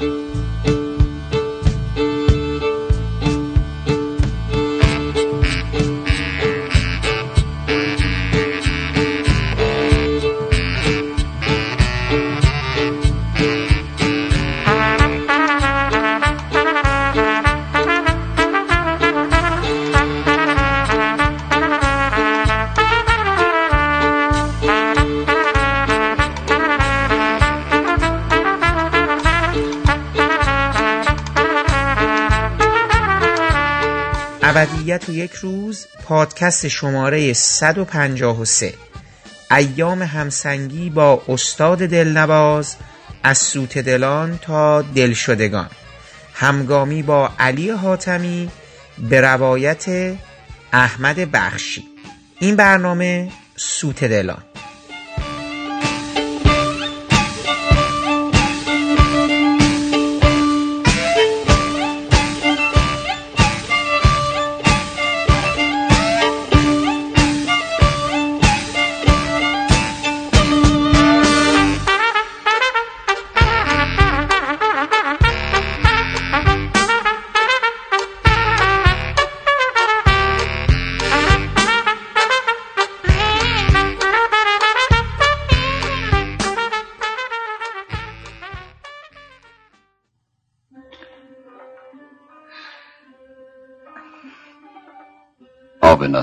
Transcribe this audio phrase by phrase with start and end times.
[0.00, 0.35] ابدیت
[35.26, 38.74] یک روز پادکست شماره 153
[39.50, 42.76] ایام همسنگی با استاد دلنواز
[43.22, 45.70] از سوت دلان تا دلشدگان.
[46.34, 48.50] همگامی با علی حاتمی
[49.10, 50.14] به روایت
[50.72, 51.84] احمد بخشی.
[52.40, 54.42] این برنامه سوت دلان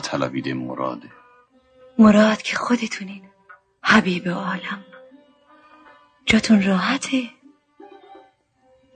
[0.03, 1.11] نطلبیده مراده.
[1.99, 3.23] مراد که خودتونین.
[3.83, 4.85] حبیب عالم.
[6.25, 7.29] جاتون راحته.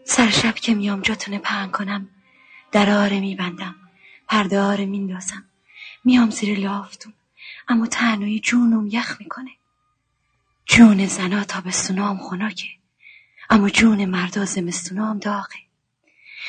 [0.03, 2.09] سر شب که میام جاتون پهن کنم.
[2.71, 3.75] در آره میبندم.
[4.27, 5.45] پرده آره میندازم.
[6.05, 7.13] میام زیر لافتون.
[7.67, 9.51] اما تنهایی جونم یخ می‌کنه.
[10.65, 12.67] جون زنا تابستونام خنکه.
[13.49, 15.59] اما جون مردا زمستونام داغه.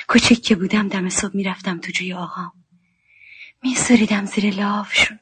[0.08, 2.57] کوچک که بودم دم صبح می‌رفتم تو جوی آقام.
[3.62, 5.18] میسریدم زیر لافشون.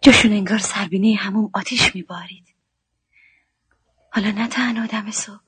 [0.00, 2.54] جاشون انگار سربینه هموم آتیش میبارید
[4.12, 5.40] حالا نه تنها دم صبح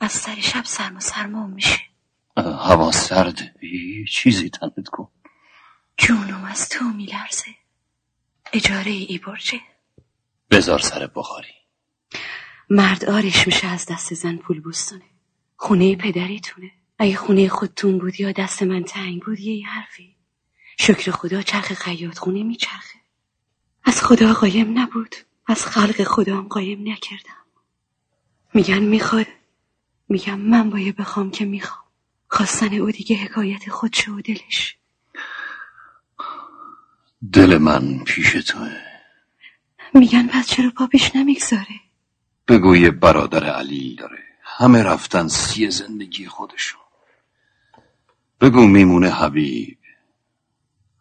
[0.00, 1.80] از سر شب سرم و سرمام میشه.
[2.36, 5.08] هوا سرده یه چیزی تنت کن
[5.96, 7.54] جونم از تو میلرزه.
[8.52, 9.60] اجاره ای برجه.
[10.50, 11.54] بزار سر بخاری.
[12.70, 15.04] مرد آرش میشه از دست زن پول بستانه
[15.56, 16.70] خونه پدریتونه.
[16.98, 20.17] اگه خونه خودتون بود یا دست من تنگ بود یه حرفی.
[20.80, 22.98] شکر خدا چرخ خیاط خونه میچرخه.
[23.84, 25.16] از خدا قایم نبود.
[25.46, 27.44] از خلق خدا قایم نکردم.
[28.54, 29.26] میگن می‌خواد.
[30.08, 31.84] میگم من باید بخوام که می‌خوام.
[32.28, 34.76] خواستن او دیگه حکایت خودشه و دلش.
[37.32, 38.76] دل من پیش توه.
[39.94, 41.80] میگن پس چرا پا پیش نمی‌گذاره؟
[42.48, 44.22] بگو یه برادر علی داره.
[44.42, 46.80] همه رفتن سی زندگی خودشون
[48.40, 49.77] بگو میمونه حبیب.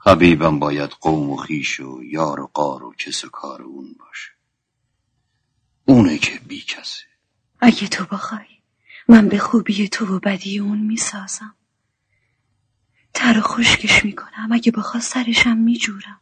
[0.07, 4.31] حبیبم باید قوم و خیش و یار و قار و کس و کار اون باشه.
[5.85, 7.03] اونه که بی کسه.
[7.59, 8.45] اگه تو بخوای
[9.07, 11.55] من به خوبی تو و بدی اون می‌سازم.
[13.13, 14.51] تر و خشکش می‌کنم.
[14.51, 16.21] اگه بخوا سرشم میجورم.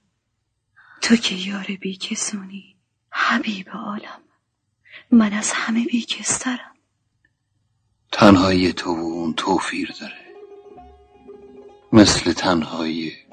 [1.01, 2.75] تو که یار بی کسونی
[3.09, 4.21] حبیب عالم.
[5.11, 6.75] من از همه بی کسترم.
[8.11, 10.25] تنهایی تو و اون توفیر داره.
[11.93, 13.24] مثل تنهایی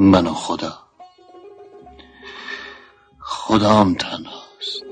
[0.00, 0.78] من و خدا.
[3.20, 4.82] خدام تنهاست.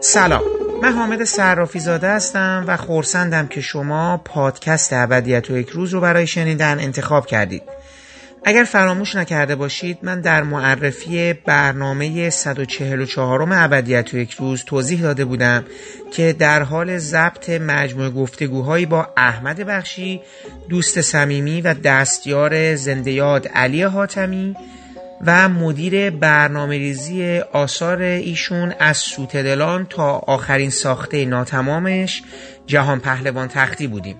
[0.00, 0.42] سلام.
[0.82, 6.00] من حامد صرافی زاده هستم و خورسندم که شما پادکست ابدیت و یک روز رو
[6.00, 7.62] برای شنیدن انتخاب کردید.
[8.44, 15.24] اگر فراموش نکرده باشید من در معرفی برنامه 144 ابدیت و یک روز توضیح داده
[15.24, 15.64] بودم
[16.12, 20.20] که در حال ضبط مجموع گفتگوهایی با احمد بخشی
[20.68, 24.56] دوست صمیمی و دستیار زندیاد علی حاتمی
[25.26, 32.22] و مدیر برنامه ریزی آثار ایشون از سوتدلان تا آخرین ساخته ناتمامش
[32.66, 34.16] جهان پهلوان تختی بودیم.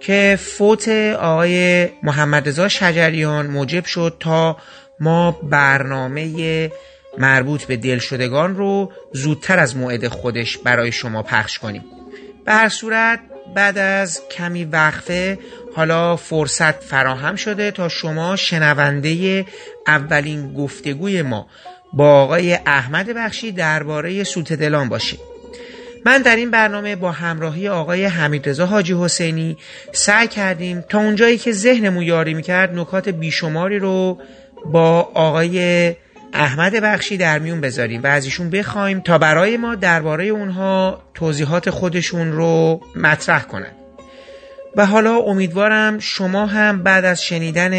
[0.00, 0.88] که فوت
[1.18, 4.56] آقای محمد رضا شجریان موجب شد تا
[5.00, 6.70] ما برنامه
[7.18, 11.84] مربوط به دلشدگان رو زودتر از موعد خودش برای شما پخش کنیم.
[12.44, 13.20] به هر صورت
[13.54, 15.38] بعد از کمی وقفه
[15.76, 19.44] حالا فرصت فراهم شده تا شما شنونده
[19.86, 21.46] اولین گفتگوی ما
[21.92, 25.35] با آقای احمد بخشی درباره سوت دلان باشید.
[26.04, 29.56] من در این برنامه با همراهی آقای حمیدرضا حاجی حسینی
[29.92, 34.18] سعی کردیم تا اونجایی که ذهنمون یاری می‌کرد نکات بیشماری رو
[34.72, 35.94] با آقای
[36.32, 41.70] احمد بخشی در میون بذاریم و از ایشون بخوایم تا برای ما درباره اونها توضیحات
[41.70, 43.76] خودشون رو مطرح کنند
[44.76, 47.72] و حالا امیدوارم شما هم بعد از شنیدن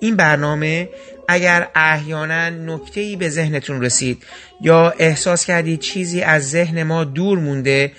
[0.00, 0.88] این برنامه
[1.28, 4.22] اگر احیانا نکته ای به ذهنتون رسید
[4.60, 7.92] یا احساس کردید چیزی از ذهن ما دور مونده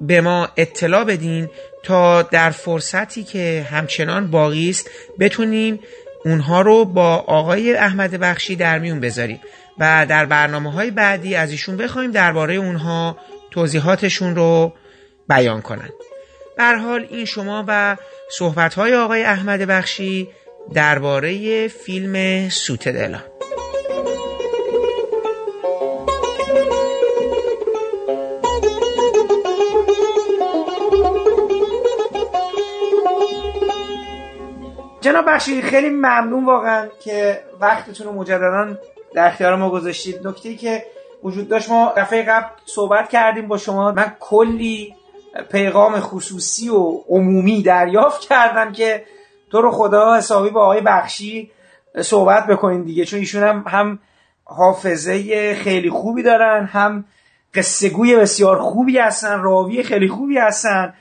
[0.00, 1.48] به ما اطلاع بدین
[1.82, 5.80] تا در فرصتی که همچنان باقی است بتونیم
[6.24, 9.40] اونها رو با آقای احمد بخشی در میون بذاریم
[9.78, 13.16] و در برنامه های بعدی از ایشون بخوایم درباره اونها
[13.50, 14.72] توضیحاتشون رو
[15.28, 15.92] بیان کنند.
[16.58, 17.96] بر حال این شما و
[18.30, 20.28] صحبت های آقای احمد بخشی
[20.74, 23.18] درباره فیلم سوت دلا
[35.00, 38.76] جناب بخشی خیلی ممنون واقعا که وقتتون رو مجددا
[39.14, 40.26] در اختیار ما گذاشتید.
[40.26, 40.84] نکته که
[41.22, 43.92] وجود داشت ما دفعه قبل صحبت کردیم با شما.
[43.92, 44.94] من کلی
[45.52, 49.04] پیغام خصوصی و عمومی دریافت کردم که
[49.50, 51.50] تو رو خدا حسابی با آقای بخشی
[52.02, 53.98] صحبت بکنین دیگه چون ایشون هم, هم
[54.44, 57.04] حافظه خیلی خوبی دارن هم
[57.54, 60.94] قصه گوی بسیار خوبی هستن راوی خیلی خوبی هستن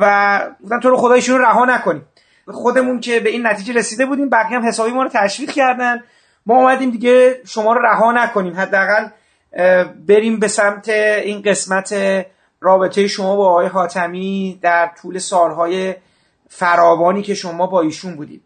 [0.00, 2.04] و گفتم تو رو خدا ایشون رها نکنیم.
[2.48, 6.02] خودمون که به این نتیجه رسیده بودیم بقیه هم حسابی ما رو تشویق کردن.
[6.46, 8.56] ما اومدیم دیگه شما رو رها نکنیم.
[8.56, 9.08] حداقل
[10.06, 11.94] بریم به سمت این قسمت
[12.60, 15.94] رابطه شما با آقای حاتمی در طول سالهای
[16.54, 18.42] فراوانی که شما با ایشون بودید.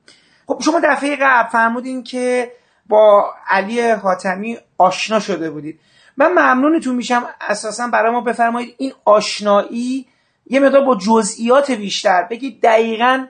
[0.47, 2.53] خب شما دفعه قبل فرمودین که
[2.89, 5.81] با علی حاتمی آشنا شده بودید.
[6.17, 7.23] من ممنونتون میشم.
[7.41, 10.07] اساسا برای ما بفرمایید این آشنایی
[10.47, 12.23] یه مقدار با جزئیات بیشتر.
[12.31, 13.27] بگید دقیقا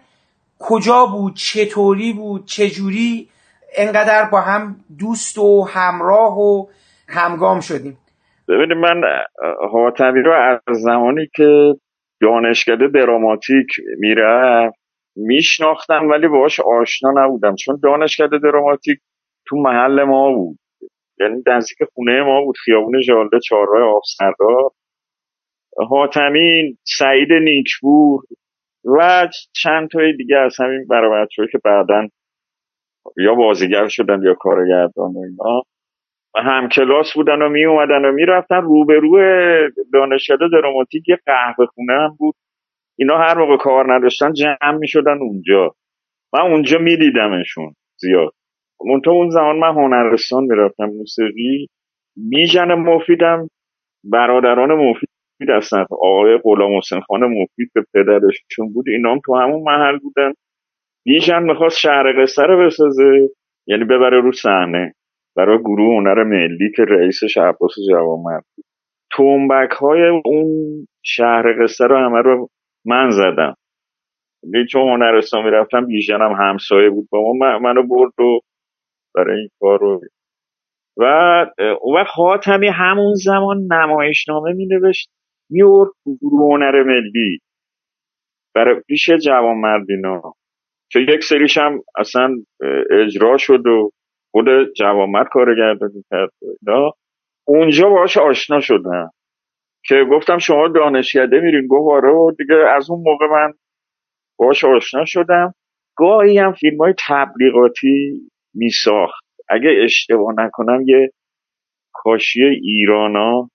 [0.59, 3.29] کجا بود چطوری بود چجوری
[3.77, 6.67] انقدر با هم دوست و همراه و
[7.09, 7.99] همگام شدیم.
[8.49, 9.03] ببینید من
[9.73, 11.75] حاتمی رو از زمانی که
[12.21, 13.67] دانشکده دراماتیک
[13.99, 14.73] میره
[15.17, 17.55] میشناختم ولی باش آشنا نبودم.
[17.55, 18.99] چون دانشکده دراماتیک
[19.47, 20.59] تو محل ما بود.
[21.21, 24.71] یعنی نزدیک خونه ما بود خیابون جالده چهارراه آفسردار
[25.91, 28.23] حاتمی سعید نیکبور
[28.85, 32.09] و چند تای دیگه از همین برای که بعدا
[33.17, 35.63] یا بازیگر شدن یا کارگردان و اینا.
[36.37, 38.63] هم کلاس بودن و می اومدن و می‌رفتن.
[38.63, 39.19] روبرو
[39.93, 42.35] دانشکده دراماتیک یه قهوه خونه هم بود.
[42.99, 45.75] اینا هر موقع کار نداشتن جمع می شدن اونجا.
[46.35, 48.33] من اونجا می دیدمشون زیاد
[48.87, 51.69] منتها اون زمان من هنرستان می‌رفتم موسیقی.
[52.31, 53.49] بیژن مفیدم
[54.05, 55.09] برادران مفید
[55.49, 55.85] هستن.
[55.91, 60.33] آقای غلام حسین خان مفید به پدرشون بود اینا هم تو همون محل بودن.
[61.05, 63.29] بیژن می‌خواست شهر قصه رو بسازه
[63.67, 64.95] یعنی ببره رو صحنه.
[65.37, 68.65] برای گروه هنر ملی که رئیسش عباس جوامرد بود.
[69.13, 70.47] تومبک های اون
[71.05, 72.49] شهر قصه رو همه رو
[72.87, 73.55] من زدم.
[74.71, 77.09] چون هنرستان می‌رفتم بیژنم همسایه بود.
[77.11, 78.41] با ما منو برد و
[79.15, 80.01] برای این کار رو
[80.99, 81.05] و
[81.95, 85.11] وقت خاتمی همون زمان نمایشنامه می نوشت
[85.51, 85.91] میورد
[86.23, 87.39] گروه هنر ملی.
[88.55, 90.23] برای پیش جوان مردینا
[90.93, 92.31] که یک سریش هم اصلا
[92.91, 93.91] اجرا شد و
[94.37, 96.31] خود جوامرد کارگردانی کرد
[97.45, 99.11] اونجا باش آشنا شدم
[99.85, 103.53] که گفتم شما دانشکده میرین گفت آره دیگه از اون موقع من
[104.39, 105.55] باش آشنا شدم.
[105.97, 108.21] گاهی هم فیلم های تبلیغاتی
[108.55, 109.25] میساخت.
[109.49, 111.11] اگه اشتباه نکنم یه
[111.93, 113.51] کاشی ایرانا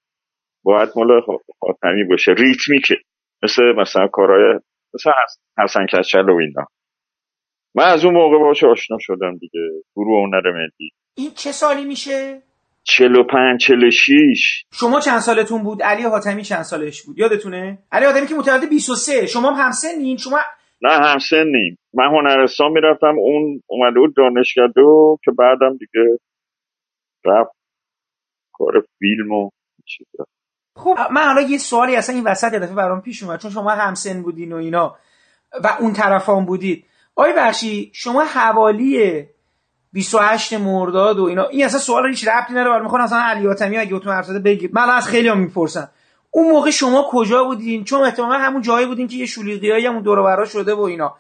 [0.64, 1.22] باید مال
[1.60, 2.32] خاتمی باشه.
[2.32, 2.96] ریتمیکه.
[3.44, 4.60] مثل مثلا کارهای
[4.94, 5.12] مثل
[5.58, 6.66] حسن کچل و اینا.
[7.76, 9.70] من از اون موقع باش آشنا شدم دیگه.
[9.96, 10.92] گروه هنر ملی.
[11.16, 12.42] این چه سالی میشه؟
[12.84, 18.36] 45 46 شما چند سالتون بود؟ علی حاتمی چند سالش بود؟ یادتونه؟ علی حاتمی که
[18.36, 20.40] متولد 23 شما هم همسنین شما
[20.82, 26.18] نه همسنیم من هنرستان می‌رفتم اون اومده بود دانشگاه و که بعدم دیگه
[27.26, 27.52] رفت
[28.54, 29.50] کار فیلم و
[29.86, 30.26] چیزا.
[30.76, 34.24] خب من حالا یه سوالی اصلا این وسط دفعه برام پیش اومد چون شما همسن
[34.24, 34.96] بودین و اینا
[35.64, 36.86] و اون طرفان بودید.
[37.16, 39.26] آی بخشی شما حوالی
[39.94, 43.78] 28 مرداد و اینا این اصلا سوال هیچ ربطی نداره ولی می‌خوام اصلا علی حاتمی
[43.78, 45.90] اگه تو حرف بگید من از خیلی هم می‌پرسم.
[46.32, 50.20] اون موقع شما کجا بودین؟ چون احتمالا همون جایی بودین که یه شولیقیایی همون دور
[50.20, 51.16] و شده و اینا.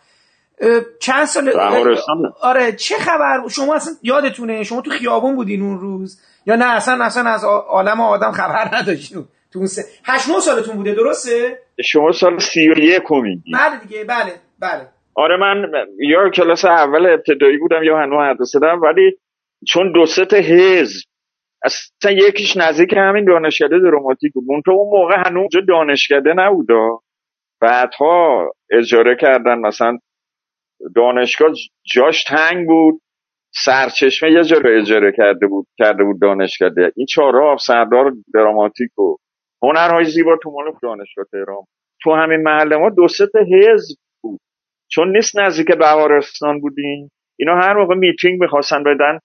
[1.00, 1.50] چند سال
[2.42, 7.06] آره چه خبر؟ شما اصلا یادتونه؟ شما تو خیابون بودین اون روز؟ یا نه اصلا
[7.06, 9.26] اصلا از عالم آدم خبر نداشتین.
[9.52, 13.52] تو اون سه هشت سالتون بوده درسته؟ شما سال سی و یک میگی.
[13.54, 14.88] بله دیگه بله بله.
[15.16, 19.18] آره من یا کلاس اول ابتدایی بودم یا هنوز مدرسه دارم ولی
[19.68, 21.12] چون دو سه حزب
[21.64, 24.64] اصلا یکیش نزدیک همین دانشکده دراماتیک بود.
[24.66, 26.68] تو اون موقع هنوز اونجا دانشکده نبود.
[27.62, 29.98] بعدها اجاره کردن مثلا
[30.96, 31.52] دانشگاه
[31.96, 33.02] جاش تنگ بود
[33.66, 36.92] سرچشمه یه جا رو اجاره کرده بود کرده بود دانشکده.
[36.96, 39.18] این چهارراه سردار دراماتیک و
[39.64, 41.64] هنرهای زیبا تو مال دانشگاه تهران.
[42.04, 43.98] تو همین محله ما دو سه حزب
[44.94, 47.12] چون نیست نزدیک بهارستان بودیم.
[47.40, 49.20] اینا هر موقع میتینگ می‌خواستن بدن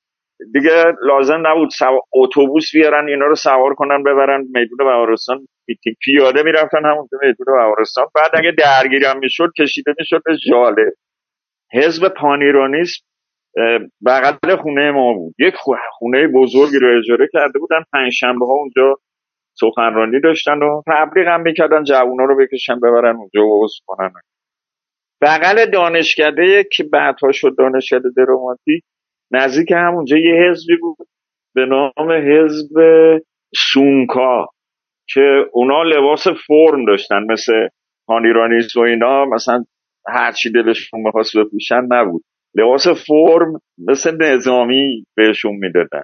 [0.53, 1.69] دیگه لازم نبود
[2.15, 5.47] اتوبوس بیارن اینا رو سوار کنن ببرن میدون بهارستان.
[5.69, 8.07] میتینگ پیاده می‌رفتن همون میدون بهارستان.
[8.15, 10.93] بعد اگه درگیری هم می‌شد کشیده می‌شد به ژاله.
[11.73, 13.05] حزب پان‌ایرانیسم
[14.07, 15.35] بغل خونه ما بود.
[15.39, 15.55] یک
[15.99, 17.85] خونه بزرگی رو اجاره کرده بودن.
[17.93, 18.95] پنج شنبه ها اونجا
[19.61, 24.11] سخنرانی داشتن و تبلیغ هم می‌کردن جوونا رو بکشن ببرن اونجا و کنن.
[25.23, 28.83] بغل دانشکده که بعدها شد دانشکده دراماتیک
[29.31, 31.09] نزدیک همونجا یه حزبی بود
[31.55, 32.75] به نام حزب
[33.73, 34.47] سونکا
[35.09, 37.69] که اونا لباس فرم داشتن مثل
[38.09, 39.65] هانیرانیز و اینا مثلا
[40.09, 42.23] هرچی دلشون می‌خواست بپوشن نبود.
[42.55, 46.03] لباس فرم مثل نظامی بهشون می‌دادن.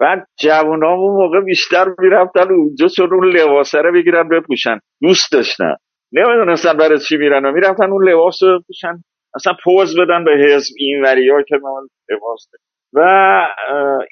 [0.00, 4.78] بعد جوان اون موقع بیشتر می‌رفتن اونجا چون اون لباسه رو بگیرن بپوشن.
[5.02, 5.74] دوست داشتن.
[6.12, 9.02] نمی‌دونستن برای چی میرن و می‌رفتن اون لباس رو بپوشن
[9.34, 12.48] اصلا پوز بدن به حزب این ها که من لباس
[12.92, 13.00] و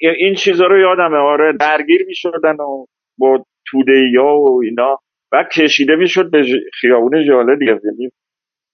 [0.01, 1.17] این چیزها رو یادمه.
[1.17, 2.85] آره درگیر می‌شدن و
[3.17, 4.97] با توده ها و اینا.
[5.31, 6.43] و کشیده می‌شد به
[6.81, 7.79] خیابون جاله دیگه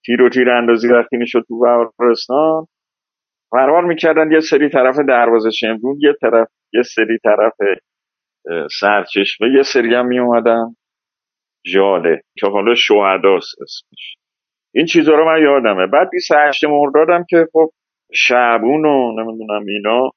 [0.06, 2.66] تیر و تیر اندازی وقتی می‌شد تو بهارستان.
[3.50, 7.52] فرار می‌کردن یه سری طرف دروازه شمرون یه طرف یه سری طرف
[8.80, 10.76] سرچشمه یه سری هم میومدن
[11.74, 14.16] جاله که حالا شهداست اسمش.
[14.74, 15.86] این چیزها رو من یادمه.
[15.86, 17.70] بعد 28 مردادم که خب
[18.12, 20.10] شعبون و نمی‌دونم اینا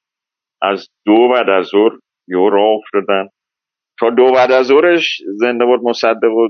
[0.62, 1.92] از دو بعد از ظهر
[2.28, 3.28] یه راه افتادن.
[3.98, 6.48] تا دو بعد از ظهرش زنده بود مصدق و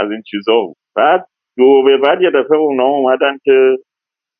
[0.00, 0.76] از این چیزا بود.
[0.96, 1.26] بعد
[1.58, 3.76] دو به بعد یه دفعه اونا اومدن که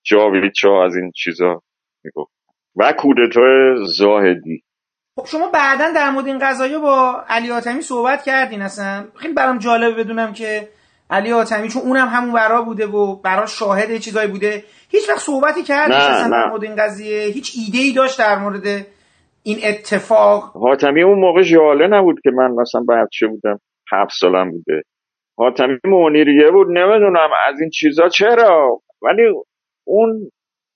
[0.07, 1.61] جاوید چا از این چیزا
[2.05, 2.33] می‌گفت.
[2.77, 4.63] و کودتای زاهدی.
[5.17, 9.05] خب شما بعدا در مورد این قضایی با علی آتمی صحبت کردین اصلا.
[9.17, 10.69] خیلی برام جالبه بدونم که
[11.11, 14.65] علی آتمی چون اونم همون برا بوده و برا شاهد چیزایی بوده.
[14.91, 17.21] هیچ وقت صحبتی کرد اصلا در مورد این قضیه.
[17.21, 18.87] هیچ ایده ای داشت در مورد
[19.43, 20.43] این اتفاق.
[20.57, 23.61] حاتمی اون موقع جاله نبود که من مثلا بچه بودم
[23.93, 24.83] هفت سالم بوده.
[25.39, 28.81] حاتمی مونیریه بود نمی‌دونم از این چیزا چرا.
[29.03, 29.23] ولی
[29.87, 30.31] اون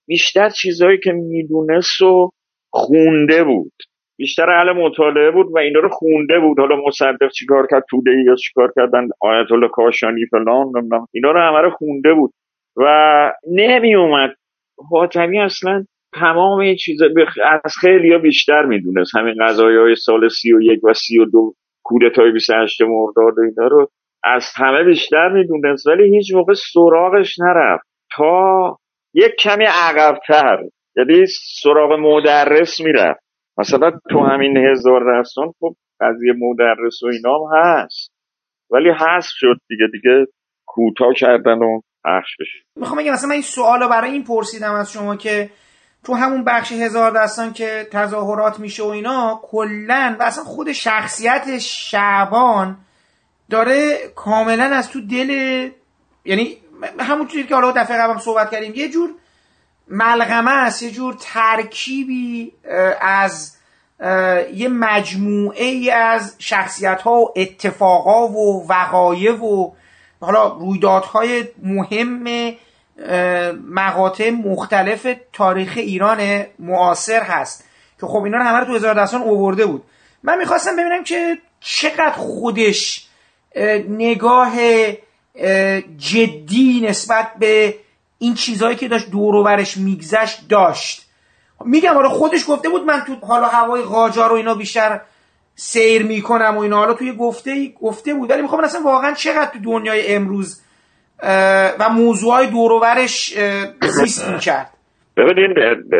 [0.09, 2.31] بیشتر چیزهایی که می‌دونست و
[2.73, 3.73] خونده بود.
[4.19, 6.59] بیشتر اهل مطالعه بود و اینا رو خونده بود.
[6.59, 11.07] حالا مصدق چیکار کرد توده یا چیکار کردن آیت الله کاشانی فلان نمی‌دونم.
[11.15, 12.31] اینا رو همه رو خونده بود
[12.77, 12.85] و
[13.53, 14.31] نمی اومد
[14.91, 15.85] حاتمی اصلا
[16.15, 17.07] تمام این چیزا
[17.65, 19.17] از خیلی بیشتر می‌دونست.
[19.17, 21.53] همین قضایی های سال سی و یک و سی و دو
[21.85, 23.89] کودتای 28 مرداد و اینا رو
[24.25, 25.87] از همه بیشتر می‌دونست.
[25.87, 27.87] ولی هیچ موقع سراغش نرفت.
[28.17, 28.77] تا
[29.15, 30.59] یک کمی عقبتر
[30.97, 31.27] یعنی
[31.63, 33.28] سراغ مدرس می‌رفت.
[33.59, 38.13] مثلا تو همین هزار رسان خب قضیه مدرس و اینا هم هست.
[38.71, 40.27] ولی هست شد دیگه دیگه
[40.67, 42.59] کوتاه کردن و پخش بشه.
[42.77, 45.51] می‌خوام بگم مثلا من این سوال برای این پرسیدم از شما که
[46.05, 51.59] تو همون بخش هزار دستان که تظاهرات میشه و اینا کلا و اصلا خود شخصیت
[51.59, 52.77] شعبان
[53.51, 55.31] داره کاملا از تو دل
[56.25, 56.57] یعنی
[57.01, 59.11] همونجوری که حالا دفعه قبلم صحبت کردیم یه جور
[59.91, 62.53] ملغمه است یه جور ترکیبی
[63.01, 63.57] از
[64.55, 69.71] یه مجموعه ای از شخصیت ها و اتفاقا و وقایع و
[70.21, 72.53] حالا رویدادهای مهم
[73.69, 77.65] مقاطع مختلف تاریخ ایران معاصر هست
[78.01, 79.85] که خب اینا همه رو تو هزار دستان اوورده بود.
[80.23, 83.09] من می‌خواستم ببینم که چقدر خودش
[83.89, 84.53] نگاه
[85.99, 87.75] جدی نسبت به
[88.19, 91.09] این چیزهایی که داشت دور و برش میگذشت داشت.
[91.65, 95.01] میگم حالا خودش گفته بود من تو حالا هوای قاجار و اینا بیشتر
[95.55, 96.77] سیر می‌کنم و اینا.
[96.77, 98.31] حالا توی گفته گفته بود.
[98.31, 100.63] ولی می‌خوام اصلا واقعا چقدر تو دنیای امروز
[101.81, 103.35] و موضوعهای دوروبرش
[103.83, 104.71] زیست می‌کرد.
[105.17, 105.57] ببینید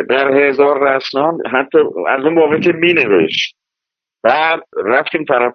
[0.09, 1.77] در هزار رسنان حتی
[2.09, 3.55] از اون موقع که می نوشت
[4.23, 5.53] بعد رفتیم طرف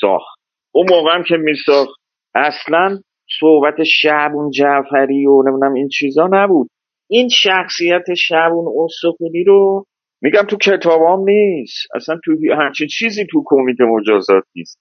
[0.00, 0.38] ساخت.
[0.72, 2.00] اون موقع هم که می ساخت
[2.34, 2.98] اصلا
[3.40, 6.68] صحبت شعبون جعفری و نمی‌دونم این چیزا نبود.
[7.10, 9.84] این شخصیت شعبون اصفهانی رو
[10.22, 11.86] میگم تو کتابام نیست.
[11.94, 14.78] اصلا تو همچین چیزی تو کمیته مجازات نیست.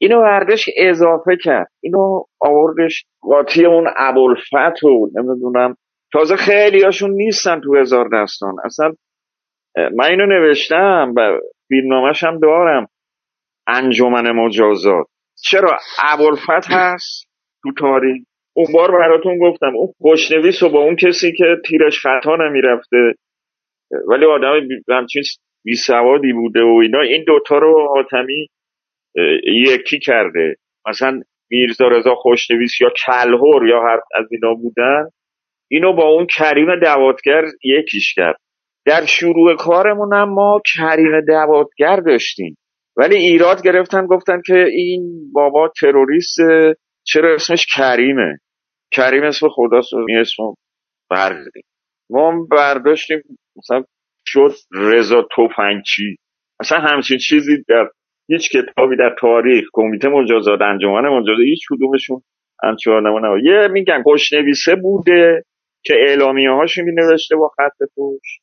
[0.00, 1.68] اینو برداشت اضافه کرد.
[1.82, 5.76] اینو آوردش قاطی اون ابوالفت و نمی‌دونم.
[6.12, 8.56] تازه خیلی هاشون نیستن تو هزار دستان.
[8.64, 8.92] اصلا
[9.76, 11.38] من اینو نوشتم و
[11.68, 12.86] فیلمنامش هم دارم.
[13.66, 15.06] انجمن مجازات.
[15.42, 17.29] چرا ابوالفت هست؟
[17.62, 18.22] تو تاریخ
[18.56, 23.14] اون بار براتون گفتم اون خوشنویس و با اون کسی که تیرش خطا نمی‌رفته.
[24.08, 25.22] ولی آدم همچین
[25.64, 27.00] بی سوادی بوده و اینا.
[27.00, 28.46] این دوتا رو حاتمی
[29.66, 30.56] یکی کرده.
[30.88, 35.04] مثلا میرزا رضا خوشنویس یا کلهور یا هر از اینا بودن
[35.70, 38.36] اینو با اون کریم دوادگر یکیش کرد.
[38.86, 42.56] در شروع کارمون هم ما کریم دوادگر داشتیم.
[42.96, 46.38] ولی ایراد گرفتن گفتن که این بابا تروریست
[47.04, 48.38] چرا اسمش کریمه؟
[48.92, 50.42] کریم اسم خداست این اسم
[51.10, 51.62] بردیم
[52.10, 53.22] ما برداشتیم
[53.56, 53.84] مثلا
[54.26, 56.16] شد رضا توفنگچی
[56.60, 57.90] اصلا همچین چیزی در
[58.28, 62.22] هیچ کتابی در تاریخ کمیته مجازات انجمن مجازات هیچ کدومشون
[62.62, 65.44] همچنان نمونه یه میگن خوشنویسه بوده
[65.84, 68.38] که اعلامیه هاشو می نوشته با خط توش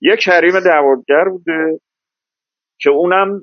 [0.00, 1.80] یه کریم دوادگر بوده
[2.80, 3.42] که اونم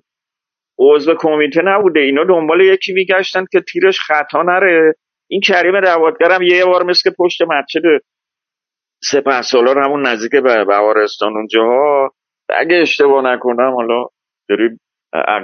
[0.92, 2.00] عضو کمیته نبوده.
[2.00, 4.94] اینا دنبال یکی میگشتن که تیرش خطا نره.
[5.30, 7.82] این کریم دوادگرم یه بار مثل پشت مسجد
[9.04, 12.12] سپه سالار همون نزدیک به بوارستان اونجاها
[12.50, 14.06] اگه اشتباه نکنم حالا
[14.50, 14.80] داریم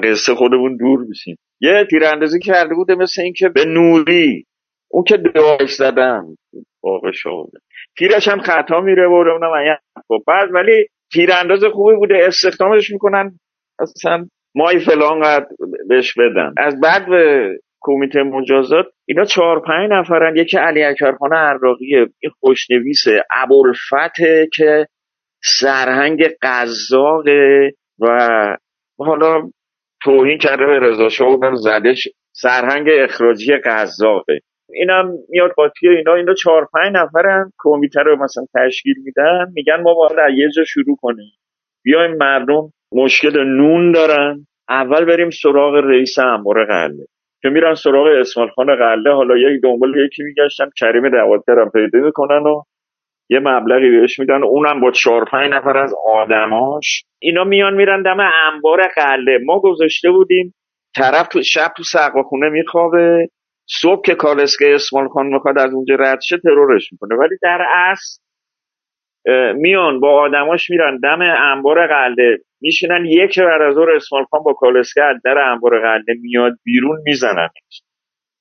[0.04, 1.36] قصه خودمون دور میشیم.
[1.62, 4.46] یه تیراندازی کرده بوده مثل اینکه به نوری
[4.92, 6.24] اون که دعایش زدن.
[6.84, 7.60] واقع شده
[7.98, 9.78] تیرش هم خطا میره و اونم
[10.08, 12.16] خب بعد ولی تیرانداز خوبی بوده.
[12.28, 13.40] استخدامش می‌کنن.
[13.80, 15.48] اصلا مای فلان قد
[15.90, 16.54] بهش بدن.
[16.58, 17.50] از بعد به
[17.82, 20.36] کمیته مجازات اینا چهار پنج نفرن.
[20.36, 24.88] یکی علی اکبرخان عراقیه این خوشنویسه ابوالفته که
[25.44, 28.18] سرهنگ قزاقه و
[28.98, 29.50] حالا
[30.02, 34.40] توهین کرده به رضا شاه زدش سرهنگ اخراجی قزاقه
[34.74, 36.16] اینم میاد قاطی اینا.
[36.16, 37.52] اینا چهار پنج نفرن.
[37.58, 39.52] کمیته رو مثلا تشکیل میدن.
[39.54, 41.32] میگن ما باید یه جا شروع کنیم.
[41.84, 44.48] بیایم مردم مشکل نون دارن.
[44.70, 47.06] اول بریم سراغ رئیس انبار قله.
[47.42, 49.14] که میرن سراغ اسمال خان قله.
[49.14, 52.64] حالا یک دنبال یکی میگشتن کریم دوادگرم پیدا می‌کنن و
[53.30, 54.44] یه مبلغی بهش میدن.
[54.44, 57.04] اونم با چهار پنج نفر از آدماش.
[57.20, 59.40] اینا میان میرن دم انبار قله.
[59.46, 60.54] ما گذاشته بودیم
[60.96, 63.28] طرف تو شب تو سقا خونه میخوابه.
[63.82, 67.16] صبح که کالسکه اسمال خان می‌خواد از اونجا رد شه ترورش می‌کنه.
[67.16, 68.22] ولی در اصل
[69.56, 75.04] میان با آدماش میرن دم انبار قلعه میشینن یک بعد از اسمال خان با کالسکه
[75.04, 77.50] از در انبار قلعه میاد بیرون می‌زنن.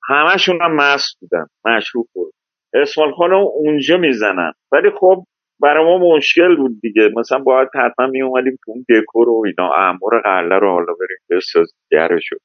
[0.09, 2.33] همشون هم مست بودن مشروب بود.
[2.73, 4.53] اسمال خان اونجا می‌زنن.
[4.71, 5.23] ولی خب
[5.61, 7.09] برای ما مشکل بود دیگه.
[7.17, 11.17] مثلا باید حتما می اومدیم تو اون دکور و اینا انبار قلعه رو حالا بریم
[11.29, 11.73] بساز
[12.19, 12.39] شد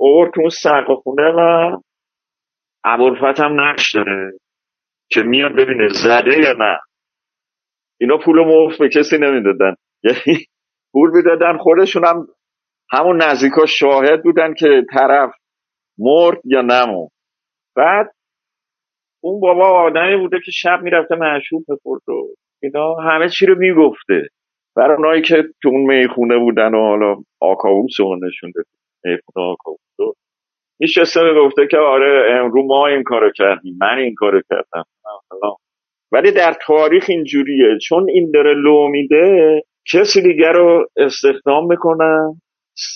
[0.00, 1.70] اوور تو اون خونه و
[2.84, 4.32] ابوالفت هم نقش داره
[5.10, 6.78] که میاد ببینه زده یا نه.
[8.00, 9.74] اینا پول مفت به کسی نمی‌دادن.
[10.04, 10.44] یعنی
[10.96, 11.58] پول می‌دادن.
[11.58, 12.26] خودشون هم
[12.90, 15.30] همون نزدیکا شاهد بودن که طرف
[15.98, 17.08] مرد یا نمو
[17.76, 18.10] بعد
[19.22, 24.28] اون بابا آدمی بوده که شب می‌رفته معشوب بخورد و اینا همه چی رو می‌گفته.
[24.76, 28.52] برای اونایی که تو اون می‌خونه بودن و حالا آکاووس رو نشون
[29.04, 30.16] می‌خونه آکاووس
[30.80, 34.84] میشسته گفته که آره امرو ما این کارو کردیم من این کارو کردم.
[36.12, 37.78] ولی در تاریخ اینجوریه.
[37.82, 42.40] چون این داره لو میده کسی دیگر رو استخدام می‌کنن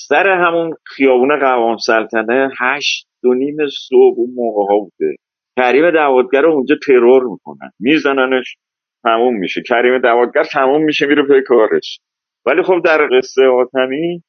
[0.08, 3.56] سر همون خیابون قوام سلطنه هشت دو نیم
[3.88, 5.16] صبح اون موقع ها بوده.
[5.56, 8.56] کریم دوادگر رو اونجا ترور می‌کنن میزننش
[9.02, 9.62] تموم میشه.
[9.62, 11.98] کریم دوادگر تموم میشه میره پی کارش.
[12.46, 14.22] ولی خب در قصه آتمی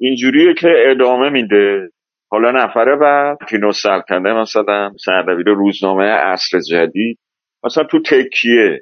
[0.00, 1.88] اینجوریه که ادامه میده.
[2.30, 7.18] حالا نفره بعد تینو سلطنه مثلا سردبیر روزنامه عصر جدید
[7.64, 8.80] مثلا تو تکیه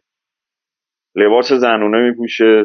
[1.14, 2.64] لباس زنونه میپوشه.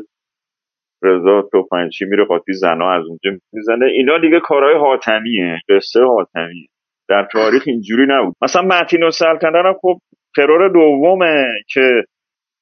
[1.04, 3.86] رضا توفنچی میره قاطی زنا از اونجا می‌زنه.
[3.86, 5.60] اینا دیگه کارهای حاتمیه.
[5.70, 6.68] قصه حاتمیه.
[7.10, 8.36] در تاریخ اینجوری نبود.
[8.42, 9.98] مثلا متین و سلطنه هم خب
[10.36, 12.04] ترور دومه که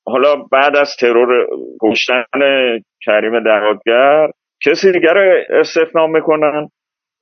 [0.08, 1.47] حالا بعد از ترور
[1.82, 2.23] کشتن
[3.06, 4.28] کریم دهادگر
[4.65, 6.67] کسی دیگر رو استخدام می‌کنن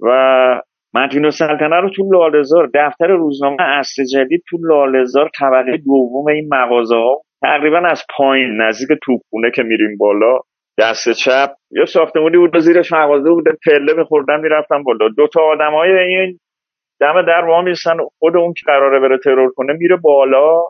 [0.02, 0.62] و
[0.94, 6.50] متین و سلطنه رو تو لالزار دفتر روزنامه اصل جدید تو لالزار طبقه دوم این
[6.52, 10.40] مغازه ها تقریبا از پایین نزدیک توپونه که میریم بالا.
[10.80, 11.50] دست چپ.
[11.72, 15.10] یا ساختمونی بود زیرش مغازه بود پله میخوردن می‌رفتن بالا.
[15.10, 16.40] دو تا آدم های این
[17.00, 20.64] دم در وا میستن خود اون که قراره بره ترور کنه میره بالا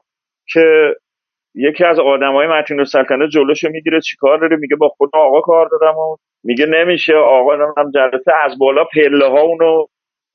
[0.54, 0.96] که
[1.56, 5.98] یکی از آدمای متین سلطنه جلوشو می‌گیره چیکار داره؟ میگه با خود آقا کار دارم
[5.98, 7.16] و میگه نمیشه.
[7.16, 9.86] آقا هم جلسه از بالا پله ها اونو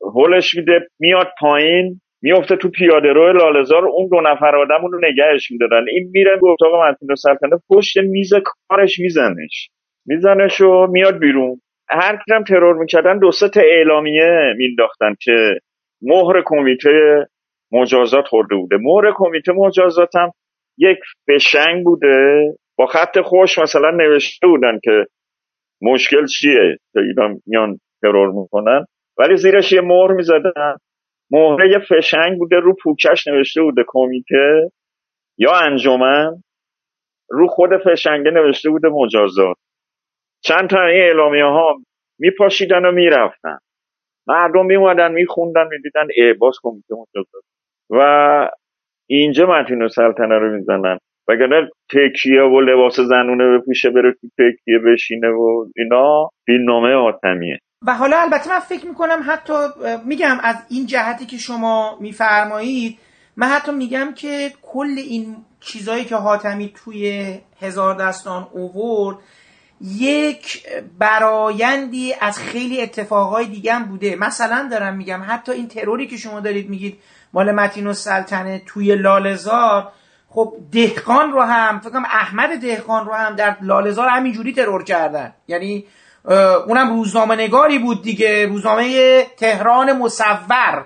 [0.03, 2.01] هولش میده میاد پایین.
[2.23, 6.49] میفته تو پیاده رو لالزار اون دو نفر آدم رو نگهش میدارن این میره به
[6.49, 8.33] اتاق متین سلطنه پشت میز
[8.69, 9.71] کارش میزنش.
[10.07, 11.61] میزنش و میاد بیرون.
[11.89, 15.59] هر کیم ترور می‌کردن دو سه اعلامیه مینداختن که
[16.03, 17.27] مهر کمیته
[17.73, 18.77] مجازات خورده بوده.
[18.81, 20.31] مهر کمیته مجازات هم
[20.79, 22.43] یک فشنگ بوده.
[22.79, 25.05] با خط خوش مثلا نوشته بودن که
[25.83, 28.85] مشکل چیه؟ که اینا میان ترور می‌کنن.
[29.19, 30.77] ولی زیرش یه مهر می‌زدن.
[31.33, 34.71] مهره فشنگ بوده رو پوکش نوشته بوده کمیته
[35.39, 36.43] یا انجمن
[37.31, 39.57] رو خود فشنگه نوشته بوده مجازات.
[40.45, 41.77] چند تا این اعلامیه ها
[42.19, 43.59] میپاشیدن و می‌رفتن.
[44.27, 47.43] مردم میومدن میخوندن می‌دیدن ای باز کمیته مجازات.
[47.91, 48.51] و
[49.11, 50.99] اینجا متین و سلطنه رو می‌زنن.
[51.29, 57.59] وگرنه تکیه و لباس زنونه بپوشه بره تو تکیه بشینه و اینا فیلمنامه آتمیه.
[57.85, 59.55] و حالا البته من فکر می‌کنم حتی
[60.05, 62.99] میگم از این جهتی که شما میفرمایید
[63.37, 69.17] من حتی میگم که کل این چیزایی که حاتمی توی هزار دستان اوورد
[69.81, 70.67] یک
[70.99, 74.17] برایندی از خیلی اتفاقای دیگه هم بوده.
[74.17, 76.99] مثلا دارم میگم حتی این تروری که شما دارید میگید
[77.33, 79.93] مال متین و سلطنه توی لالزار
[80.29, 85.33] خب دهقان رو هم فکر احمد دهقان رو هم در لالزار همینجوری ترور کردن.
[85.49, 85.85] یعنی
[86.67, 88.47] اونم روزنامه نگاری بود دیگه.
[88.47, 90.85] روزنامه تهران مصور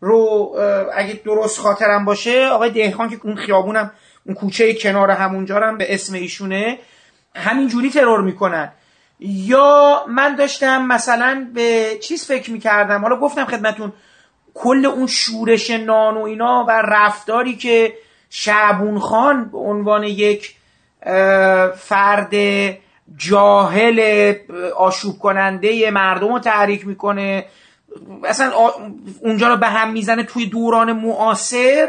[0.00, 0.56] رو
[0.94, 3.90] اگه درست خاطرم باشه آقای دهقان که اون خیابونم
[4.26, 6.78] اون کوچه کنار همونجا هم به اسم ایشونه
[7.36, 8.72] همینجوری ترور می‌کنن.
[9.20, 13.92] یا من داشتم مثلا به چیز فکر می‌کردم حالا گفتم خدمتون
[14.54, 17.94] کل اون شورش نان و اینا و رفتاری که
[18.30, 20.54] شعبون خان به عنوان یک
[21.76, 22.34] فرد
[23.16, 24.34] جاهل
[24.76, 27.46] آشوب کننده مردم رو تحریک می‌کنه.
[28.24, 28.52] اصلا
[29.22, 31.88] اونجا رو به هم می‌زنه توی دوران معاصر.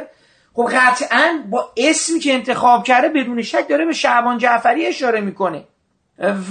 [0.53, 5.63] خب قطعا با اسمی که انتخاب کرده بدون شک داره به شعبان جعفری اشاره می‌کنه.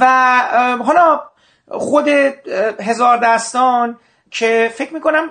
[0.00, 0.40] و
[0.84, 1.20] حالا
[1.68, 2.08] خود
[2.80, 3.98] هزار دستان
[4.30, 5.30] که فکر می‌کنم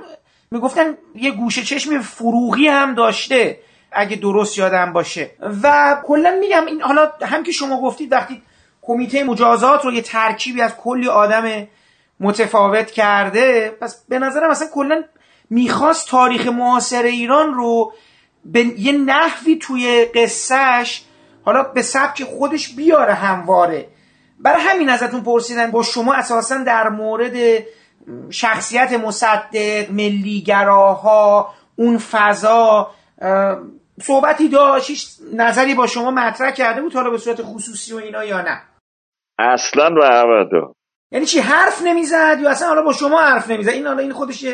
[0.52, 3.60] می‌گفتن یه گوشه چشم فروغی هم داشته
[3.92, 5.32] اگه درست یادم باشه.
[5.64, 8.42] و کلا میگم این حالا هم که شما گفتید وقتی
[8.88, 11.68] کمیته مجازات رو یه ترکیبی از کلی آدم
[12.20, 13.70] متفاوت کرده.
[13.82, 15.04] پس به نظرم مثلا کلا
[15.50, 17.94] می‌خواست تاریخ معاصر ایران رو
[18.46, 21.04] به یه نحوی توی قصهش
[21.46, 23.88] حالا به سبک خودش بیاره همواره.
[24.40, 27.64] برای همین ازتون پرسیدن با شما اساسا در مورد
[28.30, 32.92] شخصیت مصدق ملیگراها اون فضا
[34.02, 38.42] صحبتی داشت نظری با شما مطرح کرده بود حالا به صورت خصوصی و اینا یا
[38.42, 38.62] نه؟
[39.40, 40.74] اصلا و ابدا
[41.12, 44.46] یعنی چی حرف نمی‌زد؟ یا اصلا حالا با شما حرف نمی‌زد؟ این حالا این خودش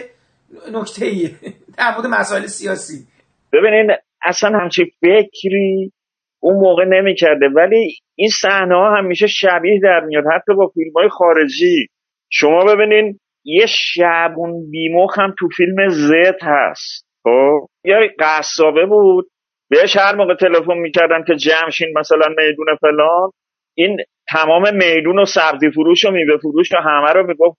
[0.72, 1.30] نکته ایه
[1.78, 3.08] در مورد مسائل سیاسی.
[3.54, 3.92] ببینین
[4.24, 5.92] اصلا همچی فکری
[6.40, 7.48] اون موقع نمی‌کرده.
[7.56, 10.24] ولی این صحنه ها همیشه شبیه در میاد.
[10.36, 11.88] حتی با فیلم های خارجی.
[12.30, 17.08] شما ببینین یه شبون بیمخ هم تو فیلم زد هست.
[17.24, 19.28] خب؟ یه قصابه بود.
[19.70, 23.30] بهش هر موقع تلفن می‌کردن که جمشین مثلا میدون فلان.
[23.76, 23.98] این
[24.30, 27.58] تمام میدون و سبزی فروش و میوه فروش و همه رو می‌گفت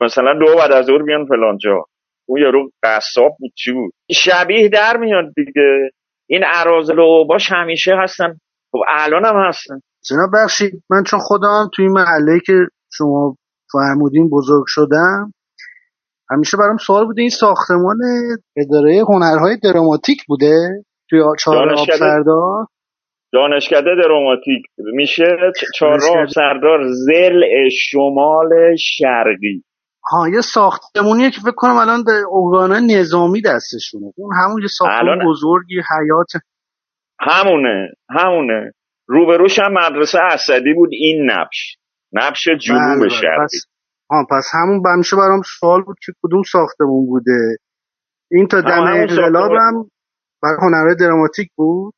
[0.00, 1.84] مثلا دو بعد از ظهر بیان فلان جا.
[2.28, 5.90] اون یارو قصاب بود چی بود؟ شبیه در میاد دیگه.
[6.26, 8.38] این ارازل و باش همیشه هستن.
[8.72, 9.80] خب الان هم هستن.
[10.04, 12.52] جناب بخشید من چون خودم توی این محله که
[12.92, 13.36] شما
[13.72, 15.32] فرمودین بزرگ شدم
[16.30, 17.96] همیشه برام سوال بوده این ساختمان
[18.56, 22.66] اداره هنرهای دراماتیک بوده؟ توی چهار آب سردار
[23.32, 25.24] دانشکده دراماتیک میشه
[25.74, 29.64] چهار سردار زل شمال شرقی.
[30.10, 34.12] ها یه ساختمونیه که فکر کنم الان ارگان نظامی دستشونه.
[34.16, 36.42] اون همون یه ساختمون بزرگی حیات.
[37.20, 38.72] همونه همونه.
[39.06, 41.76] روبروش هم مدرسه اسدی بود این نبش.
[42.12, 43.44] نبش جنوب بله شرقی.
[43.44, 43.66] پس,
[44.10, 47.56] ها پس همون بمیشه برام سوال بود که کدوم ساختمون بوده؟
[48.30, 49.90] این تا دم انقلاب هم
[50.42, 51.94] برای هنرهای دراماتیک بود؟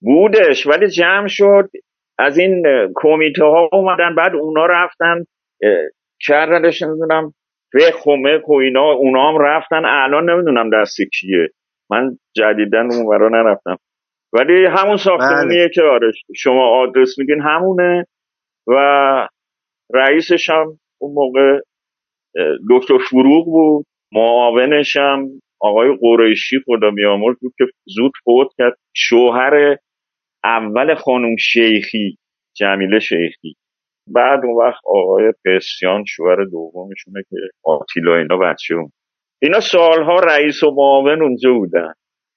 [0.00, 1.70] بودش ولی جمع شد.
[2.18, 2.62] از این
[2.94, 5.24] کمیته ها اومدن بعد اونا رفتن
[6.26, 7.32] کردنش نمی‌دونم
[7.72, 9.84] فقه و و اینا اونا هم رفتن.
[9.84, 11.48] الان نمی‌دونم دستی کیه.
[11.90, 13.76] من جدیدن اون برا نرفتم.
[14.32, 15.68] ولی همون ساختمونیه بله.
[15.74, 18.06] که آره شما آدرس میگین همونه.
[18.66, 19.28] و
[19.94, 21.60] رئیسش هم اون موقع
[22.70, 23.86] دکتر فروغ بود.
[24.12, 25.28] معاونش هم
[25.60, 27.64] آقای قریشی خدا بیامرز بود که
[27.96, 28.76] زود فوت کرد.
[28.96, 29.76] شوهر
[30.44, 32.18] اول خانم شیخی
[32.56, 33.54] جمیله شیخی.
[34.06, 38.90] بعد اون وقت آقای پسیان شوهر دومشونه که آتیلا اینا بچه اون.
[39.42, 41.92] اینا سالها رئیس و معاون اونجا بودن.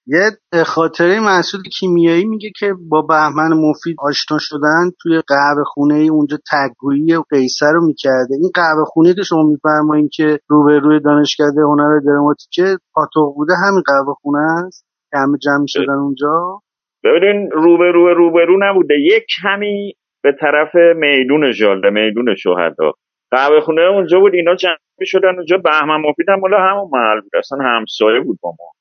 [0.08, 6.38] یه خاطره محسود کیمیایی میگه که با بهمن مفید آشنا شدن توی قهوه خونه اونجا
[6.52, 8.36] تگویی و قیصر رو می‌کرده.
[8.42, 14.14] این قهوه خونه که شما میفرمایین که روبروی دانشکده هنر دراماتیکه پاتوق بوده همین قهوه
[14.22, 16.62] خونه است؟ که همه جمع شدن اونجا؟
[17.04, 18.96] ببینین روبرو روبرو نبوده.
[19.00, 22.94] یک کمی به طرف میدون ژالده میدون شهدا.
[23.32, 25.58] قهوه خونه اونجا بود اینا جمع شدن اونجا.
[25.58, 27.36] بهمن مفید هم همون محل بود.
[27.36, 28.72] اصلا همسایه بود با ما.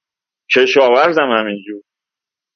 [0.57, 1.83] کشاورزم همینجور.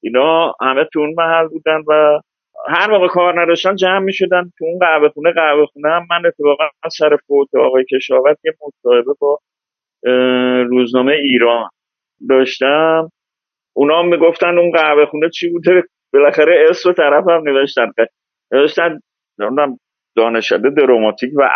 [0.03, 2.21] اینا همه تو اون محل بودن و
[2.69, 4.51] هر موقع کار نداشتن جمع می شدن.
[4.59, 9.13] تو اون قهوه خونه قهوه خونه هم من اتفاقا سر فوت آقای کشاورز یه مصاحبه
[9.21, 9.39] با
[10.71, 11.69] روزنامه ایران
[12.29, 13.09] داشتم.
[13.77, 17.87] اونا هم می‌گفتن اون قهوه خونه چی بوده؟ بالاخره اسم طرف هم نوشتن.
[18.53, 18.99] نوشتن
[20.17, 21.49] دانشده دروماتیک و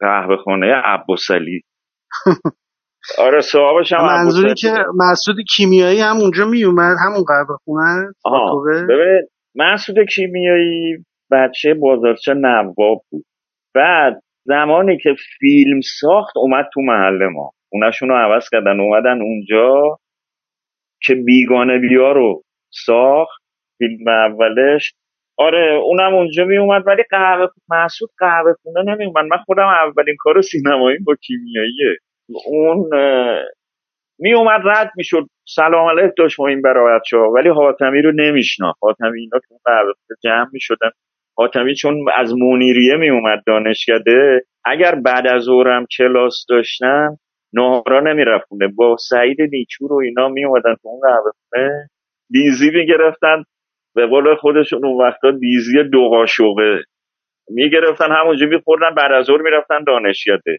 [0.00, 1.62] قهوه خونه عباسلی.
[3.18, 8.12] آره صاحبش هم منظوری که مسعود کیمیایی هم اونجا می اومد همون قهوه خونه
[8.88, 13.24] ببینید مسعود کیمیایی بچه بازارچه نواب بود.
[13.74, 17.50] بعد زمانی که فیلم ساخت اومد تو محل ما.
[17.72, 18.80] اونشون رو عوض کردن.
[18.80, 19.96] اومدن اونجا.
[21.02, 23.42] که بیگانه بیا رو ساخت
[23.78, 24.94] فیلم اولش.
[25.38, 29.24] آره اونم اونجا می اومد ولی قهوه مسعود قهوه خونه نمی اومد.
[29.24, 31.96] من خودم اولین کار سینمایی با کیمیاییه.
[32.46, 32.90] اون
[34.18, 38.78] می اومد رد می‌شد سلام علیک داشت ما این برای ها ولی حاتمی رو نمیشناخت
[38.82, 40.90] حاتمی اینا تو جمع می شدن.
[41.36, 44.42] حاتمی چون از مونیریه می اومد دانشکده.
[44.64, 47.16] اگر بعد از اورم کلاس داشتن
[47.56, 51.70] نهارا نمیرفونه با سعید نیچور و اینا می اومدن تو اون قهوه
[52.30, 53.42] دیزی می گرفتن
[53.94, 56.82] به قول خودشون اون وقتا دیزی دو قاشقه.
[57.50, 60.58] می گرفتن همونجا می خوردن بعد از ظهر می رفتن دانشکده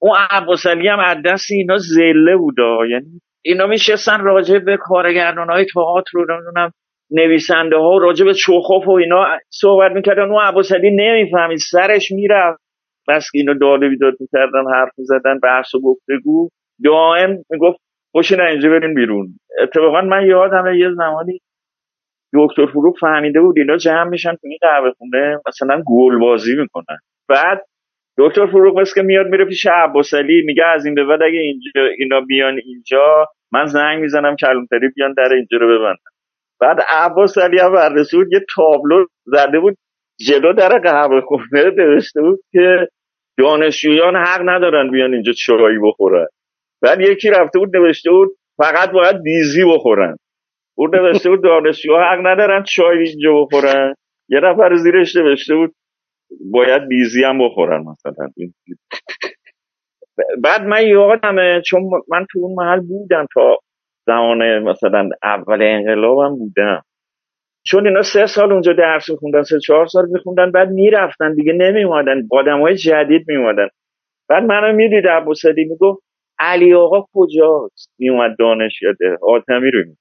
[0.00, 5.66] اون عباس هم از دست اینا زله بوده یعنی اینا میشستن راجع به کارگردان های
[5.74, 6.70] تئاتر رو نمی‌دونم
[7.10, 10.22] نویسنده ها راجع به چوخوف و اینا صحبت می‌کردن.
[10.22, 11.58] اون عباس نمی‌فهمید.
[11.70, 12.62] سرش می‌رفت.
[13.08, 16.48] بس اینا داده بیداد می‌کردن حرف می‌زدن بحث و گفتگو.
[16.84, 17.78] دائم می‌گفت
[18.12, 19.34] خوشین اینجا برین بیرون.
[19.62, 21.38] اتفاقا من یادم یه زمانی
[22.34, 26.98] دکتر فروغ فهمیده بود اینا جمع میشن تو این قهوه خونه مثلا گل بازی می‌کنن.
[27.28, 27.64] بعد
[28.18, 31.38] دکتر فروغ مثل که میاد میره پیش عباس علی میگه از این به بعد اگه
[31.38, 36.12] اینجا اینا بیان اینجا من زنگ می‌زنم کلانتری بیان در اینجا رو ببندن.
[36.60, 37.96] بعد عباس علی هم
[38.32, 39.76] یه تابلو زده بود
[40.26, 42.88] جلو در قهوه خونه نوشته بود که
[43.38, 46.26] دانشجویان حق ندارن بیان اینجا چایی بخورن.
[46.82, 50.16] بعد یکی رفته بود نوشته بود فقط باید دیزی بخورن.
[50.74, 53.94] اون نوشته بود دانشجوها حق ندارن چای اینجا بخورن.
[54.28, 55.74] یه نفر زیرش نوشته بود
[56.52, 58.28] باید بیزی هم بخورن مثلا.
[60.42, 63.58] بعد من یادمه چون من تو اون محل بودم تا
[64.06, 66.82] زمان مثلا اول انقلابم بودم.
[67.64, 72.22] چون اینا سه سال اونجا درس میخوندن سه چهار سال میخوندن بعد می‌رفتن دیگه نمیومدن
[72.32, 73.68] آدم های جدید میومدن
[74.28, 76.02] بعد منو می‌دید عباسدی می‌گفت
[76.38, 79.96] علی آقا کجاست؟ میومد دانشگاه آتمی رو می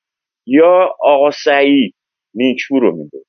[0.47, 1.95] یا آقا سعید
[2.35, 3.27] نیکو رو می‌گفت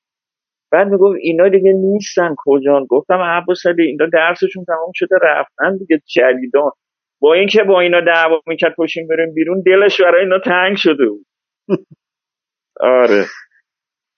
[0.71, 6.01] بعد می‌گفت اینا دیگه نیستن کجان؟ گفتم عباس علی اینا درسشون تمام شده رفتن دیگه
[6.07, 6.71] جلیدان
[7.21, 11.25] با اینکه با اینا دعوا می‌کرد پشیم بریم بیرون دلش برای اینا تنگ شده بود.
[12.81, 13.25] آره.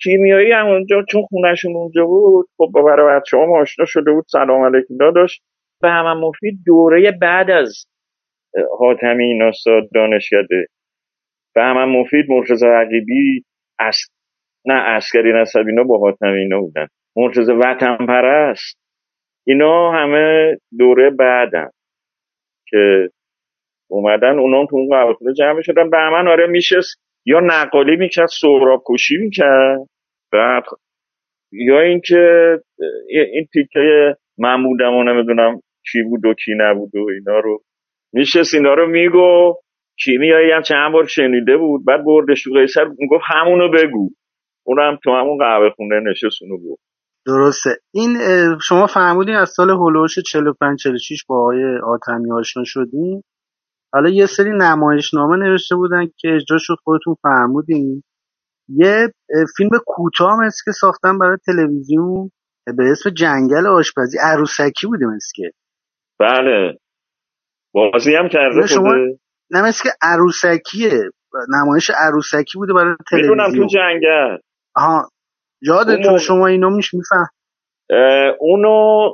[0.04, 4.26] کیمیایی هم اونجا چون خونهشون اونجا بود خب با برای بچه هم آشنا شده بود
[4.28, 5.42] سلام علیکم داداش.
[5.82, 7.86] به همه مفید دوره بعد از
[8.80, 9.52] حاتمی اینا
[9.96, 10.68] دانشکده.
[11.56, 13.46] به همه مفید مرتضی عقیبی
[13.80, 13.98] از
[14.66, 16.88] نه عسکری نسب اینا با حاتمی اینا بودن.
[17.16, 18.80] مرتضی وطن پرست
[19.48, 21.70] اینا همه دوره بعدن
[22.70, 23.10] که
[23.92, 25.90] اومدن اونا تو اون قهوه جمع شدن.
[25.90, 27.05] به من آره میشست.
[27.26, 29.80] یا نقالی می‌کرد سهراب کشی می‌کرد.
[30.32, 30.64] بعد
[31.52, 32.50] یا اینکه
[33.10, 35.60] این تیکه من بودم و نمی‌دونم
[35.92, 37.60] کی بود و کی نبود و اینا رو
[38.14, 39.54] میشست اینا رو میگو
[40.04, 41.86] کیمیایی هم چند بار شنیده بود.
[41.86, 44.10] بعد بردش تو قیصر می‌گفت همونو بگو.
[44.68, 46.80] اونم تو همون قهوه خونه نشست اونو بود
[47.28, 47.70] درسته.
[47.94, 48.18] این
[48.68, 53.22] شما فهمودین از سال هلوش 45 46 با آقای آتمی آشنا شدین؟
[53.96, 58.04] حالا یه سری نمایشنامه نوشته بودن که اجرا شد خودتون فهمودین
[58.70, 59.08] یه
[59.58, 62.32] فیلم کوتاه مثل که ساختن برای تلویزیون
[62.78, 64.18] به اسم جنگل آشپزی.
[64.24, 65.52] عروسکی بوده مثل که
[66.20, 66.78] بله.
[67.74, 68.94] بازی هم کرده شما...
[69.52, 70.92] نه مثل که عروسکیه.
[71.62, 74.38] نمایش عروسکی بوده برای تلویزیون می‌دونم تو جنگل.
[74.76, 75.10] آها.
[75.62, 76.18] یادتون اونو...
[76.18, 77.28] شما اینو میش میفهم
[78.40, 79.10] اونو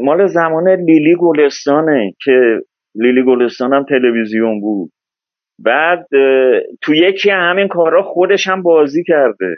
[0.00, 2.60] مال زمان لیلی گلستانه که
[2.96, 4.90] لیلی گلستان هم تلویزیون بود.
[5.58, 6.06] بعد
[6.82, 9.56] تو یکی همین کارا خودش هم بازی کرده.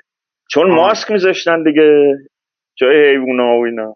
[0.51, 2.17] چون ماسک میذاشتن دیگه
[2.79, 3.95] جای حیوونا و اینا.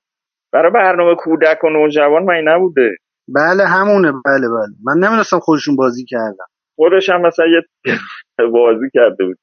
[0.52, 2.96] برای برنامه کودک و نوجوان من نبوده؟
[3.28, 4.12] بله همونه.
[4.12, 4.74] بله بله.
[4.84, 6.44] من نمی‌دونستم خودشون بازی کردن.
[6.76, 7.62] خودش هم مثلا یه
[8.52, 9.38] بازی کرده بود.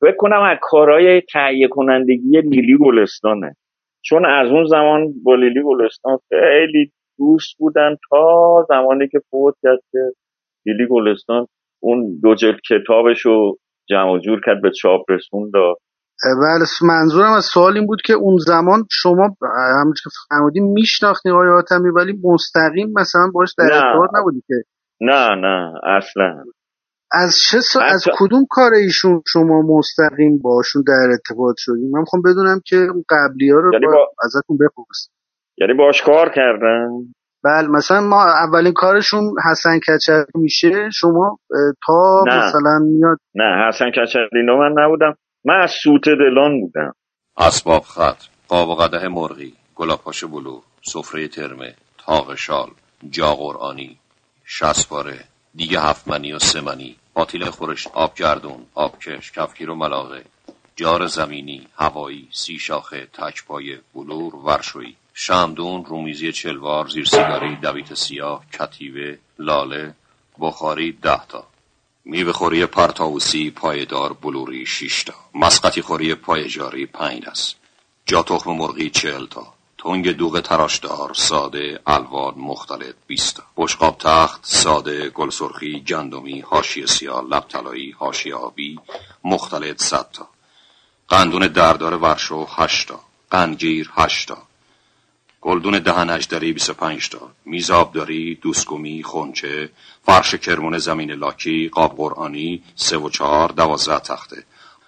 [0.00, 3.56] فکر کنم از کارهای تهیه کنندگی لیلی گلستانه.
[4.04, 9.78] چون از اون زمان با لیلی گلستان خیلی دوست بودن تا زمانی که فوت کرد
[9.92, 9.98] که
[10.66, 11.46] لیلی گلستان
[11.82, 13.56] اون دو جلد کتابش رو
[13.88, 15.76] جمع جور کرد به چاپ رسون داد
[16.24, 19.36] بله منظورم از سوال این بود که اون زمان شما
[19.80, 24.54] همونجور که فرمودین میشناختین آقای حاتمی ولی مستقیم مثلا باش در ارتباط نبودی که؟
[25.00, 26.44] نه نه اصلا.
[27.12, 32.60] از چه از کدوم کار ایشون شما مستقیم باشون در ارتباط شدیم من می‌خوام بدونم
[32.66, 34.08] که قبلی ها رو یعنی با...
[34.24, 35.12] ازتون بپرسم.
[35.58, 36.88] یعنی باش کار کردن؟
[37.44, 41.38] بله مثلا ما اولین کارشون حسن کچر میشه شما
[41.86, 42.46] تا نه.
[42.46, 43.18] مثلا میاد.
[43.34, 45.16] نه حسن کچرینو من نبودم.
[45.44, 46.94] من از سوت دلان بودم.
[47.36, 48.16] اسباب خط
[48.48, 52.68] قاب و قده مرغی گلاپاش بلو سفره ترمه تاق شال
[53.10, 53.98] جا قرآنی
[54.44, 55.18] شسپاره
[55.54, 60.22] دیگه هفتمنی و سمنی پاتیل خورشت آبگردون آبکش کفگیر و ملاقه
[60.76, 64.96] جار زمینی هوایی سی شاخه تکپای بلور ورشویی.
[65.14, 69.94] شمدون رومیزی چلوار زیر سیگاری دویت سیاه کتیبه لاله
[70.40, 71.46] بخاری ده تا.
[72.04, 77.56] میوه خوری پرتاوسی پایدار بلوری شیشتا مسقطی خوری پای جاری پنج است.
[78.06, 79.54] جا تخم مرغی چهل تا.
[79.78, 87.24] تنگ دوغ تراشدار ساده الوان مختلف بیستا بشقاب تخت ساده گل سرخی گندمی هاشی سیاه
[87.24, 88.78] لب طلایی هاشی آبی
[89.24, 90.28] مختلف صد تا.
[91.08, 94.38] قندون دردار ورشو هشتا قنگیر هشتا
[95.42, 97.30] گلدون دهن اجدری 25 تا.
[97.44, 99.70] میزاب داری دوسکومی خونچه
[100.06, 104.44] فرش کرمون زمین لاکی قاب قرآنی سه و چهار دوازده تخته.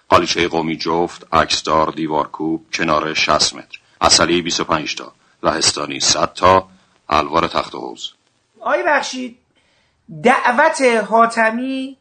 [0.08, 3.78] قالیچه قومی جفت عکسدار دیوارکوب کنار 60 متر.
[4.00, 5.12] اصلی 25 تا.
[5.42, 6.68] لهستانی 100 تا.
[7.08, 8.12] الوار تخت حوز
[8.60, 9.38] آی بخشید
[10.22, 11.96] دعوت حاتمی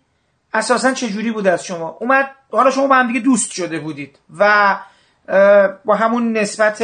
[0.54, 4.78] اساسا چجوری بود از شما؟ اومد حالا شما با هم دیگه دوست شده بودید و
[5.86, 6.84] با همون نسبت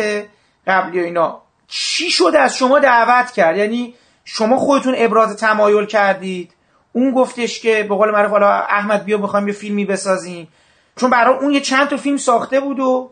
[0.68, 1.42] قبلی و اینا.
[1.70, 3.94] چی شده از شما دعوت کرد؟ یعنی
[4.26, 6.54] شما خودتون ابراز تمایل کردید.
[6.94, 10.48] اون گفتش که به قول معروف حالا احمد بیا بخوایم یه فیلمی بسازیم.
[10.96, 13.12] چون برای اون یه چند تا فیلم ساخته بود و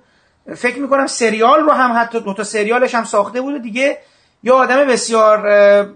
[0.56, 3.98] فکر می‌کنم سریال رو هم حتی دو تا سریالش هم ساخته بود و دیگه
[4.44, 5.40] یه آدم بسیار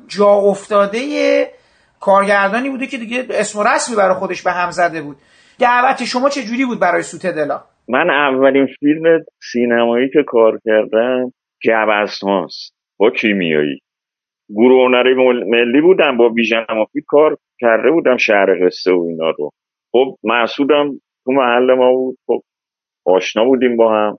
[0.08, 1.52] جا افتاده
[2.00, 5.18] کارگردانی بوده که دیگه اسم و رسمی برای خودش به هم زده بود.
[5.60, 9.04] دعوت شما چه جوری بود برای سوت دلا؟ من اولین فیلم
[9.52, 11.34] سینمایی که کار کردم
[12.24, 13.80] هاست با کیمیایی.
[14.50, 15.14] گروه هنری
[15.50, 19.50] ملی بودم با ویژن مفید کار کرده بودم شهر قصه و اینا رو.
[19.92, 20.92] خب محسودم
[21.26, 22.18] تو محل ما بود.
[22.28, 22.42] خب
[23.06, 24.18] آشنا بودیم با هم.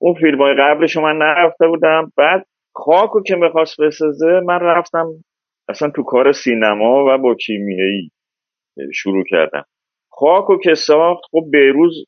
[0.00, 2.12] اون فیلم های قبلش من نرفته بودم.
[2.16, 5.06] بعد خاکو که می‌خواست بسازه من رفتم
[5.68, 8.10] اصلا تو کار سینما و با کیمیایی
[8.94, 9.64] شروع کردم.
[10.10, 12.04] خاکو که ساخت خب بیروز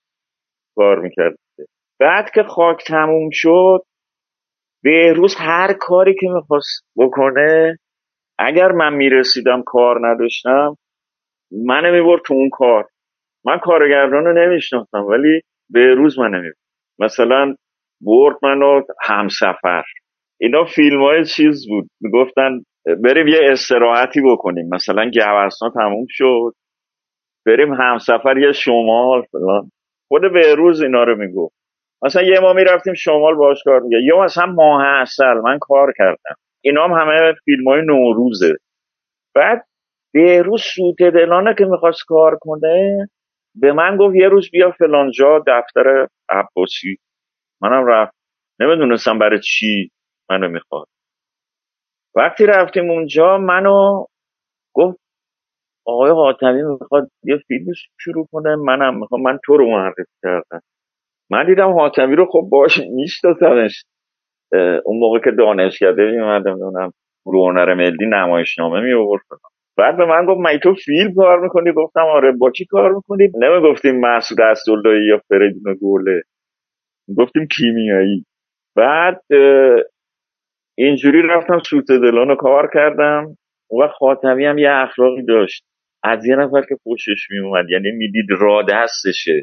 [0.76, 1.36] کار می‌کرد.
[2.00, 3.82] بعد که خاک تموم شد
[4.84, 7.78] بهروز هر کاری که می‌خواست بکنه
[8.38, 10.76] اگر من می‌رسیدم کار نداشتم
[11.66, 12.84] من می‌برد تو اون کار.
[13.44, 15.40] من کارگردان رو نمیشناختم ولی
[15.70, 16.56] بهروز من نمی‌برد
[16.98, 17.54] مثلا
[18.00, 19.84] برد منو همسفر.
[20.40, 21.88] اینا فیلم های چیز بود.
[22.00, 22.60] می‌گفتن
[23.04, 24.68] بریم یه استراحتی بکنیم.
[24.74, 26.52] مثلا گوستان تموم شد.
[27.46, 29.70] بریم همسفر یه شمال فلان.
[30.08, 31.59] خود بهروز اینا رو می‌گفت.
[32.02, 36.34] مثلا یه ما می‌رفتیم شمال باش کار میگه یا مثلا ماه اصل من کار کردم.
[36.64, 38.56] اینا هم همه فیلم های نوروزه.
[39.34, 39.64] بعد
[40.14, 43.08] به روز سوت دلانه که می‌خواست کار کنه
[43.54, 46.98] به من گفت یه روز بیا فلانجا دفتر عباسی.
[47.62, 48.14] منم رفت.
[48.60, 49.90] نمی‌دونستم برای چی
[50.30, 50.86] منو می‌خواد.
[52.16, 54.04] وقتی رفتیم اونجا منو
[54.74, 54.98] گفت
[55.86, 57.66] آقای حاتمی می‌خواد یه فیلم
[58.00, 58.56] شروع کنه.
[58.56, 60.60] منم می‌خوام من تو رو معرفی کردم.
[61.30, 63.84] من دیدم حاتمی رو خب باش میشناسمش.
[64.84, 66.92] اون موقع که دانشکده میومدم دونم
[67.26, 69.22] رو هنر ملی نمایشنامه می آورد
[69.78, 73.28] بعد به من گفت من تو فیلم کار می‌کنی؟ گفتم آره با کی کار می‌کنی؟
[73.38, 76.22] نمی‌گفتیم مسعود اسداللهی یا فریدون گوله
[77.18, 78.24] گفتیم کیمیایی.
[78.76, 79.20] بعد
[80.78, 83.36] اینجوری رفتم سوت دلان کار کردم.
[83.82, 85.64] و خاتمی هم یه اخلاقی داشت.
[86.04, 89.42] از یه نفر که خوشش میومد یعنی می‌دید را دستشه.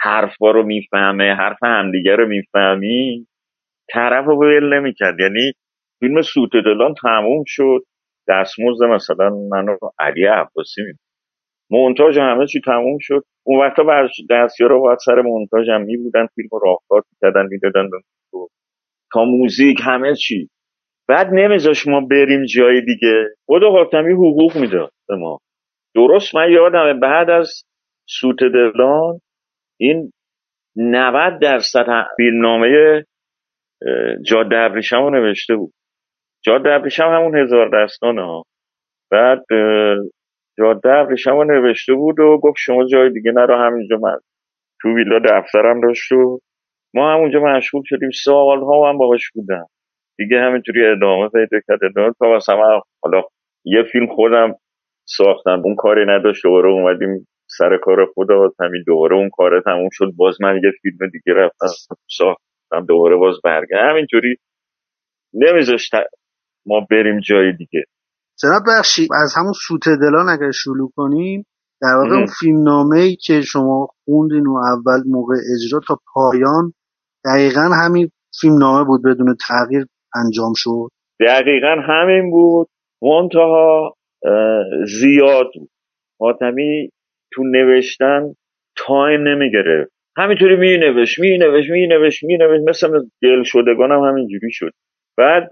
[0.00, 3.26] حرفا رو می‌فهمه حرف همدیگه رو می‌فهمی؟
[3.92, 5.20] طرف رو ول نمی‌کرد.
[5.20, 5.52] یعنی
[6.00, 7.82] فیلم سوت دلان تموم شد.
[8.28, 10.92] دستمزد مثلا منو علی عباسی می
[11.70, 13.24] مونتاژ همه چی تموم شد.
[13.46, 17.88] اون وقتا بر دستیارا باید سر مونتاژ هم می بودن فیلم رو راهکار می‌کردن می‌دادن
[19.12, 20.48] تا موزیک همه چی.
[21.08, 23.24] بعد نمیذاش ما بریم جای دیگه.
[23.46, 25.38] خود خاتمی حقوق می‌داد به ما.
[25.94, 27.62] درست من یادمه بعد از
[28.08, 29.20] سوت دلان
[29.80, 30.12] این
[30.76, 33.04] 90 درصد فیلمنامه
[34.26, 35.72] جاده ابریشم رو نوشته بود.
[36.44, 38.42] جاده ابریشم همون هزار دستانه ها.
[39.10, 39.44] بعد
[40.58, 44.18] جاده ابریشم رو نوشته بود و گفت شما جای دیگه نرو همینجا من
[44.80, 46.38] تو ویلا دفترم داشت و
[46.94, 48.10] ما همونجا مشغول شدیم.
[48.24, 49.66] سالها هم باهاش بودم
[50.18, 51.84] دیگه همینطوری ادامه پیدا کرد.
[51.84, 53.22] ادامه تا مثلا حالا
[53.64, 54.54] یه فیلم خودم
[55.08, 55.62] ساختم.
[55.64, 56.42] اون کاری نداشت.
[56.44, 57.28] دوباره اومدیم
[57.58, 60.12] سر کار خدا همین دوباره اون کار تموم شد.
[60.16, 61.66] باز من یه فیلم دیگه رفتم
[62.18, 64.36] ساختم دوباره باز برگه همینطوری
[65.34, 65.92] نمیذاشت
[66.66, 67.84] ما بریم جای دیگه.
[68.42, 71.46] جناب بخشی از همون سوت دلان اگر شروع کنیم
[71.82, 76.72] در واقع اون فیلم نامه ای که شما خوندین و اول موقع اجرا تا پایان
[77.24, 80.88] دقیقا همین فیلم نامه بود بدون تغییر انجام شد؟
[81.20, 82.68] دقیقا همین بود.
[83.02, 83.94] منتها
[85.00, 85.70] زیاد بود.
[86.20, 86.90] حاتمی
[87.36, 88.22] تو نوشتن
[88.76, 92.88] time نمی‌گرفت همینطوری می نوشت می نوشت می نوشت می نوشت مثل
[93.22, 94.70] دل شدگانم همینجوری شد.
[95.18, 95.48] بعد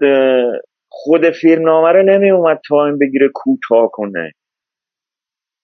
[0.89, 4.31] خود فیلم نامه رو نمی اومد time بگیره کوتاه کنه.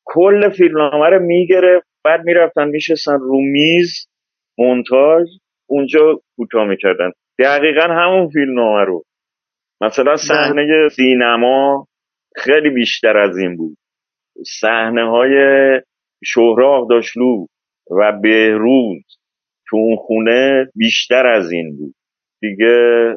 [0.05, 4.07] کل فیلم نامه رو می‌گرفت بعد می‌رفتن میشستن رو میز
[4.57, 5.27] مونتاژ
[5.69, 7.11] اونجا کوتاه می‌کردن.
[7.39, 9.03] دقیقا همون فیلم نامه رو.
[9.81, 11.87] مثلا صحنه سینما
[12.35, 13.77] خیلی بیشتر از این بود.
[14.61, 15.33] صحنه های
[16.23, 17.45] شهراب داشلو
[17.99, 19.03] و بهروز
[19.69, 21.93] تو اون خونه بیشتر از این بود.
[22.41, 23.15] دیگه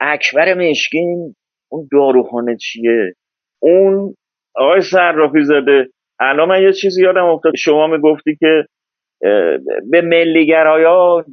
[0.00, 1.34] اکبر مشکین
[1.70, 3.12] اون داروخانه چیه؟
[3.62, 4.14] اون
[4.54, 5.88] آقای صرافی زاده
[6.20, 7.52] الان من یه چیزی یادم افتاد.
[7.58, 8.64] شما می‌گفتی که
[9.90, 11.24] به ملیگرایا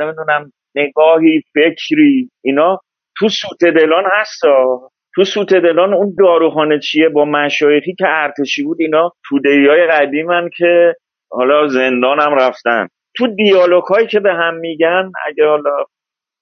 [0.00, 2.78] نمی‌دونم نگاهی فکری اینا
[3.18, 8.76] تو سوت دلان هستا؟ تو سوت دلان اون داروخانه چیه با مشایخی که ارتشی بود
[8.80, 10.94] اینا توده های قدیمن که
[11.30, 12.88] حالا زندان هم رفتن.
[13.16, 15.84] تو دیالوگ هایی که به هم میگن اگه حالا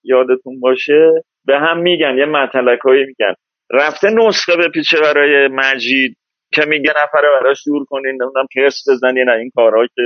[0.04, 1.12] یادتون باشه
[1.46, 3.34] به هم میگن یه مطلق هایی میگن.
[3.70, 6.16] رفته نسخه به پیچه برای مجید
[6.54, 10.02] که میگه نفره براش دور کنین نمی‌دونم ترس بزنین این کارها که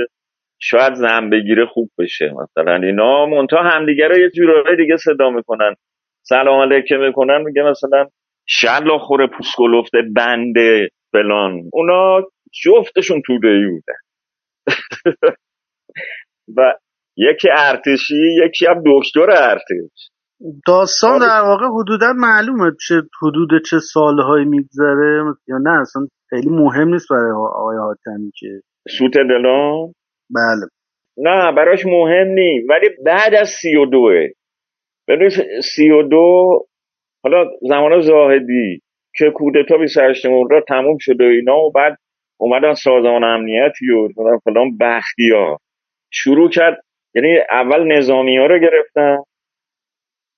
[0.59, 2.33] شاید زن بگیره خوب بشه.
[2.43, 5.75] مثلا اینا مونتا همدیگه رو یه جورایی دیگه صدا می‌کنن.
[6.21, 8.07] سلام علیکم می‌کنن میگه مثلا
[8.45, 11.61] شلا خوره پوسکلفته بنده فلان.
[11.73, 12.21] اونا
[12.63, 13.99] جفتشون توده ای بودن
[16.57, 16.73] و
[17.17, 20.09] یکی ارتشی یکی هم دکتر ارتش.
[20.67, 25.23] داستان در واقع حدودا معلومه چه حدود چه سالهایی میگذره.
[25.47, 28.47] یا نه اصلا خیلی مهم نیست برای آقای حاتمی که.
[28.97, 29.93] سوت دلان؟
[30.29, 30.67] بله.
[31.17, 34.27] نه براش مهم نیست ولی بعد از سی و دوه.
[35.07, 35.29] ببین
[35.75, 36.59] سی و دو
[37.23, 38.81] حالا زمان زاهدی
[39.17, 41.97] که کودتا 28 مرداد تموم شده اینا و بعد
[42.39, 44.07] اومدن سازمان امنیتی و
[44.43, 45.59] فلان بختی ها
[46.11, 46.83] شروع کرد
[47.15, 49.17] یعنی اول نظامی ها رو گرفتن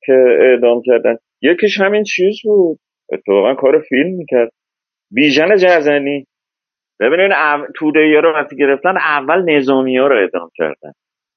[0.05, 1.17] که اعدام کردن.
[1.41, 2.79] یکیش همین چیز بود.
[3.11, 4.51] اتفاقا کار فیلم می‌کرد.
[5.11, 6.25] بیژن جزنی.
[6.99, 7.65] ببینین او...
[7.75, 10.91] توده رو وقتی گرفتن اول نظامی ها رو اعدام کردن.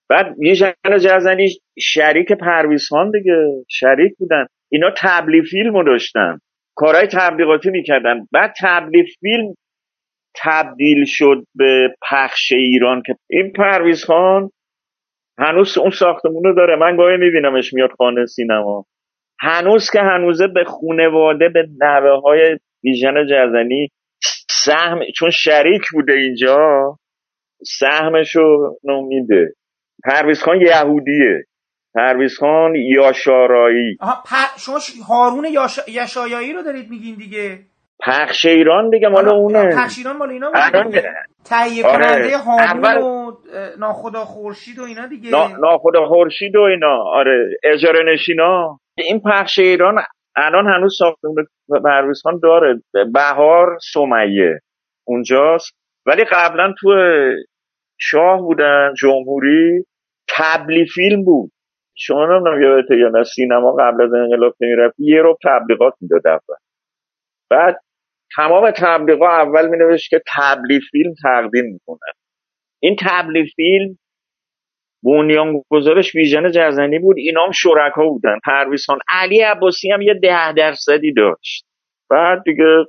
[0.09, 3.65] بعد بیژن جزنی شریک پرویز خان دیگه.
[3.69, 4.47] شریک بودن.
[4.73, 6.39] اینا تبلیغ فیلم رو داشتن.
[6.77, 8.27] کارهای تبلیغاتی می‌کردن.
[8.33, 9.55] بعد تبلیغ فیلم
[10.43, 14.51] تبدیل شد به پخش ایران که این پرویز خان
[15.39, 16.77] هنوز اون ساختمون رو داره.
[16.77, 18.85] من گاهی میبینمش میاد خانه سینما.
[19.41, 23.89] هنوز که هنوزه به خونواده به نوه های بیژن جزنی
[24.51, 26.97] سهم چون شریک بوده اینجا
[27.65, 29.53] سهمشو نمیده
[30.05, 31.45] پرویز خان یهودیه.
[31.99, 33.97] پرویز خان یاشارایی.
[34.01, 34.59] آها پر...
[34.59, 34.79] شما
[35.09, 35.81] هارون یاش...
[35.89, 37.59] یشایایی رو دارید میگین دیگه؟
[38.07, 39.77] پخش ایران دیگه مال اونه.
[39.77, 40.95] پخش ایران مال اینا بود
[41.45, 42.05] تهیه آره.
[42.07, 43.33] کننده هامون اول- و
[43.79, 45.31] ناخدا خورشید و اینا دیگه.
[45.31, 45.49] نا...
[45.49, 47.03] ناخدا خورشید و اینا.
[47.03, 47.51] آره.
[47.65, 48.79] اجاره نشینا.
[48.99, 50.03] این پخش ایران
[50.37, 51.47] الان هنوز ساختمون
[51.85, 52.83] پرویز خان داره.
[53.13, 54.61] بهار سمیه.
[55.07, 55.73] اونجاست.
[56.07, 56.89] ولی قبلا تو
[57.99, 59.85] شاه بودن جمهوری.
[60.29, 61.51] تبلی فیلم بود.
[61.99, 66.27] شما نمی‌دونم یادته یا نه سینما قبل از انقلاب که می‌رفت یه رو تبلیغات می‌داد
[66.27, 66.57] اول.
[67.51, 67.81] بعد
[68.37, 72.13] تمام تبلیغات اول می نوشت که تبلیغ فیلم تقدیم می‌کنن
[72.81, 73.99] این تبلیغ فیلم
[75.05, 77.19] بنیان گذارش ویژن جزنی بود.
[77.19, 81.65] اینا هم شرکا بودن پرویز خان علی عباسی هم یه ده درصدی داشت.
[82.11, 82.87] بعد دیگه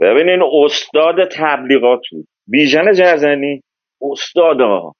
[0.00, 2.26] ببینین استاد تبلیغات بود.
[2.48, 3.62] بیژن جزنی
[4.02, 4.92] استادا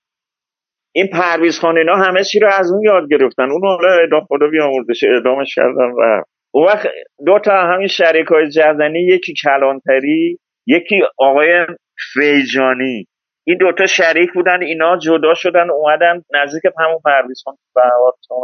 [0.93, 3.51] این پرویز خان اینا همه چی رو از اون یاد گرفتن.
[3.51, 6.89] اون حالا اعدام خدا بیامرزش اعدامش کردن و اون وقت
[7.27, 11.67] دو تا همین شریک های جزنی یکی کلانتری یکی آقای
[12.13, 13.07] فیجانی.
[13.47, 17.57] این دوتا شریک بودن اینا جدا شدن اومدن نزدیک همون پرویز خان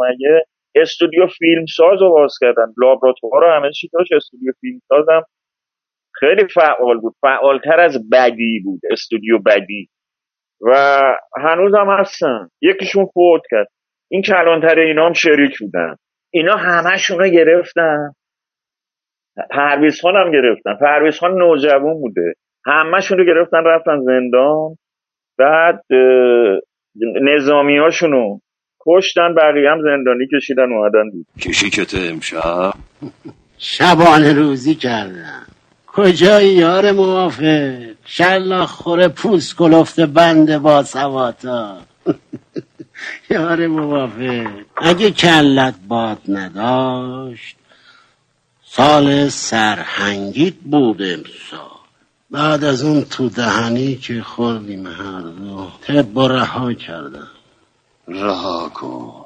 [0.09, 2.73] مگه استودیو فیلم ساز رو باز کردن.
[2.81, 5.21] لابراتوار رو همه چی داشت استودیو فیلم سازم
[6.19, 7.15] خیلی فعال بود.
[7.21, 8.79] فعالتر از بدی بود.
[8.91, 9.89] استودیو بدی.
[10.61, 11.01] و
[11.41, 12.49] هنوز هم هستن.
[12.61, 13.67] یکیشون فوت کرد.
[14.11, 15.95] این کلانتر اینا هم شریک بودن.
[16.33, 18.11] اینا همهشون رو گرفتن.
[19.51, 20.75] پرویز خان هم گرفتن.
[20.75, 22.33] پرویز خان نوجوان بوده.
[22.65, 24.75] همهشون رو گرفتن رفتن زندان.
[25.37, 25.81] بعد
[27.21, 28.39] نظامی هاشونو
[28.87, 32.73] کشتن بقیه هم زندانی کشیدن اومدن دید کشیکت امشب؟
[33.57, 35.54] شبانه روزی کردم
[35.95, 41.77] کجای یار موافق؟ شلا خوره پوست کلفت بند با سواتا.
[43.29, 44.47] یار موافق.
[44.77, 47.55] اگه کلت باد نداشت
[48.65, 51.75] سال سرهنگیت بود امسال.
[52.31, 57.27] بعد از اون تو دهنی که خوردیم هر دو تب رها کردم.
[58.07, 59.24] رها کن.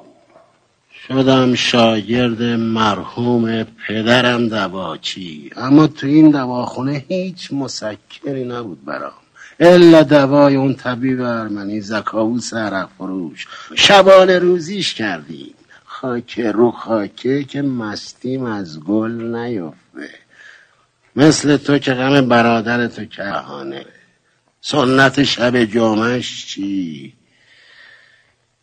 [1.09, 5.49] شدم شاگرد مرحوم پدرم دواچی.
[5.55, 9.11] اما تو این دواخونه هیچ مسکری نبود برام.
[9.59, 15.53] الا دوای اون طبیب ارمنی زکاو سرق فروش شبانه روزیش کردیم.
[15.85, 20.09] خاکه رو خاکه که مستیم از گل نیفته
[21.15, 23.85] مثل تو که غم برادر تو کهانه.
[24.61, 27.13] سنت شب جامعش چی؟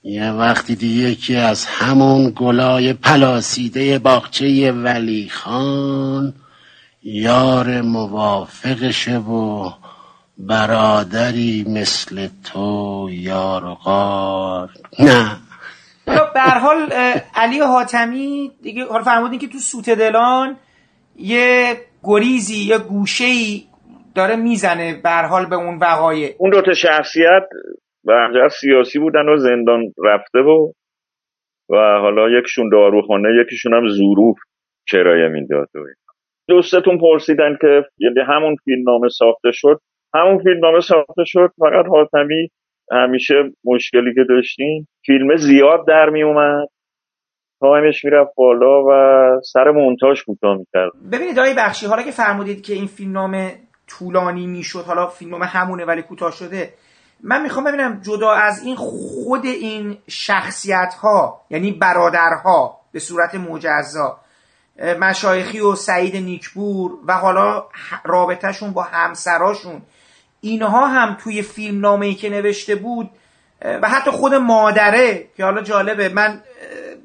[0.09, 6.35] یه وقتی دیگه یکی از همون گلای پلاسیده باغچه ولی خان
[7.03, 9.71] یار موافقشه و
[10.39, 14.71] برادری مثل تو یار و غار.
[14.99, 15.37] نه.
[16.35, 16.93] به حال
[17.35, 20.57] علی حاتمی دیگه حالا فرمودین که تو سوت دلان
[21.17, 23.27] یه گریزی یا گوشه
[24.15, 26.35] داره می‌زنه به حال به اون وقایع.
[26.39, 27.43] اون دوتا شخصیت
[28.07, 30.73] به سیاسی بودن و زندان رفته و
[31.71, 34.37] و حالا یکشون داروخانه یکیشون هم ظروف
[34.91, 35.79] کرایه می‌داد و
[36.49, 39.81] دوستتون پرسیدن که یعنی همون فیلم نامه ساخته شد.
[40.15, 42.49] همون فیلم نامه ساخته شد فقط حاتمی
[42.93, 43.35] همیشه
[43.65, 44.89] مشکلی که داشتیم.
[45.07, 46.69] فیلم زیاد در می اومد
[47.61, 48.91] تایمش می‌رفت بالا و
[49.41, 50.91] سر مونتاژ کوتاه می‌کرد.
[51.13, 53.55] ببینید آقای بخشی حالا که فرمودید که این فیلم نامه
[53.89, 56.69] طولانی می‌شد حالا فیلم نامه همونه ولی کوتاه شده
[57.23, 64.21] من می‌خوام ببینم جدا از این خود این شخصیت ها یعنی برادرها به صورت مجزا
[65.01, 67.65] مشایخی و سعید نیکبور و حالا
[68.05, 69.83] رابطهشون با همسراشون
[70.41, 73.11] اینها هم توی فیلم نامه ای که نوشته بود
[73.63, 76.43] و حتی خود مادره که حالا جالبه من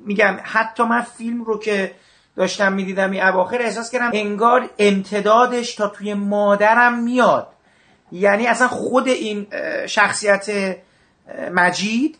[0.05, 1.91] میگم حتی من فیلم رو که
[2.35, 7.47] داشتم می‌دیدم این اواخر احساس کردم انگار امتدادش تا توی مادرم میاد.
[8.11, 9.47] یعنی اصلا خود این
[9.87, 10.75] شخصیت
[11.53, 12.17] مجید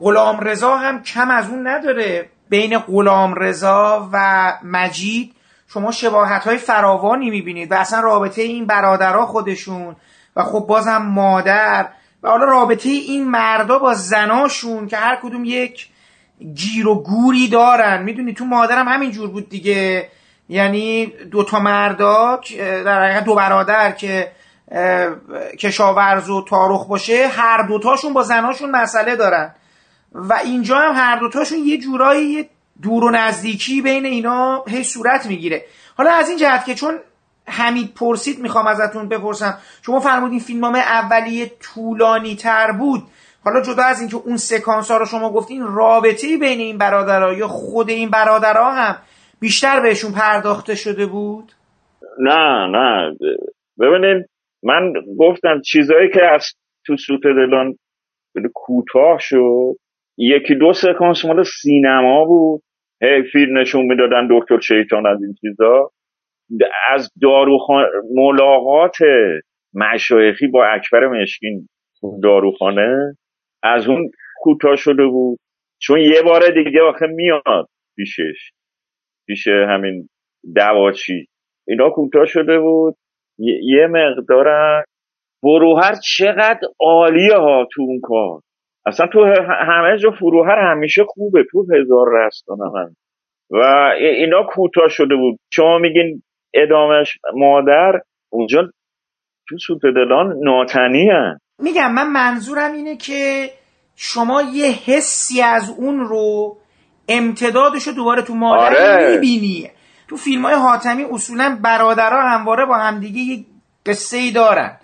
[0.00, 2.28] غلام رضا هم کم از اون نداره.
[2.48, 5.32] بین غلام رضا و مجید
[5.68, 9.96] شما شباهت های فراوانی می‌بینید و اصلا رابطه این برادرها خودشون
[10.36, 11.88] و خب بازم مادر
[12.22, 15.88] و حالا رابطه این مردا با زناشون که هر کدوم یک
[16.54, 18.02] گیر و گوری دارن.
[18.02, 20.08] می‌دونی تو مادرم همین جور بود دیگه.
[20.48, 24.32] یعنی دو تا مردا در حقیقت دو برادر که
[25.58, 29.54] کشاورز و تاروخ باشه هر دوتاشون با زناشون مسئله دارن.
[30.12, 32.48] و اینجا هم هر دوتاشون یه جورایی
[32.82, 35.64] دور و نزدیکی بین اینا هی صورت می‌گیره.
[35.96, 36.98] حالا از این جهت که چون
[37.48, 43.02] حمید پرسید می‌خوام ازتون بپرسم شما فرمودین فیلمنامه اولیه طولانی تر بود.
[43.44, 47.48] حالا جدا از اینکه اون سکانس ها رو شما گفتین رابطه بین این برادرها یا
[47.48, 48.96] خود این برادرها هم
[49.46, 51.52] بیشتر بهشون پرداخته شده بود؟
[52.18, 53.16] نه نه.
[53.80, 54.26] ببینید
[54.62, 56.44] من گفتم چیزایی که از
[56.86, 57.74] تو سوت دلان
[58.54, 59.74] کوتاه شد
[60.16, 62.62] یکی دو سکانس مال سینما بود.
[63.02, 65.90] هی فیلم نشون می‌دادن دکتر شیطان از این چیزا.
[66.94, 67.84] از داروخان
[68.14, 68.96] ملاقات
[69.74, 71.68] مشایخی با اکبر مشکین
[72.22, 73.16] داروخانه
[73.62, 75.38] از اون کوتاه شده بود.
[75.82, 78.55] چون یه بار دیگه آخه میاد پیشش.
[79.26, 80.08] پیش همین
[80.54, 81.26] دواچی.
[81.68, 82.94] اینا کوتاه شده بود.
[83.62, 84.46] یه مقدار
[85.40, 88.40] فروهر چقدر عالیه ها تو اون کار.
[88.86, 89.24] اصلا تو
[89.68, 92.96] همه جا فروهر همیشه خوبه تو هزار رستان هم.
[93.50, 93.64] و
[93.98, 95.38] اینا کوتاه شده بود.
[95.52, 96.22] شما میگین
[96.54, 98.00] ادامش مادر؟
[98.32, 98.62] اونجا
[99.48, 101.38] تو سوپدلان ناتنی هن.
[101.62, 103.48] میگم من منظورم اینه که
[103.96, 106.56] شما یه حسی از اون رو
[107.08, 109.14] امتدادش رو دوباره تو مادر آره.
[109.14, 109.70] می‌بینی.
[110.08, 113.44] تو فیلم های حاتمی اصولا برادرها همواره با همدیگه یه
[113.86, 114.76] قصه ای دارن.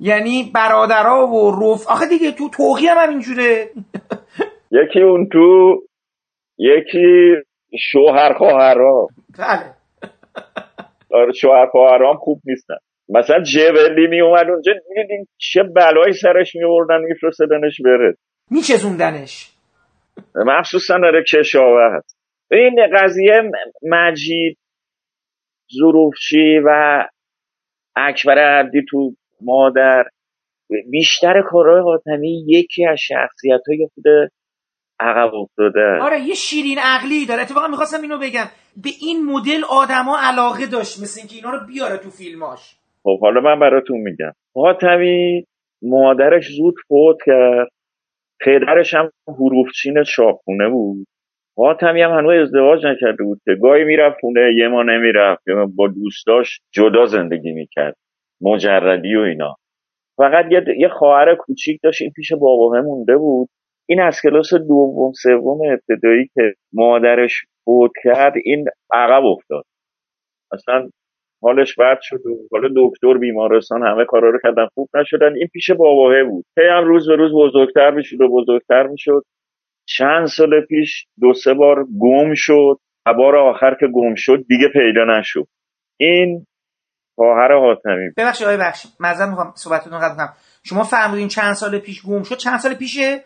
[0.00, 3.70] یعنی برادرها و رف آخه دیگه تو توقی هم همینجوره.
[4.80, 5.78] یکی اون تو
[6.58, 7.34] یکی
[7.78, 9.08] شوهر خواهرها.
[9.38, 9.74] بله.
[11.20, 12.74] آره شوهر خواهرام خوب نیستن.
[13.08, 18.16] مثلا جبلی می اومد اونجا می‌دیدین چه بلایی سرش می آوردن میفرستدنش بره.
[18.50, 19.50] میچزوندنش
[20.34, 22.14] مخصوصا داره کشاورز.
[22.50, 23.42] این قضیه
[23.82, 24.58] مجید
[25.78, 27.04] ظروفچی و
[27.96, 30.04] اکبر عبدی تو مادر
[30.90, 34.04] بیشتر کارهای حاتمی یکی از شخصیت های خود
[35.00, 35.98] عقب افتاده.
[36.02, 37.42] آره یه شیرین عقلی داره.
[37.42, 38.46] اتفاقا می‌خواستم اینو بگم.
[38.76, 42.76] به این مدل آدما علاقه داشت مثل اینکه اینا رو بیاره تو فیلماش.
[43.02, 44.32] خب حالا من براتون میگم.
[44.54, 45.46] حاتمی
[45.82, 47.68] مادرش زود فوت کرد.
[48.40, 51.06] پدرش هم حروفچین چاپخونه بود.
[51.58, 55.42] حاتمی هم هنوز ازدواج نکرده بود که گاهی می‌رفت خونه یه ما نمی‌رفت.
[55.76, 57.96] با دوستاش جدا زندگی می‌کرد.
[58.40, 59.56] مجردی و اینا.
[60.16, 60.46] فقط
[60.78, 63.48] یه, خواهر کوچیک داشت این پیش بابا مونده بود.
[63.88, 69.64] این از کلاس دوم سوم ابتدایی که مادرش فوت کرد این عقب افتاد.
[70.52, 70.90] اصلا
[71.42, 75.36] حالش بد شد و حالا دکتر بیمارستان همه کارا رو کردن خوب نشدن.
[75.36, 76.44] این پیش باباهه بود.
[76.58, 79.22] هی هم روز به روز بزرگتر می‌شد و بزرگتر می‌شد.
[79.88, 82.76] چند سال پیش دو سه بار گم شد.
[83.06, 85.46] و بار آخر که گم شد دیگه پیدا نشد.
[85.96, 86.46] این
[87.14, 90.32] خواهر حاتمی ببخشید آقای بخش معذرت می‌خوام صحبتتون قطع کنم.
[90.64, 92.36] شما فرمودین چند سال پیش گم شد.
[92.36, 93.20] چند سال پیشه؟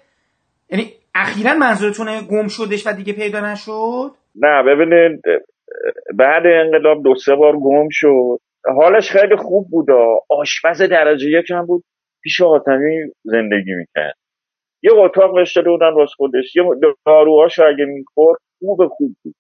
[0.71, 0.85] یعنی
[1.15, 5.23] اخیرا منظورتونه گم شدش و دیگه پیدا نشد؟ نه ببینید
[6.15, 8.39] بعد انقلاب دو سه بار گم شد.
[8.77, 9.87] حالش خیلی خوب بود.
[10.31, 11.85] آشپز درجه یکم بود.
[12.23, 14.15] پیش حاتمی زندگی می‌کرد.
[14.83, 16.57] یه اتاق بهش داده بودن خودش.
[16.57, 16.63] یه
[17.07, 19.35] داروهاش اگه می‌خورد خوب خوب بود.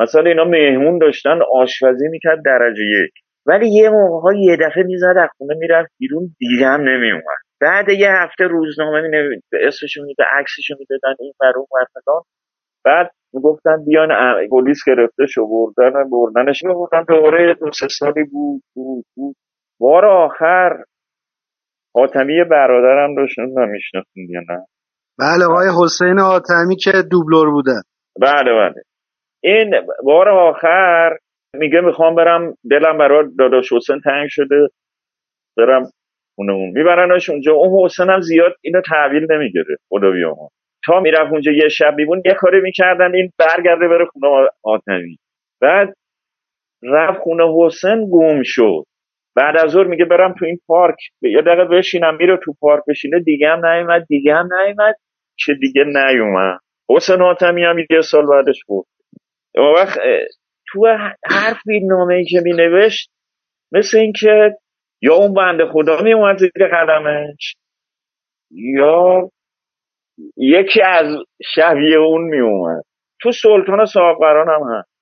[0.00, 3.12] مثلا اینا مهمون داشتن آشپزی می‌کرد درجه یک.
[3.46, 8.08] ولی یه موقع یه دفعه می‌زد از خونه می‌رفت بیرون دیگه هم نمیومد بعد یه
[8.10, 11.66] هفته روزنامه می نوید اسمشو میده عکسشو می‌دادن این برون
[12.06, 12.20] و
[12.84, 14.08] بعد می‌گفتن بیان
[14.50, 19.36] پلیس گرفته شو بردن بردنش می‌گفتن دوره دو سه سالی بود بود بود.
[19.80, 20.84] بار آخر
[21.94, 24.66] حاتمی برادرم رو شنون نمی‌شناسید یا نه؟
[25.18, 27.82] بله آقای حسین حاتمی که دوبلور بودن
[28.20, 28.82] بله بله.
[29.42, 29.74] این
[30.04, 31.16] بار آخر
[31.54, 34.68] میگه می‌خوام برم دلم برای داداش حسین تنگ شده
[35.56, 35.90] برم
[36.36, 37.52] خونه اون میبرنش اونجا.
[37.52, 40.48] اون حسین هم زیاد اینو تحویل نمی‌گیره خدا بیامون
[40.86, 45.18] تا می‌رفت اونجا یه شب میبون یه کاری می‌کردن این برگرده بره خونه آتمی
[45.60, 45.94] بعد
[46.82, 48.84] رفت خونه حسین گم شد.
[49.36, 50.96] بعد از ظهر میگه برم تو این پارک.
[51.22, 54.94] یه دقیقه بشینم میره تو پارک بشینه دیگه هم نیومد دیگه هم نیومد
[55.38, 56.58] که دیگه نیومد.
[56.90, 58.86] حسین حاتمی هم یه سال بعدش بود.
[59.54, 59.98] اون وقت
[60.72, 60.86] تو
[61.26, 63.10] هر فیلمنامه ای که مینوشت
[63.72, 64.56] مثل اینکه
[65.02, 67.54] یا اون بنده خدا میومد زیر قدمش
[68.50, 69.30] یا
[70.36, 71.16] یکی از
[71.54, 72.82] شبیه اون میومد
[73.22, 74.94] تو سلطان صاحبقران هم هست.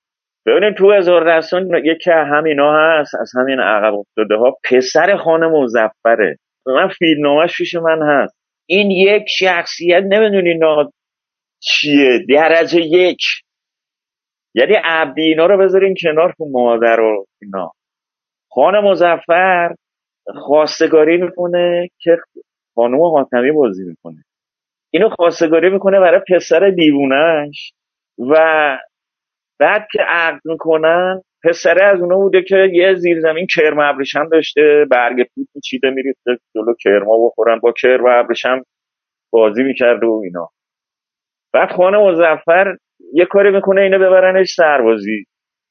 [0.45, 6.37] ببینید تو هزار دستان یکی همینا هست از همین عقب افتاده ها پسر خانه مزفره
[6.65, 8.35] من فیلمنامهش پیش من هست.
[8.69, 10.91] این یک شخصیت نمی‌دونی نا
[11.61, 12.19] چیه.
[12.29, 13.21] درجه یک.
[14.55, 17.71] یعنی عبدی اینا رو بذارین کنار تو مادر و اینا.
[18.51, 19.75] خانه مزفر
[20.27, 22.17] خواستگاری می‌کنه که
[22.75, 24.23] خانوم حاتمی بازی می‌کنه.
[24.93, 27.73] اینو خواستگاری می‌کنه برای پسر دیوونش
[28.19, 28.35] و
[29.59, 35.23] بعد که عقد می‌کنن پسره از اونو بوده که یه زیرزمین کرم ابریشم داشته برگ
[35.35, 38.63] توت میچیده میریخته جلو کرما بخورن با کرم ابریشم
[39.31, 40.49] بازی می‌کرده و اینا.
[41.53, 42.77] بعد خانه مزفر
[43.13, 45.25] یه کاری می‌کنه اینو ببرنش سربازی.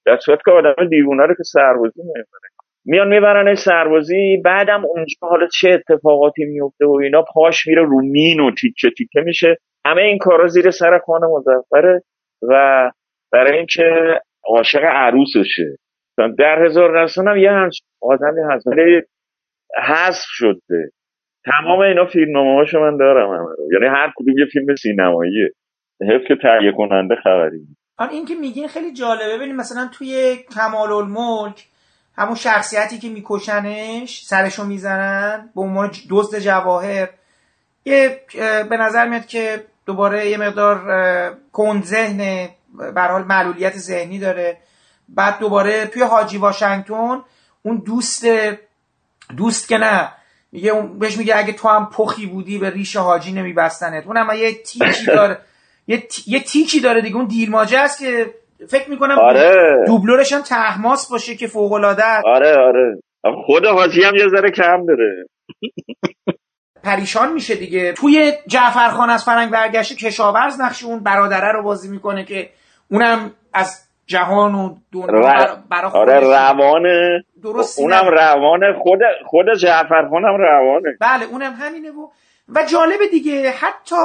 [0.07, 2.49] در صورت که آدم دیوونه رو که سربازی نمی‌بره
[2.85, 8.41] میان میبرنش سربازی بعدم اونجا حالا چه اتفاقاتی میفته و اینا پاش میره رو مین
[8.41, 9.57] و تیکه تیکه میشه.
[9.87, 12.03] همه این کارا زیر سر خانه مزفره
[12.49, 12.91] و
[13.33, 15.77] برای اینکه عاشق عروسشه.
[16.39, 18.67] در هزار رسان هم یه همچین آدمی هست.
[18.67, 19.03] ولی
[19.85, 20.91] حذف شده.
[21.45, 25.51] تمام اینا فیلمنامه هاشو من دارم همه یعنی هر کدوم یه فیلم سینماییه.
[26.11, 27.67] حیف که تهیه کننده خبری
[27.99, 29.37] آن این که میگین خیلی جالبه.
[29.37, 31.65] ببینید مثلا توی کمال الملک
[32.17, 37.09] همون شخصیتی که میکشنش سرشو می‌زنن به عنوان دزد جواهر.
[37.85, 38.21] یه
[38.71, 40.79] به نظر میاد که دوباره یه مقدار
[41.53, 42.49] کند ذهن
[42.95, 44.57] به حال معلولیت ذهنی داره.
[45.09, 47.23] بعد دوباره توی حاجی واشنگتن
[47.63, 48.25] اون دوست
[49.37, 50.13] دوست که نه
[50.53, 54.07] میگه اون بهش میگه اگه تو هم پخی بودی به ریش حاجی نمیبستنت.
[54.07, 55.39] اونم یه تیکی داره
[55.87, 56.23] یه, تی...
[56.27, 57.17] یه تیکی داره دیگه.
[57.17, 58.35] اون دیرماجه است که
[58.69, 59.85] فکر می‌کنم آره.
[59.87, 63.03] دوبلورش هم تحماس باشه که فوق العاده آره آره.
[63.47, 65.27] خود حاجی هم یه ذره کم داره.
[66.85, 67.93] پریشان میشه دیگه.
[67.93, 72.51] توی جعفرخان از فرنگ برگشته کشاورز نقش اون برادره رو بازی می‌کنه که
[72.91, 80.37] اونم از جهان و دنیا برا آره روانه درست اونم روانه خود خود جعفرخان هم
[80.37, 80.97] روانه.
[81.01, 82.09] بله اونم همینه و
[82.49, 83.51] و جالبه دیگه.
[83.51, 83.97] حتی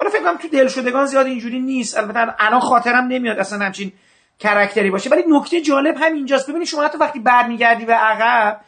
[0.00, 1.98] حالا فکر کنم تو دلشدگان زیاد اینجوری نیست.
[1.98, 3.92] البته الان خاطرم نمیاد اصلا همچین
[4.38, 5.10] کرکتری باشه.
[5.10, 8.60] ولی نکته جالب همینجاست ببینید شما حتی وقتی برمیگردی به عقب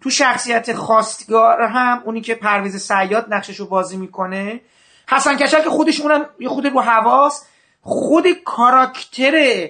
[0.00, 4.60] تو شخصیت خواستگار هم اونی که پرویز سیاد نقشش رو بازی می‌کنه
[5.08, 7.44] حسن کچل که خودش اونم یه خود رو حواس
[7.80, 9.68] خود کاراکتر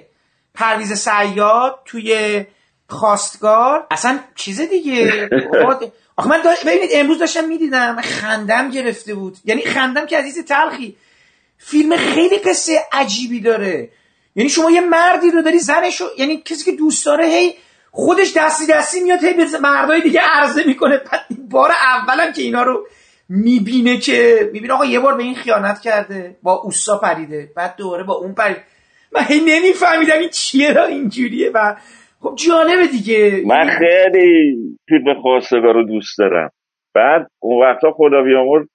[0.53, 2.45] پرویز سیاد توی
[2.89, 5.29] خواستگار اصلا چیز دیگه.
[6.15, 9.37] آخه من ببینید امروز داشتم می‌دیدم خندم گرفته بود.
[9.45, 10.95] یعنی خندم که عزیز تلخی.
[11.61, 13.89] فیلم خیلی قصه عجیبی داره.
[14.35, 17.53] یعنی شما یه مردی رو داری زنشو یعنی کسی که دوست داره هی
[17.91, 20.97] خودش دستی دستی میاد هی به مردای دیگه عرضه می‌کنه.
[20.97, 22.87] بعد بار اولم که اینا رو
[23.29, 27.49] می‌بینه که می‌بینه آقا یه بار به این خیانت کرده با اوسا پریده.
[27.55, 28.57] بعد دوباره با اون پرید.
[29.11, 31.75] من هی نمیفهمیدم این چیه را اینجوریه و
[32.19, 33.43] خب جالبه دیگه.
[33.45, 34.55] من خیلی
[34.89, 36.51] فیلم خواستگار رو دوست دارم.
[36.95, 38.67] بعد اون وقتا خدا بیامرد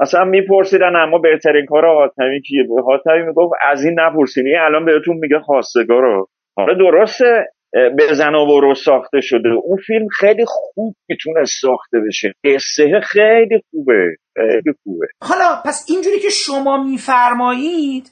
[0.00, 5.38] اصلا میپرسیدن اما بهترین کار حاتمی کیه حاتمی می‌گفت از این نپرسینی الان بهتون میگه
[5.38, 7.48] خواستگار رو حالا درسته
[7.98, 9.48] بزن و برو ساخته شده.
[9.64, 12.32] اون فیلم خیلی خوب می‌تونه ساخته بشه.
[12.44, 14.16] قصه خیلی خوبه.
[14.36, 15.06] خیلی خوبه.
[15.22, 18.10] حالا پس اینجوری که شما میفرمایید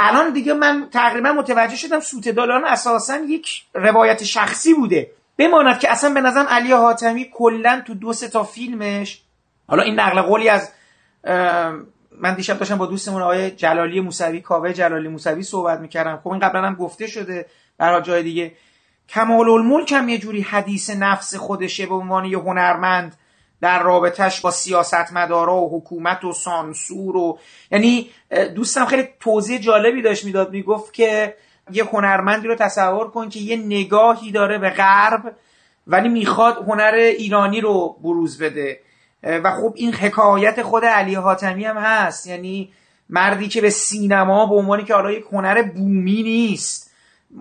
[0.00, 5.06] الان دیگه من تقریبا متوجه شدم سوت دالان اساسا یک روایت شخصی بوده.
[5.38, 9.22] بماند که اصلا به نظرم علی حاتمی کلا تو دو سه تا فیلمش
[9.68, 10.75] حالا این نقل قولی از
[12.20, 16.20] من دیشب داشتم با دوستمون آقای جلالی موسوی کاوه جلالی موسوی صحبت می‌کردم.
[16.24, 17.46] خب این قبلا هم گفته شده
[17.78, 18.52] در جای دیگه.
[19.08, 23.16] کمال الملک هم یه جوری حدیث نفس خودشه به عنوان یه هنرمند
[23.60, 27.38] در رابطهش با سیاستمدارا و حکومت و سانسور و
[27.70, 28.10] یعنی
[28.54, 30.50] دوستم خیلی توضیح جالبی داشت می‌داد.
[30.50, 31.34] می‌گفت که
[31.72, 35.36] یه هنرمندی رو تصور کن که یه نگاهی داره به غرب
[35.86, 38.80] ولی می‌خواد هنر ایرانی رو بروز بده.
[39.26, 42.26] و خب این حکایت خود علی حاتمی هم هست.
[42.26, 42.72] یعنی
[43.10, 46.90] مردی که به سینما به عنوانی که حالا یک هنر بومی نیست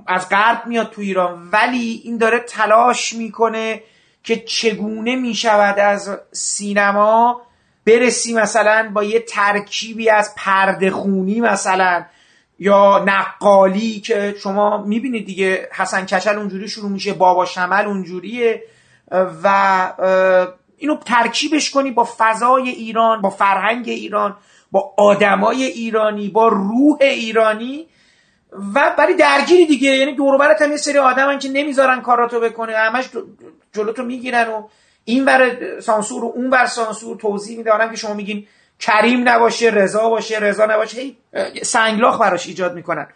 [0.07, 3.83] از غرب میاد تو ایران ولی این داره تلاش می‌کنه
[4.23, 7.41] که چگونه می‌شود از سینما
[7.86, 12.05] برسی مثلا با یه ترکیبی از پرده خونی مثلا
[12.59, 18.63] یا نقالی که شما می‌بینید دیگه حسن کچل اونجوری شروع میشه بابا شمل اونجوریه
[19.43, 19.93] و
[20.86, 24.38] اینو ترکیبش کنی با فضای ایران با فرهنگ ایران
[24.71, 27.88] با آدمای ایرانی با روح ایرانی
[28.75, 29.89] و برای درگیری دیگه.
[29.89, 32.77] یعنی دور برات هم یه سری آدمن که نمی‌ذارن کاراتو بکنه.
[32.77, 33.05] همش
[33.73, 34.67] جلوتو می‌گیرن و
[35.05, 38.47] این بر سانسور و اون بر سانسور توضیح میدارن که شما میگین
[38.79, 41.17] کریم نباشه رضا باشه رضا نباشه هی
[41.63, 43.07] سنگلاخ براش ایجاد می‌کنن.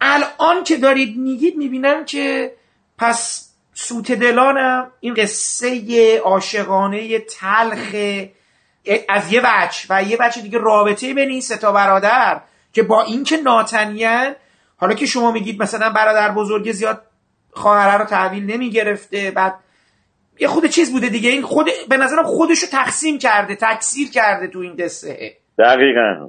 [0.00, 2.52] الان که دارید میگید می‌بینن که
[2.98, 7.94] پس سوت دلانم این قصه عاشقانه تلخ
[9.08, 12.40] از یه بچ و یه بچه دیگه رابطه بین این ستا برادر
[12.72, 14.34] که با اینکه ناتنیان
[14.76, 17.02] حالا که شما میگید مثلا برادر بزرگ زیاد
[17.50, 19.54] خواهره رو تحویل نمی‌گرفته بعد
[20.40, 21.30] یه خود چیز بوده دیگه.
[21.30, 25.36] این خود به نظرم خودشو تقسیم کرده تکثیر کرده تو این قصه.
[25.58, 26.28] دقیقا.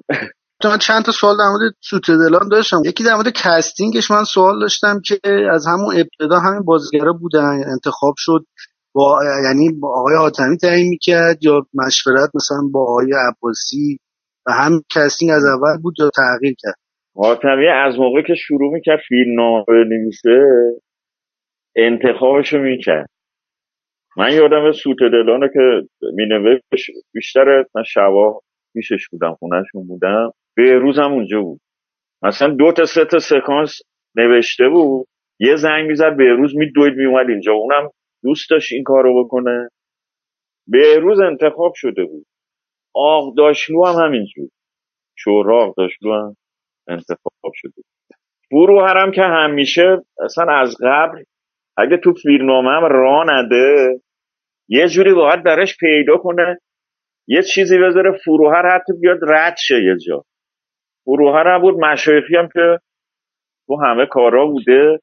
[0.69, 2.81] من چند تا سوال در مورد سوته‌دلان داشتم.
[2.85, 5.19] یکی در مورد casting ش من سوال داشتم که
[5.51, 8.45] از همون ابتدا همین بازیگرا بودن انتخاب شد
[8.95, 13.97] با یعنی با آقای حاتمی تعیین می‌کرد یا مشورت مثلا با آقای عباسی
[14.47, 16.75] و هم casting از اول بود یا تغییر کرد؟
[17.15, 20.39] حاتمی از موقع که شروع می‌کرد فیلم نامه نویسه
[21.75, 23.09] انتخابشو می‌کرد.
[24.17, 28.39] من یادم سوت دلانه که مینوشت بیشتر من شبا
[28.73, 30.31] پیشش بودم خونهشون بودم.
[30.55, 30.63] به
[30.97, 31.61] هم اونجا بود.
[32.23, 33.79] مثلا دو تا سه تا سکانس
[34.15, 35.07] نوشته بود.
[35.39, 37.53] یه زنگ می‌زد بهروز میدوید میومد اینجا.
[37.53, 37.89] اونم
[38.23, 39.69] دوست داشت این کارو بکنه.
[40.67, 42.25] بهروز انتخاب شده بود.
[42.95, 44.49] آق داشلو هم همینجور
[45.17, 46.35] شورا آق داشلو هم
[46.87, 47.81] انتخاب شده
[48.49, 51.23] فروهرم که همیشه اصلا از قبل
[51.77, 53.99] اگه تو فیلمنامه هم را نده
[54.69, 56.59] یه جوری باید براش پیدا کنه.
[57.27, 60.23] یه چیزی بذاره فروهر حتی بیاد رد شه یه جا.
[61.07, 62.79] هم بود مشایخی هم که
[63.67, 64.99] تو همه کارا بوده.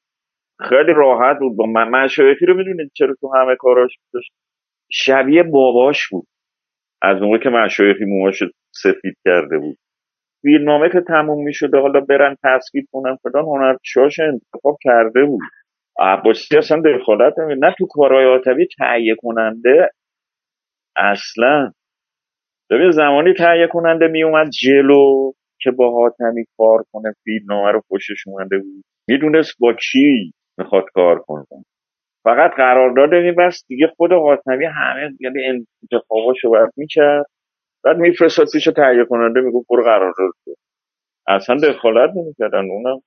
[0.68, 1.56] خیلی راحت بود.
[1.56, 4.32] با مشایخی رو می‌دونید چرا تو همه کاراش داشت؟
[4.90, 6.26] شبیه باباش بود.
[7.02, 8.42] از موقع که مشایخی موهاش
[8.74, 9.78] سفید کرده بود.
[10.42, 15.40] فیلمنامه که تموم می‌شده حالا برن تصویر کنن فلان هنرپیشهاش انتخاب کرده بود.
[15.98, 19.90] عباسی اصلا دخالت نمی نه تو کارهای آتوی تهیه کننده
[20.96, 21.72] اصلا.
[22.70, 25.32] ببین زمانی تهیه کننده می اومد جلو.
[25.62, 28.84] که با حاتمی کار کنه فیلمنامه رو خوشش اومده بود.
[29.08, 31.64] می‌دونست با کی می‌خواد کار کنه.
[32.24, 37.26] فقط قرارداد میبست دیگه خود حاتمی همه یعنی انتخاباشو باید می‌کرد.
[37.84, 40.32] بعد میفرستاد پیش تهیه کننده می‌گفت برو قرارداد
[41.28, 42.70] اصلا دخالت نمی‌کردن.
[42.70, 43.00] اونم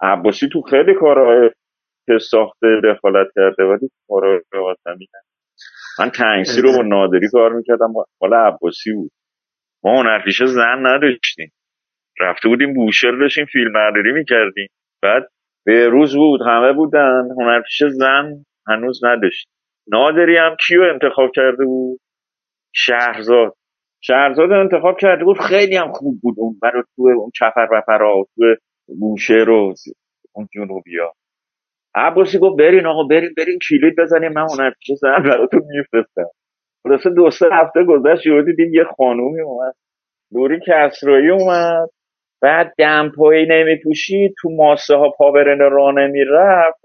[0.00, 1.50] عباسی تو خیلی کارهای
[2.06, 5.06] که ساخته دخالت کرده ولی کارهای حاتمی
[5.98, 7.92] من تنگسی رو با نادری کار می‌کردم.
[8.20, 9.10] حالا عباسی بود.
[9.84, 11.52] ما هنرپیشه زن نداشتیم.
[12.20, 14.68] رفته بودیم بوشل داشتیم فیلم برداری می‌کردیم.
[15.02, 15.28] بعد
[15.66, 17.28] به روز بود همه بودن.
[17.40, 19.48] هنرپیشه زن هنوز نداشت.
[19.88, 22.00] نادری هم کیو انتخاب کرده بود؟
[22.74, 23.54] شهرزاد.
[24.00, 25.40] شهرزاد انتخاب کرده بود.
[25.40, 26.34] خیلی هم خوب بود.
[26.38, 27.82] اون برای تو اون چفر و
[28.36, 28.54] تو
[29.00, 29.74] بوشه رو
[30.34, 31.12] اون جنوبیا
[31.94, 34.32] عباسی گفت برین آقا برین برین کلید بزنیم.
[34.32, 36.30] من هنرپیشه زن براتون میفرستم.
[36.82, 39.74] خلاصه دو سه هفته گذشت یهو دیدیم یه خانومی اومد.
[40.32, 41.88] نوری کسرایی اومد.
[42.42, 46.80] بعد دمپایی نمیپوشید تو ماسه ها پا برن راه نمی‌رفت.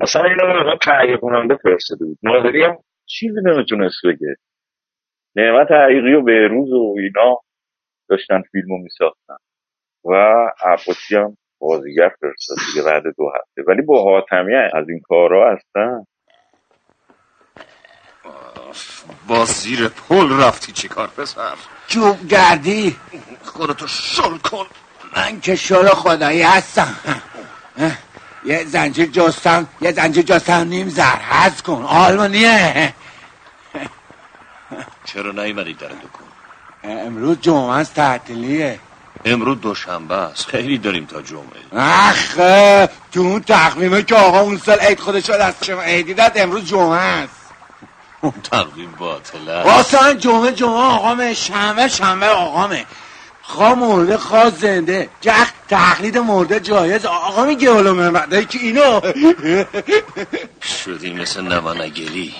[0.00, 2.18] اصلا اینو به تهیه کننده فرستاده بود.
[2.22, 4.36] نادری هم چیزی نمی‌تونست بگه.
[5.36, 7.38] نعمت حقیقی و بهروز و اینا
[8.08, 9.36] داشتن فیلمو میساختن.
[10.04, 10.14] و
[10.64, 13.62] عباسی هم بازیگر فرستاد دیگه بعد دو هفته.
[13.66, 16.04] ولی با حاتمی از این کارها هستن
[19.26, 21.54] با زیر پل رفتی چی کار پسر؟
[21.88, 22.96] جوب گردی؟
[23.44, 24.66] خودتو شل کن.
[25.16, 26.96] من که شل خدایی هستم.
[28.44, 31.16] یه زنجیر جستم یه زنجیر جستم نیم زر.
[31.22, 31.84] هز کن.
[31.84, 32.94] آلمانیه.
[35.04, 36.26] چرا نیمدی در دکون
[36.84, 38.80] امروز جمعه است تعطیلیه.
[39.24, 40.46] امروز دوشنبه است.
[40.46, 41.82] خیلی داریم تا جمعه.
[41.82, 46.64] اخه تو اون تقویمه که آقا اون سال عید خودش از شما عیدی داد امروز
[46.64, 47.39] جمعه است.
[48.20, 52.86] اون تقویم باطله واسه جمعه جمعه آقامه شنبه شنبه آقامه.
[53.42, 55.08] خواه مرده خواه زنده.
[55.20, 57.06] جخ تقلید مرده جایز.
[57.06, 59.00] آقا میگه حالا من که اینو.
[60.84, 62.34] شدی مثل نمانگلی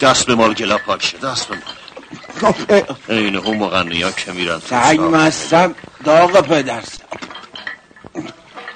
[0.00, 2.82] دست به مال گلا پاک شد دست به مال.
[3.08, 5.74] این هم مغنی ها که میرن سگ مستم
[6.04, 7.04] داغ پدرسم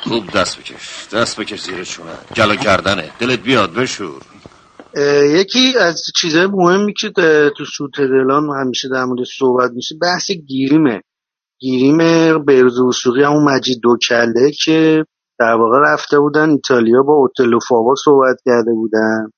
[0.01, 3.11] خوب دست بکش دست بکش زیر چونه گلا کردنه.
[3.19, 4.23] دلت بیاد بشور.
[5.41, 7.11] یکی از چیزهای مهمی که
[7.57, 11.03] تو سوت دلان همیشه در مورد صحبت میشه بحث گیریمه.
[11.61, 11.99] گیریم
[12.45, 15.05] بیروز وسوقی همون مجید دوکله که
[15.39, 19.31] در واقع رفته بودن ایتالیا با اوتل و فاوا صحبت کرده بودن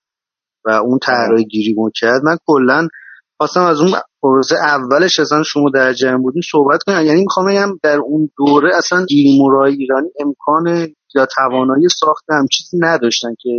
[0.64, 2.22] و اون طرح گیریمو کرد.
[2.24, 2.88] من کلا
[3.36, 3.92] خواستم از اون
[4.22, 7.06] پروسه اولش اصلا شما در جمع بودین صحبت کنم.
[7.06, 12.78] یعنی می‌خوام بگم در اون دوره اصلا گیریمورای ایرانی امکان یا توانایی ساخت هم چیزی
[12.80, 13.50] نداشتن که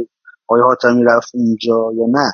[0.52, 2.32] آیا حاتمی رفت اونجا یا نه؟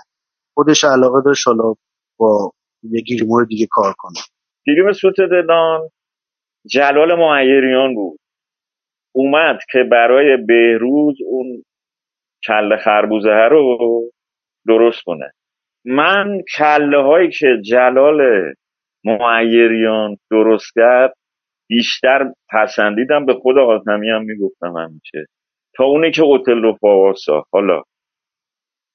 [0.54, 1.74] خودش علاقه داشت حالا
[2.20, 2.52] با
[2.84, 4.20] یه گیریمور دیگه کار کنه.
[4.66, 5.90] گیریم سوت ددان
[6.68, 8.20] جلال معیریان بود.
[9.16, 11.64] اومد که برای بهروز اون
[12.48, 13.78] کله خربوزه رو
[14.68, 15.32] درست کنه.
[15.86, 18.22] من کله هایی که جلال
[19.04, 21.14] معیریان درست کرد
[21.70, 25.26] بیشتر پسندیدم به خود حاتمی هم می‌گفتم همیشه.
[25.76, 27.50] تا اونی که هتل رو ساخت.
[27.54, 27.84] حالا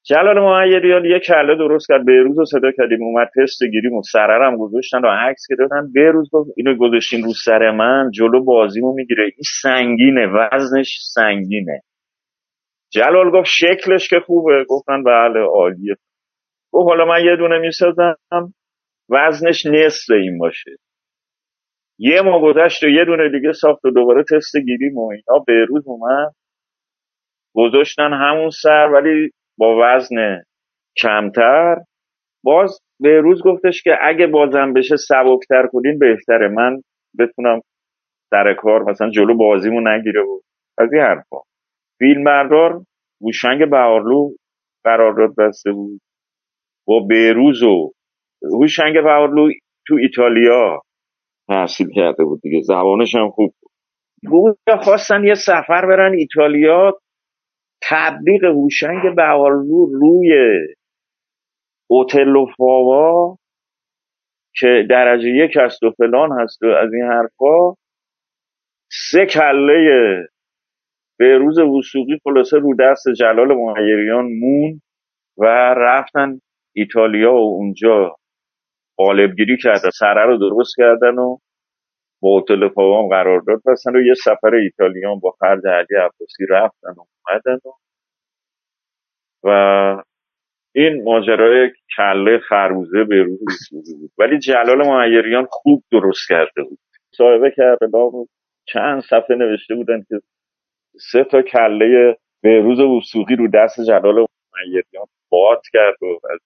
[0.04, 4.56] جلال معیریان یه کله درست کرد روز رو صدا کردیم اومد تست گیریم و سررم
[4.56, 9.24] گذاشتن و عکس گرفتن روز گفت اینو گذاشتین رو سر من جلو بازیمو می‌گیره.
[9.24, 11.80] این سنگینه وزنش سنگینه.
[12.90, 14.64] جلال گفت شکلش که خوبه.
[14.68, 15.94] گفتن بله عالیه.
[16.72, 18.16] گفت حالا من یه دونه می‌سازم.
[19.10, 20.70] وزنش نصف این باشه.
[21.98, 25.44] یه ماه گذشت و یه دونه دیگه ساخت و دوباره تست گیریم و اینا.
[25.68, 26.32] روز اومد.
[27.54, 29.30] گذاشتن همون سر ولی
[29.62, 30.42] با وزن
[30.96, 31.76] کمتر
[32.44, 36.48] باز به روز گفتش که اگه بازم بشه سبکتر کنین بهتره.
[36.48, 36.82] من
[37.18, 37.60] بتونم
[38.32, 40.40] در کار مثلا جلو بازیمو نگیره و
[40.78, 41.36] از این حرفا.
[41.98, 42.82] فیلم بردار
[43.20, 44.30] هوشنگ بهارلو
[44.84, 46.00] قرارداد بسته بود.
[46.86, 47.92] با بیروز و
[48.42, 49.50] هوشنگ بهارلو
[49.86, 50.80] تو ایتالیا
[51.48, 52.60] تحصیل کرده بود دیگه.
[52.62, 53.54] زبانش هم خوب
[54.30, 54.58] بود.
[54.82, 56.98] خواستن یه سفر برن ایتالیا
[57.82, 60.32] تبلیغ هوشنگ بهارلو روی
[61.90, 63.38] اوتل فاوا
[64.54, 67.74] که درجه یک است و فلان هست و از این حرفا
[68.90, 69.84] سه کله
[71.18, 74.80] به روز وسوقی خلاصه رو دست جلال مهیریان مون
[75.38, 75.44] و
[75.76, 76.40] رفتن
[76.74, 78.16] ایتالیا و اونجا
[78.96, 81.38] قالبگیری کردن سره رو درست کردن و
[82.22, 87.04] با هتل پاوام قرارداد بستن و یه سفر ایتالیان با خرج علی عباسی رفتن و
[87.28, 87.70] اومدن و,
[89.44, 90.02] و
[90.74, 94.10] این ماجرای کله خربوزه به روز بود.
[94.18, 96.78] ولی جلال معیریان خوب درست کرده بود.
[97.16, 97.88] صاحبه کرده
[98.64, 100.20] چند صفحه نوشته بودن که
[101.00, 106.40] سه تا کله بهروز وسوقی رو دست جلال معیریان باد کرد و از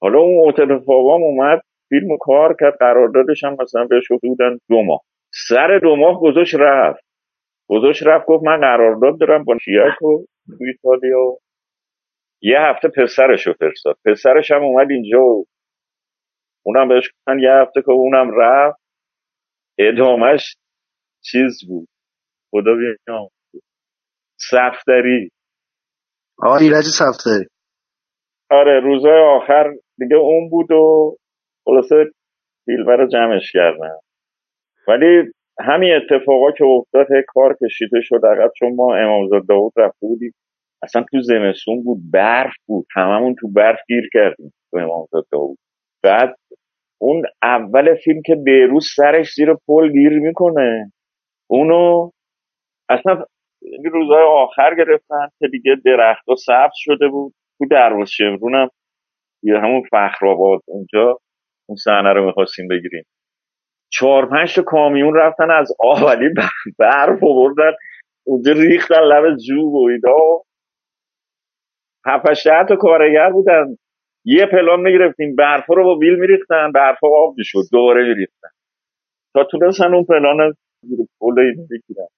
[0.00, 1.62] حالا اون فاوام اومد
[1.92, 5.00] فیلم کار کرد قراردادش هم مثلا بهش بودن دو ماه.
[5.48, 7.04] سر دو ماه گذاشت رفت.
[7.70, 11.36] گذاشت رفت گفت من قرارداد دارم با شیاک و تو ایتالیا
[12.42, 13.96] یه هفته پسرش رو فرستاد.
[14.04, 15.44] پسرش هم اومد اینجا و
[16.66, 18.80] اونم بهش گفتن یه هفته که اونم رفت.
[19.78, 20.56] ادامش
[21.24, 21.88] چیز بود.
[22.50, 23.28] خدا بیان
[24.50, 25.30] سفتری
[26.38, 27.46] آقا ایرج سفتری
[28.50, 31.16] آره روزهای آخر دیگه اون بود و
[31.64, 32.10] خلاصه
[32.64, 33.98] فیلمه رو جمعش کردن.
[34.88, 38.20] ولی همین اتفاقا که افتاد کار کشیده شد.
[38.26, 40.34] عقب چون ما امامزاده داود رفته بودیم
[40.82, 42.86] اصلا تو زمستون بود برف بود.
[42.96, 45.58] هممون تو برف گیر کردیم تو امامزاده داود
[46.02, 46.36] بعد
[47.00, 50.92] اون اول فیلم که بیروز سرش زیر پل گیر می‌کنه
[51.50, 52.10] اونو
[52.88, 53.24] اصلا
[53.92, 57.34] روزهای آخر گرفتن که دیگه درخت و سبز شده بود.
[57.58, 58.68] تو درواز شمرون هم
[59.42, 61.18] یه همون فخرآباد اونجا.
[61.68, 63.04] اون صحنه رو می‌خواستیم بگیریم.
[63.92, 66.28] چهار پنج تا کامیون رفتن از آولی
[66.78, 67.72] برف آوردن.
[68.26, 70.42] اونجا ریختن لب جوب و اینا.
[72.06, 73.76] هفت تا کارگر بودن.
[74.24, 75.36] یه پلان می‌گرفتیم.
[75.36, 76.72] برف رو با ویل میریختن.
[76.72, 77.62] برف آب می‌شد.
[77.72, 78.48] دوباره میریختن.
[79.34, 80.54] تا تونستن اون پلان
[81.18, 81.34] پول
[81.70, 82.08] بگیرن.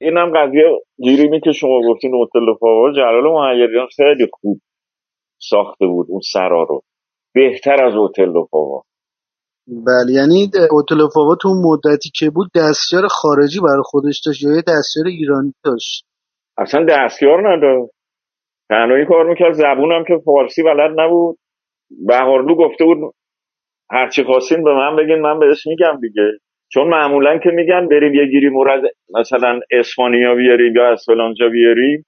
[0.00, 2.92] این هم قضیه گیریمی که شما گفتین هتل فاوا.
[2.92, 4.60] جلال معیریان خیلی خوب
[5.38, 6.82] ساخته بود اون سرا رو.
[7.34, 8.82] بهتر از هتل فاوا
[9.68, 15.06] بله یعنی هتل فاوا تو مدتی که بود دستیار خارجی برای خودش داشت یا دستیار
[15.06, 16.06] ایرانی داشت؟
[16.58, 17.92] اصلا دستیار نداشت.
[18.68, 19.52] تنهایی کار می‌کرد.
[19.52, 21.38] زبونم که فارسی بلد نبود.
[22.06, 23.14] بهارلو گفته بود
[23.90, 26.30] هرچی خواستین به من بگین من بهش میگم دیگه.
[26.72, 28.82] چون معمولا که میگن بریم یه گیری مورد
[29.20, 32.06] مثلا اسپانیا بیاریم یا از فلانجا بیاریم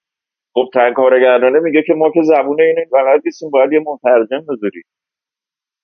[0.54, 4.82] خب کارگردانه میگه که ما که زبون اینه بلد نیستیم باید یه مترجم بذاریم.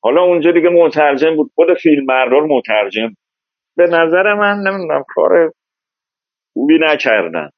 [0.03, 1.51] حالا اونجا دیگه مترجم بود.
[1.55, 3.15] خود فیلم بردار مترجم
[3.77, 5.53] به نظر من نمی‌دونم کار
[6.53, 7.51] خوبی نکردن.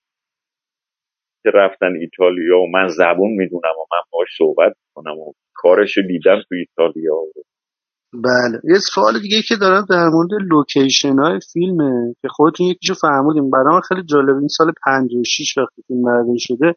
[1.42, 6.42] که رفتن ایتالیا و من زبون می‌دونم و من باش صحبت کنم و کارش دیدم
[6.48, 7.14] تو ایتالیا.
[8.14, 8.60] بله.
[8.64, 13.74] یه سوال دیگه که دارم در مورد لوکیشن های فیلمه که خودتون یکیشو فرمودین برای
[13.74, 14.36] من خیلی جالب.
[14.36, 16.74] این سال 56 وقتی فیلم برداری شده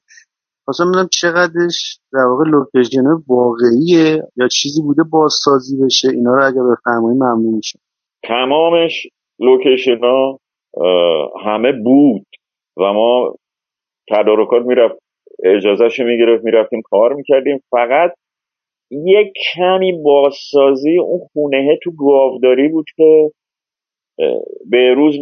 [0.65, 6.61] خواستم بدونم چقدرش در واقع لوکیشن واقعیه یا چیزی بوده بازسازی بشه اینا رو اگر
[6.71, 7.79] بفرمایید ممنون میشه
[8.23, 9.07] تمامش
[9.39, 10.39] لوکیشن ها
[11.45, 12.25] همه بود
[12.77, 13.35] و ما
[14.09, 14.95] تدارکات می‌رفت
[15.43, 17.63] اجازهش می‌گرفت می‌رفتیم کار می‌کردیم.
[17.71, 18.11] فقط
[18.91, 23.31] یک کمی بازسازی اون خونه تو گاوداری بود که
[24.69, 25.15] به روز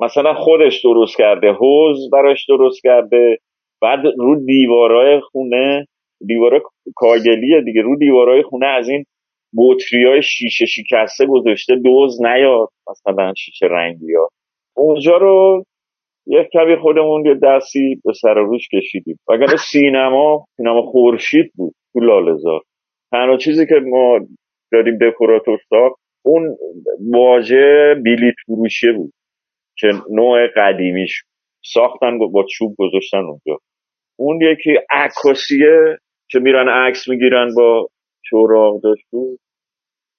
[0.00, 3.38] مثلا خودش درست کرده حوز براش درست کرده.
[3.82, 5.86] بعد رو دیوارای خونه
[6.26, 6.60] دیوارای
[6.96, 9.04] کاگلیه دیگه رو دیوارای خونه از این
[9.56, 14.28] بطری های شیشه شکسته گذاشته دوز نیاد مثلا شیشه رنگی ها.
[14.76, 15.64] اونجا رو
[16.26, 19.18] یک کمی خودمون یه دستی به سر روش کشیدیم.
[19.30, 22.60] اگر سینما سینما خورشید بود تو لالزار
[23.12, 24.20] تنها چیزی که ما
[24.72, 26.56] داریم دکوراتور ساخت اون
[27.12, 29.12] واژه بیلیت فروشیه بود
[29.78, 31.22] که نوع قدیمیش.
[31.64, 33.58] ساختن با چوب گذاشتن اونجا.
[34.22, 35.98] اون یکی عکاسیه
[36.30, 37.88] که میرن عکس می‌گیرن با
[38.24, 39.40] چوراغ داشت بود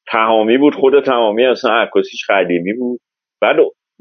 [0.07, 2.99] تمامی بود خود تمامی اصلا عکاسیش قدیمی بود.
[3.41, 3.55] بعد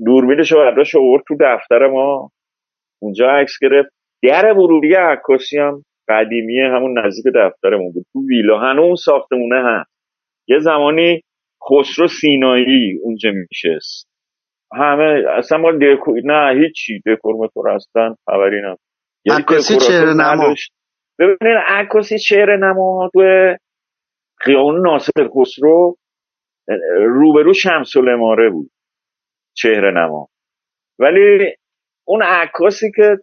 [0.07, 2.31] دوربینش برداشت آورد تو دفتر ما.
[3.03, 3.91] اونجا عکس گرفت.
[4.23, 8.07] در ورودی عکاسی هم قدیمیه همون نزدیک دفترمون بود.
[8.13, 8.59] تو ویلا.
[8.59, 9.91] هنوز ساختمونه هست
[10.49, 11.21] یه زمانی
[11.71, 14.09] خسرو سینایی اونجا میشست
[14.75, 17.03] همه اصلا ما دکور نه هیچی.
[17.07, 18.77] دکور متور اصلا خبری نم
[19.31, 20.55] عکاسی چهره نما.
[21.19, 23.21] ببینید عکاسی چهره نما تو
[24.39, 25.97] خیابون ناصر خسرو
[27.07, 28.71] روبرو شمس الاماره بود
[29.57, 30.29] چهره نما.
[30.99, 31.55] ولی
[32.07, 33.17] اون عکاسی که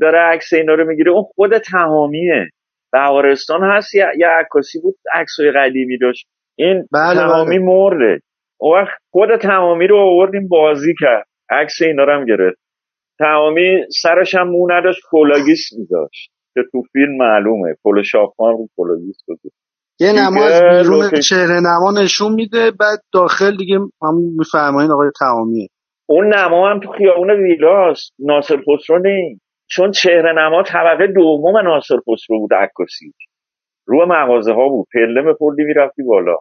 [0.00, 2.48] داره عکس اینا رو می‌گیره اون خود تمامیه.
[2.92, 6.26] بهارستان هست یه عکاسی بود عکسای قدیمی داشت.
[6.58, 7.66] این بله تمامی بله.
[7.66, 8.20] مرده.
[8.60, 11.26] اون وقت خود تمامی رو آوردیم بازی کرد.
[11.50, 12.61] عکس اینا رو هم گرفت.
[13.22, 16.32] تمامی سرش هم مو نداشت کلاه‌گیس میذاشت.
[16.54, 17.74] که تو فیلم معلومه.
[17.84, 18.88] پل شاپان رو پل
[19.26, 19.40] بود
[20.00, 24.92] یه نما از دیگه بیرون لوکیشن- چهره نما نشون میده بعد داخل دیگه هم میفرمایین
[24.92, 25.68] آقای تمامیه.
[26.08, 28.14] اون نما هم تو خیابون ویلاست.
[28.18, 33.12] ناصر خسرو نی چون چهره نما طبقه دوم ناصر خسرو بود عکاسی.
[33.86, 34.86] رو مغازه ها بود.
[34.94, 36.36] پله پله می‌رفتی بالا.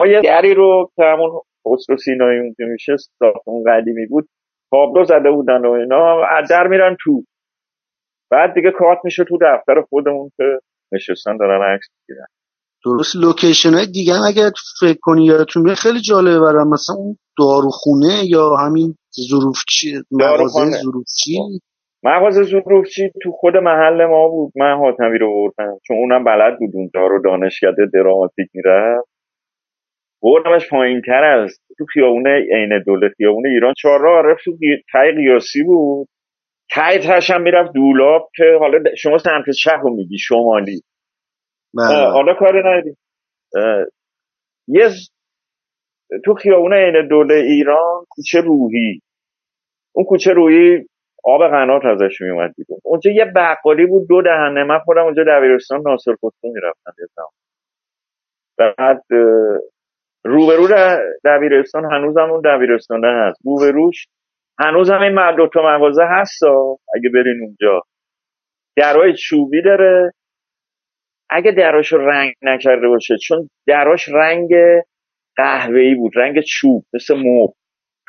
[0.00, 1.30] ما یه گری رو که همون
[1.68, 4.28] خسرو سینایی اونجا میشه ساختمون قدیمی بود.
[4.74, 7.22] تابلو زده بودن و اینا در میرن تو.
[8.30, 10.44] بعد دیگه کارت میشه تو دفتر خودمون که
[10.92, 12.26] نشستن دارن عکس می‌گیرن.
[12.84, 13.16] درست.
[13.16, 14.50] لوکیشن های دیگه هم اگر
[14.80, 16.68] فکر کنی یادتون خیلی جالبه برام.
[16.68, 18.94] مثلا اون داروخونه یا همین
[19.30, 20.70] ظروفچی مغازه.
[20.82, 21.38] ظروفچی
[22.02, 24.52] مغازه ظروفچی تو خود محل ما بود.
[24.56, 25.78] من حاتمی رو بردم.
[25.86, 29.13] چون اونم بلد بود اونجا رو دانشکده دراماتیک می‌رفت.
[30.24, 33.74] بردمش پایین تر از تو خیابون عین دوله خیابون ایران.
[33.78, 34.58] چهار راه تو
[34.92, 36.08] ته قیاسی بود.
[36.74, 40.82] ته تهش هم می‌رفت دولاب که حالا شما سمت چپ رو میگی شمالی.
[41.74, 42.06] بله.
[42.10, 42.96] حالا کاری نداری
[43.56, 43.86] اه،
[44.68, 44.88] یه
[46.24, 49.00] تو خیابون عین دوله ایران کوچه روحی.
[49.94, 50.86] اون کوچه روحی
[51.24, 52.80] آب قنات ازش میومد بیرون.
[52.84, 54.64] اونجا یه بقالی بود دو دهنه.
[54.64, 56.92] من خودم اونجا دبیرستان ناصر خسرو می‌رفتم.
[56.98, 57.28] یه.
[58.58, 59.02] بعد
[60.24, 60.68] روبرو
[61.24, 63.40] دبیرستان هنوزم اون دبیرستانه هست.
[63.44, 64.06] روبروش
[64.60, 66.44] هنوز هم این مد- دوتا مغازه هست
[66.96, 67.82] اگه برین اونجا.
[68.76, 70.12] درای چوبی داره.
[71.30, 74.50] اگه دراش رنگ نکرده باشه چون دراش رنگ
[75.36, 77.48] قهوه‌ای بود رنگ چوب مثل مو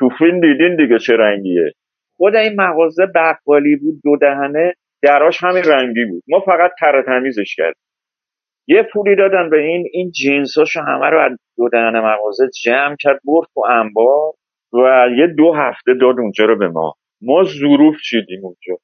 [0.00, 1.72] تو فیلم دیدین دیگه چه رنگیه.
[2.16, 4.74] خود این مغازه بقالی بود دو دهنه.
[5.02, 6.22] دراش همین رنگی بود.
[6.28, 7.85] ما فقط تر تمیزش کردیم.
[8.68, 13.20] یه پولی دادن به این این جنساشو همه رو از دو دهنه مغازه جمع کرد
[13.24, 14.32] برد تو انبار
[14.72, 16.94] و یه دو هفته داد اونجا رو به ما.
[17.22, 18.82] ما ظروف چیدیم اونجا.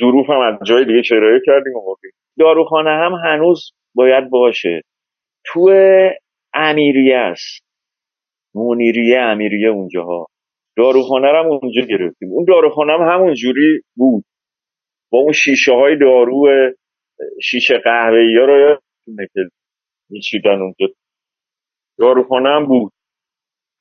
[0.00, 2.10] ظروف هم از جای دیگه کرایه کردیم و بردیم.
[2.38, 4.82] داروخانه هم هنوز باید باشه.
[5.46, 5.70] تو
[6.54, 7.64] امیریه است.
[8.54, 10.26] منیریه امیریه اونجاها.
[10.76, 12.28] داروخانه رو هم اونجا گرفتیم.
[12.32, 14.24] اون داروخانه هم همون جوری بود.
[15.10, 16.48] با اون شیشه های دارو
[17.42, 19.40] شیشه قهوه ها رو یادتونه که
[20.10, 20.86] میچیدن اونجا
[21.98, 22.92] داروخانه هم بود.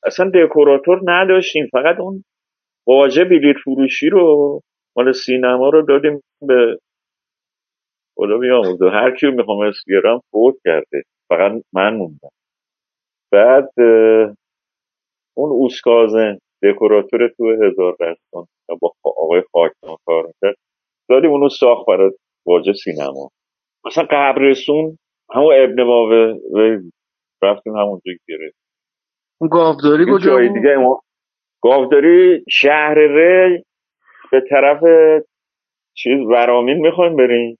[0.05, 1.67] اصلا دکوراتور نداشتیم.
[1.71, 2.23] فقط اون
[2.87, 4.61] واژه بلیط فروشی رو
[4.97, 6.79] مال سینما رو دادیم به
[8.17, 8.89] خدا بیامرزه.
[8.89, 11.03] هر کیو می‌خوام اسم بیارم فوت کرده.
[11.29, 12.29] فقط من موندم.
[13.33, 13.69] بعد
[15.37, 18.47] اون اوسکازن دکوراتور تو هزار دستان
[18.81, 20.55] با آقای خاکمان کار می‌کرد.
[21.09, 22.11] دادیم اونو ساخت برای
[22.45, 23.29] واژه سینما.
[23.85, 24.97] مثلا قبرستون
[25.35, 26.39] همون ابن واوه
[27.43, 28.57] رفتیم همونجا گرفت
[29.41, 31.01] اون گاوداری دیگه کجا دیگه ما
[31.63, 33.63] گاوداری شهر ری
[34.31, 34.81] به طرف
[35.93, 37.57] چیز ورامین می‌خوایم بریم.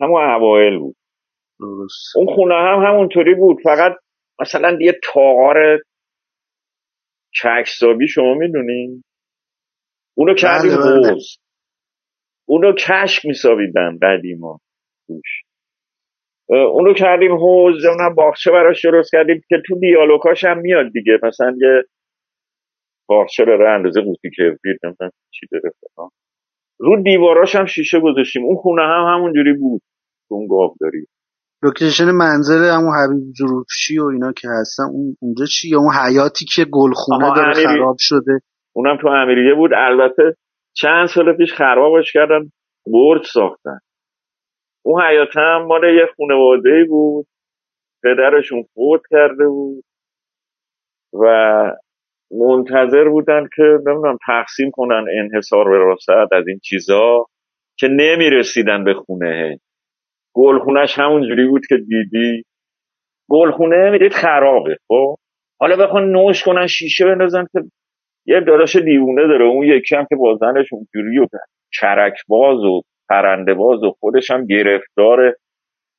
[0.00, 0.96] همون اوایل بود.
[1.60, 2.16] درست.
[2.16, 3.56] اون خونه هم همونطوری بود.
[3.64, 3.92] فقط
[4.40, 5.78] مثلا یه تاغار
[7.34, 9.04] چکسابی شما می‌دونین
[10.16, 11.12] اونو کردیم بله بله.
[11.12, 11.38] حوز
[12.48, 14.60] اونو کشک میسابیدن قدیما
[15.06, 15.42] توش.
[16.48, 21.18] اونو کردیم حوز اونم باغچه براش درست کردیم که تو دیالوگاش هم میاد دیگه.
[21.22, 21.82] مثلا یه
[23.08, 24.30] باغچه داره اندازه قوطی
[24.84, 26.08] نمی‌دونم چی داره فلان.
[26.78, 28.44] رو دیواراش هم شیشه گذاشتیم.
[28.44, 29.82] اون خونه هم همونجوری بود.
[30.30, 31.06] اون گاوداری
[31.62, 36.44] لوکیشن منزل همون حبیب ظروفچی و اینا که هستن اون اونجا چی؟ یا اون حیاتی
[36.54, 37.66] که گلخونه داره امیری.
[37.66, 38.40] خراب شده؟
[38.76, 39.70] اونم تو امیریه بود.
[39.76, 40.36] البته
[40.76, 42.50] چند سال پیش خرابش کردن
[42.86, 43.78] برج ساختن.
[44.84, 45.02] اون
[45.36, 47.26] هم مال یه خانواده بود
[48.02, 49.84] پدرشون فوت کرده بود
[51.12, 51.26] و
[52.30, 57.26] منتظر بودن که نمی‌دونم تقسیم کنن انحصار وراثت از این چیزا
[57.78, 59.58] که نمی‌رسیدن به خونه.
[60.34, 62.44] گلخونش همونجوری بود که دیدی.
[63.30, 65.16] گلخونه می‌دید خرابه خب؟
[65.60, 67.60] حالا بخوان نوش کنن شیشه بندازن که
[68.26, 69.44] یه داداش دیوونه داره.
[69.44, 71.26] اون یکی هم که با زنش اونجوری و
[71.72, 75.36] چرک باز و پرنده باز و خودش هم گرفتار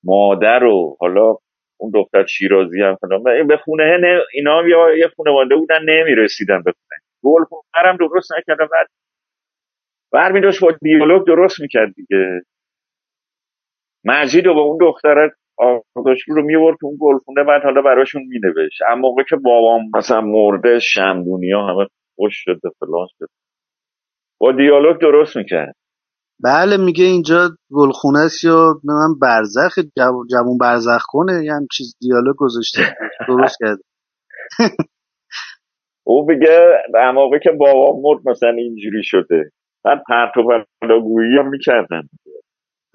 [0.04, 1.36] مادر و حالا
[1.80, 3.48] اون دختر شیرازی هم فلان.
[3.48, 7.02] به خونه نه اینا هم یا یه خانواده بودن نمی‌رسیدن به خونه.
[7.24, 7.44] گل
[7.76, 8.88] هم درست نکرده بعد
[10.12, 12.42] برمی داشت با دیالوگ درست می‌کرد دیگه.
[14.06, 15.32] مجید و با اون دختره
[15.96, 18.82] آقاش رو میورد اون گلخونه بعد حالا براشون مینوشت.
[18.90, 23.28] اما موقع که بابام مثلا مرده شمدونی ها همه خوش شده فلان شده
[24.42, 25.76] با دیالوگ درست می‌کرد.
[26.44, 29.80] بله میگه اینجا گلخونه است یا من برزخ
[30.32, 32.82] جوون برزخ کنه یه هم چیز دیالوگ گذاشته.
[33.28, 33.84] درست کرده
[36.08, 39.52] او بگه در موقع که بابام مرد مثلا اینجوری شده.
[39.86, 42.02] بعد پرت و پلاگویی هم می‌کردن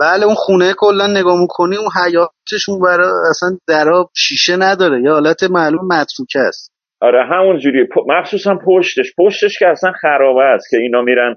[0.01, 5.03] بله اون خونه کلا نگاه می‌کنی اون حیاتشون برای اصلا درا شیشه نداره.
[5.03, 6.73] یه حالت معلوم متروکه است.
[7.01, 7.89] آره همون جوری.
[8.07, 9.13] مخصوصا پشتش.
[9.19, 11.37] پشتش که اصلا خرابه است که اینا میرن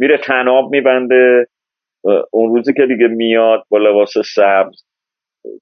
[0.00, 1.46] میره تناب میبنده.
[2.32, 4.84] اون روزی که دیگه میاد با لباس سبز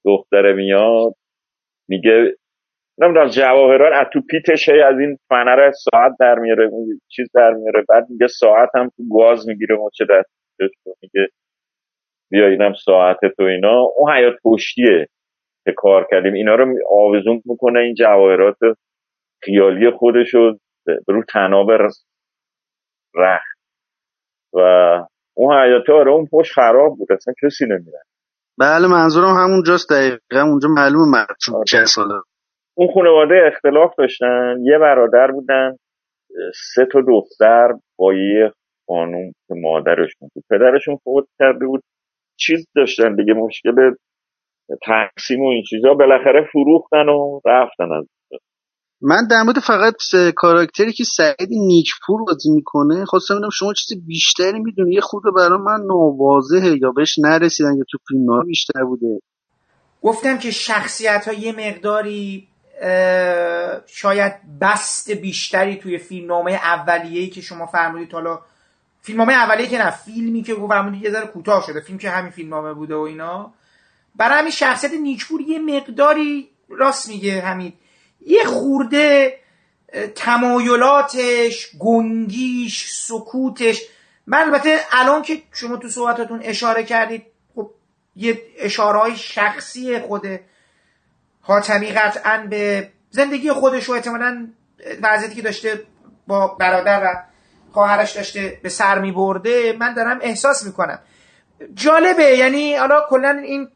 [0.05, 1.13] دختره میاد
[1.89, 2.35] میگه
[2.99, 6.69] نمی‌دونم جواهرات از تو پیتش از این فنر ساعت در میاره
[7.07, 7.83] چیز در میاره.
[7.89, 11.27] بعد میگه ساعت هم تو گاز می‌گیره مچه دستش میگه
[12.31, 13.81] بیا اینم ساعت تو اینا.
[13.97, 15.07] اون حیات پشتیه
[15.65, 16.33] که کار کردیم.
[16.33, 18.57] اینا رو آویزون می‌کنه این جواهرات.
[19.43, 20.57] خیالی خودش رو
[21.07, 21.71] رو تناب
[23.15, 23.57] رخت.
[24.53, 24.59] و
[25.37, 28.01] اون حیاته آره اون پشت خراب بود اصلا کسی نمیره
[28.59, 31.37] بله منظورم همونجاست دقیقا اونجا معلوم مرد
[31.67, 32.21] چه ساله
[32.77, 35.77] اون خانواده اختلاف داشتن یه برادر بودن
[36.75, 38.51] سه تا دختر با یه
[38.87, 40.43] خانوم که مادرشون بود.
[40.49, 41.83] پدرشون فوت کرده بود.
[42.39, 43.95] چیز داشتن دیگه مشکل
[44.83, 45.93] تقسیم و این چیزا.
[45.93, 48.07] بالاخره فروختن و رفتن از
[49.01, 49.95] من در مورد فقط
[50.35, 55.59] کاراکتری که سعید نیکپور بازی می‌کنه خواستم ببینم شما چیزی بیشتری می‌دونی؟ یه خود برای
[55.59, 59.19] من ناواضحه یا بهش نرسیدن یا تو فیلم ها بیشتر بوده.
[60.01, 62.47] گفتم که شخصیت ها یه مقداری
[63.87, 68.13] شاید بست بیشتری توی فیلم نامه اولیه‌ای که شما فرمودید.
[68.13, 68.39] حالا
[69.01, 71.79] فیلم نامه اولیه که نه فیلمی که فرمودید یه ذره کوتاه شده.
[71.79, 73.53] فیلم که همین فیلم نامه بوده و اینا.
[74.15, 77.73] برای همین شخصیت نیکپور یه مقداری راست میگه همین
[78.27, 79.33] یه خورده
[80.15, 83.81] تمایلاتش گنگیش سکوتش.
[84.27, 87.25] من البته الان که شما تو صحبتاتون اشاره کردید
[87.55, 87.71] خب
[88.15, 90.39] یه اشاره های شخصی خود
[91.41, 94.47] حاتمی قطعا به زندگی خودش و احتمالا
[95.01, 95.83] وضعیتی که داشته
[96.27, 97.23] با برادر و
[97.71, 100.99] خواهرش داشته به سر می برده من دارم احساس می‌کنم.
[101.73, 103.67] جالبه یعنی حالا کلا این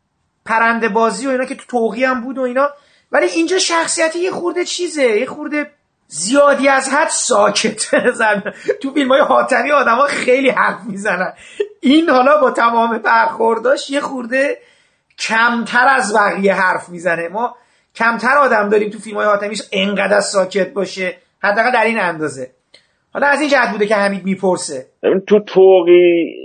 [0.45, 2.69] پرنده بازی و اینا که تو توقی هم بود و اینا
[3.11, 5.71] ولی اینجا شخصیت یه خورده چیزه یه خورده
[6.07, 7.95] زیادی از حد ساکت
[8.81, 11.33] تو فیلم های حاتمی آدم ها خیلی حرف می‌زنن.
[11.81, 14.57] این حالا با تمام برخورداش یه خورده
[15.19, 17.27] کمتر از بقیه حرف می‌زنه.
[17.27, 17.55] ما
[17.95, 22.51] کمتر آدم داریم تو فیلم های حاتمیش انقدر ساکت باشه حداقل در این اندازه.
[23.13, 24.85] حالا از این جهت بوده که حمید می‌پرسه.
[25.27, 26.35] تو توقی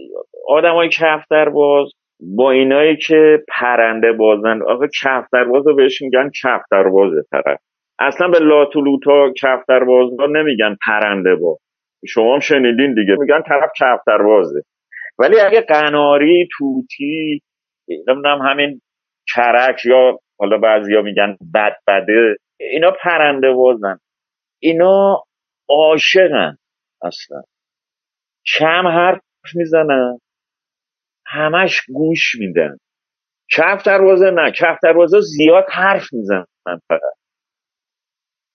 [0.48, 1.88] آدم های کفتر باز
[2.20, 4.60] با اینایی که پرنده بازن
[5.02, 7.58] کفتر باز رو بهش میگن کفتر بازه طرف.
[7.98, 11.58] اصلا به لاتولوتا کفتر باز نمیگن پرنده باز
[12.08, 14.62] شما هم شنیدین دیگه میگن طرف کفتر بازه
[15.18, 17.40] ولی اگه قناری توتی
[17.88, 18.80] نمی‌دونم همین
[19.34, 23.98] کرک یا حالا بعضیا میگن بد بده اینا پرنده بازن.
[24.62, 25.22] اینا
[25.68, 26.56] عاشقن
[27.02, 27.42] اصلا.
[28.58, 29.20] کم حرف
[29.54, 30.18] می‌زنن.
[31.26, 32.76] همش گوش میدن.
[33.52, 36.46] کف دروازه نه کف دروازه زیاد حرف می‌زنن
[36.88, 37.00] فقط.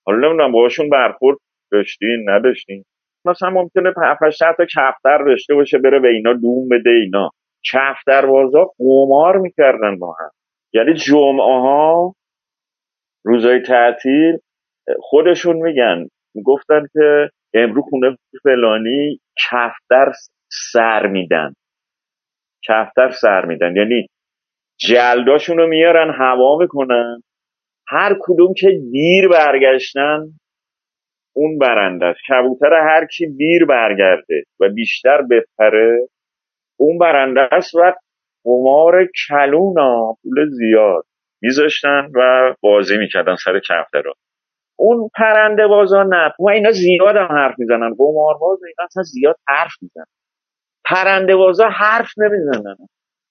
[0.06, 1.38] حالا نمی‌دونم باشون برخورد
[1.72, 2.84] داشتین نداشتین؟
[3.26, 7.30] مثلا ممکنه هفتش تا کفتر داشته باشه بره به اینا دوم بده اینا.
[7.74, 10.30] کف دروازه قمار می‌کردن با هم.
[10.74, 12.14] یعنی جمعه ها
[13.26, 14.38] روزای تعطیل
[15.00, 16.08] خودشون میگن
[16.46, 19.20] گفتن که امرو خونه فلانی
[19.50, 20.12] کفتر
[20.74, 21.54] سر میدن.
[22.68, 23.76] کفتر سر میدن.
[23.76, 24.08] یعنی
[24.80, 27.22] جلداشون رو میارن هوا می‌کنن.
[27.88, 30.22] هر کدوم که دیر برگشتن
[31.36, 32.20] اون برنده است.
[32.30, 36.08] کبوتر هر کی دیر برگرده و بیشتر بپره
[36.80, 37.94] اون برنده است و
[38.44, 41.04] قمار کلونا پول زیاد
[41.42, 44.14] میذاشتن و بازی می‌کردن سر کفتر رو
[44.80, 47.94] اون پرنده بازا نه و اینا زیاد هم حرف می‌زنن.
[47.98, 50.06] قمار باز اینا اصلا زیاد حرف می‌زنن.
[50.92, 52.76] پرنده بازا حرف نمی‌زنن.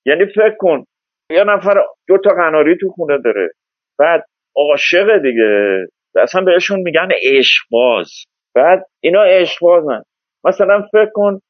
[0.06, 0.84] یعنی فکر کن
[1.30, 1.74] یه نفر
[2.08, 3.50] دو تا قناری تو خونه داره.
[3.98, 4.24] بعد
[4.56, 5.86] عاشق دیگه.
[6.16, 8.10] اصلا بهشون میگن عشقباز.
[8.54, 10.02] بعد اینا عشقبازن.
[10.44, 11.40] مثلا فکر کن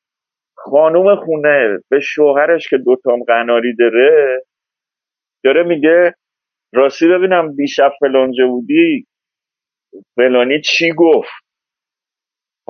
[0.56, 4.40] خانوم خونه به شوهرش که دوتام قناری داره
[5.44, 6.14] داره میگه
[6.72, 9.06] راستی ببینم دیشب فلانجه بودی
[10.16, 11.49] فلانی چی گفت؟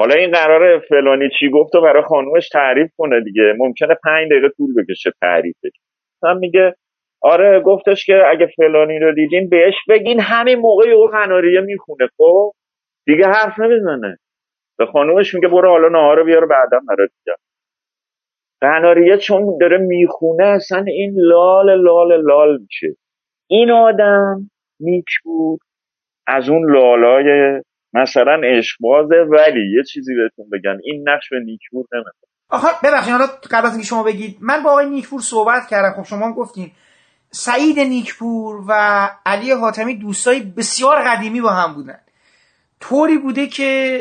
[0.00, 3.54] حالا این قرار فلانی چی گفت و برای خانومش تعریف کنه دیگه.
[3.58, 5.80] ممکنه پنج دقیقه طول بکشه تعریفش.
[6.22, 6.74] هم میگه
[7.22, 12.52] آره گفتش که اگه فلانی رو دیدین بهش بگین همین موقع او قناریه می‌خونه خب؟
[13.06, 14.18] دیگه حرف نمی‌زنه.
[14.78, 17.36] به خانومش میگه برو حالا نهار بیاره بعدم برات دیگه
[18.60, 22.96] قناریه چون داره می‌خونه اصلا این لال لال لال میشه.
[23.50, 24.50] این آدم
[24.80, 25.60] نیک بود
[26.26, 27.60] از اون لالای
[27.94, 32.10] مثلا عشقبازه ولی یه چیزی بهتون بگن این نقش به نیکبور نمیده
[32.50, 36.02] آخه ببخشید حالا قبل از اینکه شما بگید من با آقای نیکپور صحبت کردم.
[36.02, 36.70] خب شما هم گفتین
[37.30, 38.72] سعید نیکپور و
[39.26, 42.00] علی حاتمی دوستای بسیار قدیمی با هم بودن.
[42.80, 44.00] طوری بوده که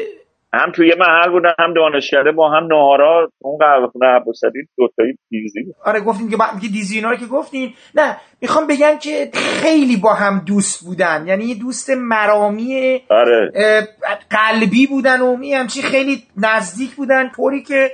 [0.54, 5.60] هم توی محل بودن هم دانشکده با هم نهارا اون قهوه خونه عباسلی دوتایی دیزی.
[5.86, 7.74] آره گفتین که با دیزی اینا رو که گفتین.
[7.96, 11.28] نه می‌خوام بگم که خیلی با هم دوست بودن.
[11.28, 13.52] یعنی یه دوست مرامی آره.
[14.30, 17.30] قلبی بودن و می همچی خیلی نزدیک بودن.
[17.30, 17.92] طوری که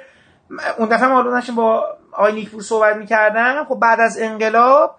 [0.78, 1.84] اون دفعه ما با
[2.14, 3.66] آقای نیکپور صحبت می‌کردم.
[3.70, 4.96] خب بعد از انقلاب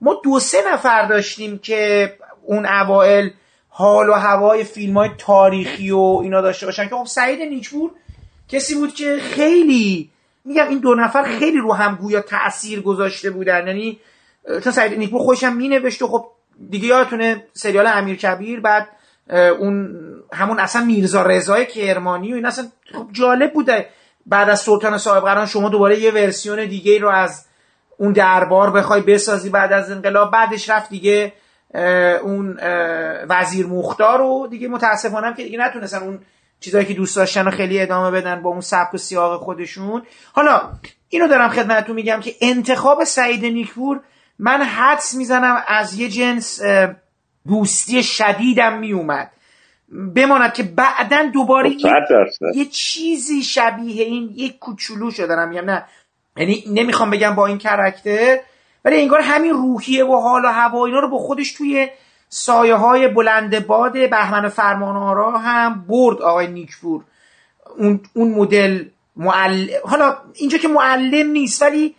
[0.00, 2.12] ما دو سه نفر داشتیم که
[2.46, 3.28] اون اوائل
[3.80, 6.88] حال و هوای فیلم های تاریخی و اینا داشته باشن.
[6.88, 7.90] که خب سعید نیکپور
[8.48, 10.10] کسی بود که خیلی
[10.44, 13.66] میگم این دو نفر خیلی رو هم گویا تاثیر گذاشته بودن.
[13.66, 13.98] یعنی
[14.64, 16.26] چون سعید نیکپور خوشم مینوشت و خب
[16.70, 18.88] دیگه یادتونه سریال امیر کبیر بعد
[19.58, 19.96] اون
[20.32, 23.88] همون اصلا میرزا رضای کرمانی و این اصلا خب جالب بوده.
[24.26, 27.46] بعد از سلطان صاحب قران شما دوباره یه ورسیون دیگه رو از
[27.96, 30.30] اون دربار بخوای بسازی بعد از انقلاب.
[30.30, 31.32] بعدش رفت دیگه
[32.22, 32.58] اون
[33.28, 36.18] وزیر مختار رو دیگه متاسفانه هم که دیگه نتونستن اون
[36.60, 40.02] چیزایی که دوست داشتن رو خیلی ادامه بدن با اون سبک و سیاق خودشون.
[40.32, 40.72] حالا
[41.08, 44.00] اینو دارم خدمتتون میگم که انتخاب سعید نیکپور
[44.38, 46.60] من حدس می‌زنم از یه جنس
[47.48, 49.30] دوستی شدیدم میومد.
[50.14, 51.78] بماند که بعدا دوباره یه-.
[52.54, 55.84] یه چیزی شبیه این یک کوچولو شو دارم میگم نه.
[56.36, 58.38] یعنی نمی‌خوام بگم با این کرکتر
[58.84, 61.88] ولی انگار همین روحیه و حال و هوا اینا رو با خودش توی
[62.28, 67.02] سایه های بلند باد بهمن فرمانآرا هم برد آقای نیکپور
[67.78, 68.84] اون اون مدل
[69.16, 71.94] معلم حالا اینجا که معلم نیست ولی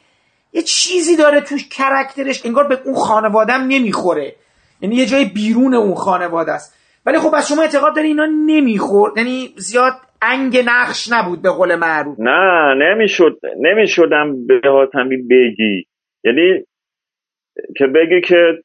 [0.54, 4.36] یه چیزی داره توش کرکترش انگار به اون خانوادم نمی‌خوره.
[4.82, 6.78] یعنی یه جای بیرون اون خانواده است.
[7.06, 11.76] ولی خب از شما اعتقاد داری اینا نمی‌خورد؟ یعنی زیاد انگ نقش نبود به قول
[11.76, 12.20] معروف.
[12.20, 15.86] نه نمی‌شد نمی‌شدم به حاتمی بگی.
[16.24, 16.64] یعنی
[17.78, 18.64] که بگی که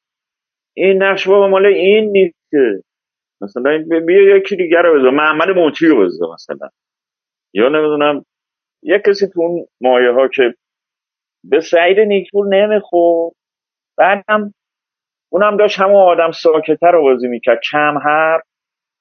[0.76, 2.36] این نقش بابا مال این نیست.
[3.42, 5.10] مثلا این بیا یکی دیگر رو بذار.
[5.10, 6.68] محمد موتی رو بذار مثلا.
[7.54, 8.24] یا نمی‌دونم
[8.82, 10.54] یه کسی تو اون مایه ها که
[11.44, 13.34] به سعید نیکپور نمی‌خورد.
[13.98, 14.54] بعدم
[15.32, 17.60] اونم داشت همون آدم ساکتر رو بازی می‌کرد.
[17.72, 18.42] کم حرف.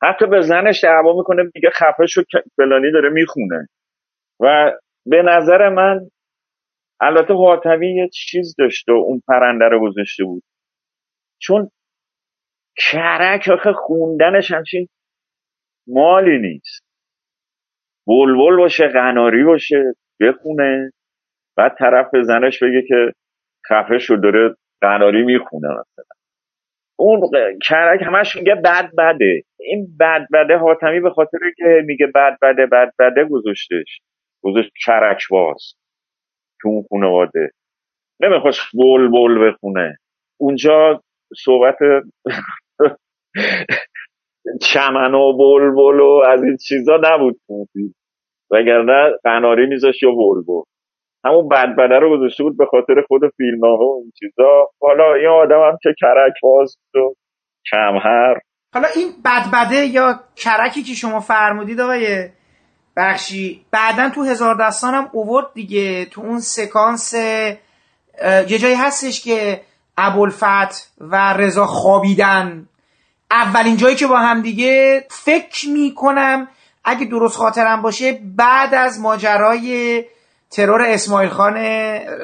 [0.04, 2.22] حتی به زنش دعوا می‌کنه میگه خفه شو
[2.58, 3.68] فلانی داره می‌خونه.
[4.40, 4.72] و
[5.06, 6.10] به نظر من
[7.02, 10.44] البته حاتمی یه چیز داشته و اون پرنده رو گذاشته بود.
[11.42, 11.70] چون
[12.78, 14.88] کرک آخه خوندنش همچین
[15.88, 16.86] مالی نیست.
[18.08, 19.84] بلبل باشه قناری باشه
[20.22, 20.92] بخونه.
[21.58, 23.12] بعد طرف به زنش بگه که
[23.70, 26.06] خفه شد داره قناری می‌خونه مثلا.
[27.00, 27.22] اون
[27.64, 29.42] کرک همش میگه بد بده.
[29.60, 34.00] این بد بده حاتمی به خاطر که میگه بد بده بد بده گذاشتش.
[34.44, 35.76] گذاشت کرک باز.
[36.66, 37.52] تو اون خانواده.
[38.22, 39.98] نمی‌خواست بول بول بخونه.
[40.40, 41.02] اونجا
[41.46, 41.78] صحبت
[44.74, 47.42] چمن و بلبل و از این چیزا نبود.
[48.52, 50.62] وگرنه قناری میذاشت یا بلبل
[51.26, 54.68] همون بدبده رو گذاشته بود به خاطر خود فیلم ها و این چیزا.
[54.82, 57.00] حالا این آدم هم که کرک باز و
[57.72, 58.42] کم حرف
[58.74, 62.30] حالا این بدبده یا کرکی که شما فرمودید آقای
[62.98, 63.66] بخشی.
[63.72, 66.06] بعدا تو هزار دستان هم اوورد دیگه.
[66.06, 69.62] تو اون سکانس یه جایی هستش که
[69.98, 72.68] ابوالفتح و رضا خوابیدن.
[73.32, 76.48] اولین جایی که با هم دیگه فکر می‌کنم
[76.84, 80.04] اگه درست خاطرم باشه بعد از ماجرای
[80.52, 81.54] ترور اسماعیل خان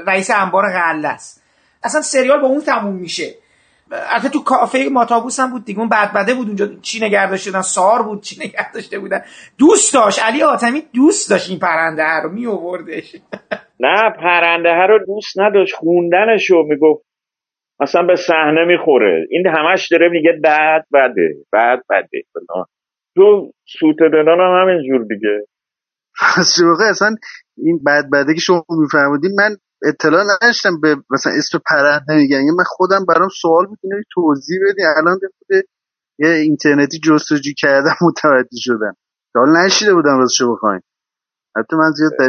[0.07, 1.41] رئیس انبار غله است
[1.83, 3.35] اصلا سریال با اون تموم میشه.
[3.91, 5.79] البته تو کافه ماتابوس هم بود دیگه.
[5.79, 6.67] اون بدبده بود اونجا.
[6.81, 8.21] چی نگه داشته بودن سار بود.
[8.21, 9.21] چی نگه داشته بودن؟
[9.57, 10.23] دوست داشت.
[10.23, 12.31] علی آتمی دوست داشت این پرنده رو.
[12.31, 13.15] می آوردش.
[13.85, 15.75] نه پرنده ها رو دوست نداشت.
[15.75, 17.05] خوندنشو می‌گفت.
[17.79, 19.27] اصلا به صحنه می‌خوره.
[19.29, 22.23] این همش داره میگه بد بده بد بده.
[22.33, 22.65] فلان.
[23.15, 25.45] تو سوتدنان هم همینجور دیگه.
[26.37, 27.15] از واقع اصلا
[27.57, 32.35] این بدبده که شما میفرمودین من اطلاع نداشتم به مثلا اسم پرنده میگن.
[32.35, 34.85] یعنی من خودم برام سوال بود اینو توضیح بدین.
[34.97, 35.19] الان
[36.19, 38.95] یه اینترنتی جستجو کردم متوجه شدم.
[39.35, 40.81] حالا نشیده بودم راستشو بخواین
[41.57, 42.25] حتی من زیاد در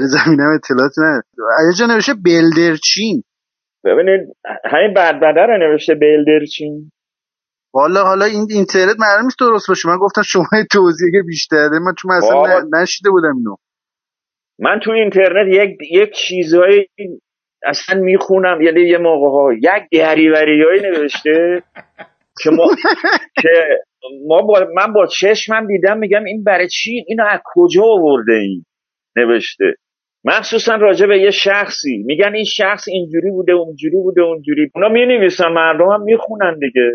[0.54, 1.22] اطلاعاتی ندارم.
[1.68, 3.22] یه جا نوشته بلدرچین.
[3.84, 6.90] ببینید همین بدبده رو نوشته بیلدرچین
[7.74, 9.88] والا حالا این اینترنت معلوم نیست درست باشه.
[9.88, 11.68] من گفتم شما توضیح بیشتر.
[11.68, 13.56] من چون اصلا نشیده بودم اینو.
[14.58, 16.88] من تو اینترنت یک یک چیزهایی
[17.64, 21.62] اصلا می‌خونم یعنی یه موقع ها یک دریوریایی نوشته
[22.42, 22.66] که ما
[23.42, 23.78] که
[24.26, 28.64] ما با من با چشمم دیدم میگم این برای چی؟ اینو از کجا آورده این
[29.16, 29.74] نوشته؟
[30.24, 32.02] مخصوصا راجع به یه شخصی.
[32.06, 34.70] میگن این شخص اینجوری بوده اونجوری بوده اونجوری.
[34.74, 36.90] اونا می نویسن مردم هم می‌خونن دیگه.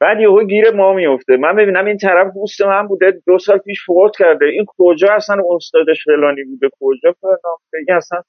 [0.00, 3.78] بعد یهو گیر ما میفته من ببینم این طرف دوست من بوده دو سال پیش
[3.86, 4.46] فوت کرده.
[4.46, 8.22] این کجا اصلا استادش فلانی بوده؟ کجا فلان؟ اصلا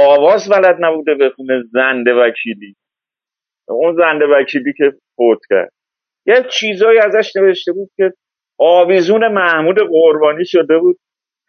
[0.00, 2.76] آواز بلد نبوده بخونه زنده وکیلی.
[3.68, 5.72] اون زنده وکیلی که فوت کرد.
[6.26, 8.12] یه چیزایی ازش نوشته بود که
[8.58, 10.98] آویزون محمود قربانی شده بود.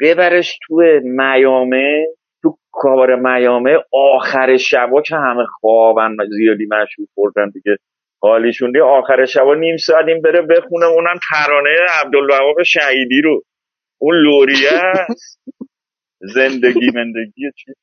[0.01, 2.05] ببرش تو میامه
[2.41, 3.77] تو کار میامه.
[3.93, 7.77] آخر شبا که همه خوابن زیادی مشروب خوردن دیگه.
[8.21, 10.85] حالیشون آخر شبا نیم ساعت این بره بخونه.
[10.85, 11.69] اونم ترانه
[12.03, 13.41] عبدالوهاب شهیدی رو.
[14.01, 14.81] اون لوریه.
[16.35, 17.73] زندگی مندگی چی؟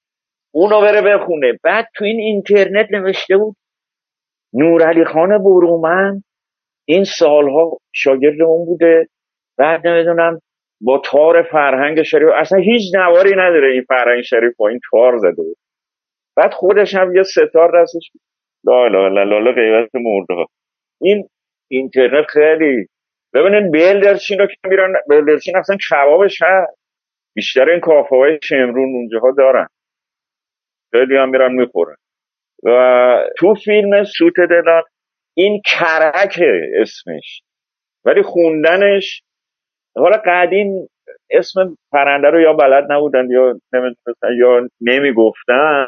[0.54, 1.52] اونو بره بخونه.
[1.64, 3.56] بعد تو این اینترنت نوشته بود
[4.54, 6.22] نورعلی خان برومن
[6.88, 9.06] این سالها شاگرد اون بوده.
[9.58, 10.40] بعد نمی‌دونم
[10.80, 15.42] با تار فرهنگ شریف اصلا هیچ نواری نداره این فرهنگ شریف با این تار زده
[15.42, 15.56] بود.
[16.36, 18.10] بعد خودش هم یه ستار دستش
[18.64, 20.46] لا لا لا لا غیبت مرده.
[21.00, 21.28] این
[21.70, 22.86] اینترنت خیلی
[23.34, 26.80] ببینین بلدرچین رو که میرن بلدرچین اصلا کبابش هست.
[27.36, 29.66] بیشتر این کافه های شمرون اونجاها دارن.
[30.92, 31.96] خیلی هم میرن می‌خورن
[32.64, 32.70] و
[33.38, 34.82] تو فیلم سوت دلان
[35.36, 36.40] این کرک
[36.80, 37.42] اسمش.
[38.04, 39.22] ولی خوندنش
[39.96, 40.88] حالا قدیم
[41.30, 45.86] اسم پرنده رو یا بلد نبودن یا نمی‌دونستن یا نمی‌گفتن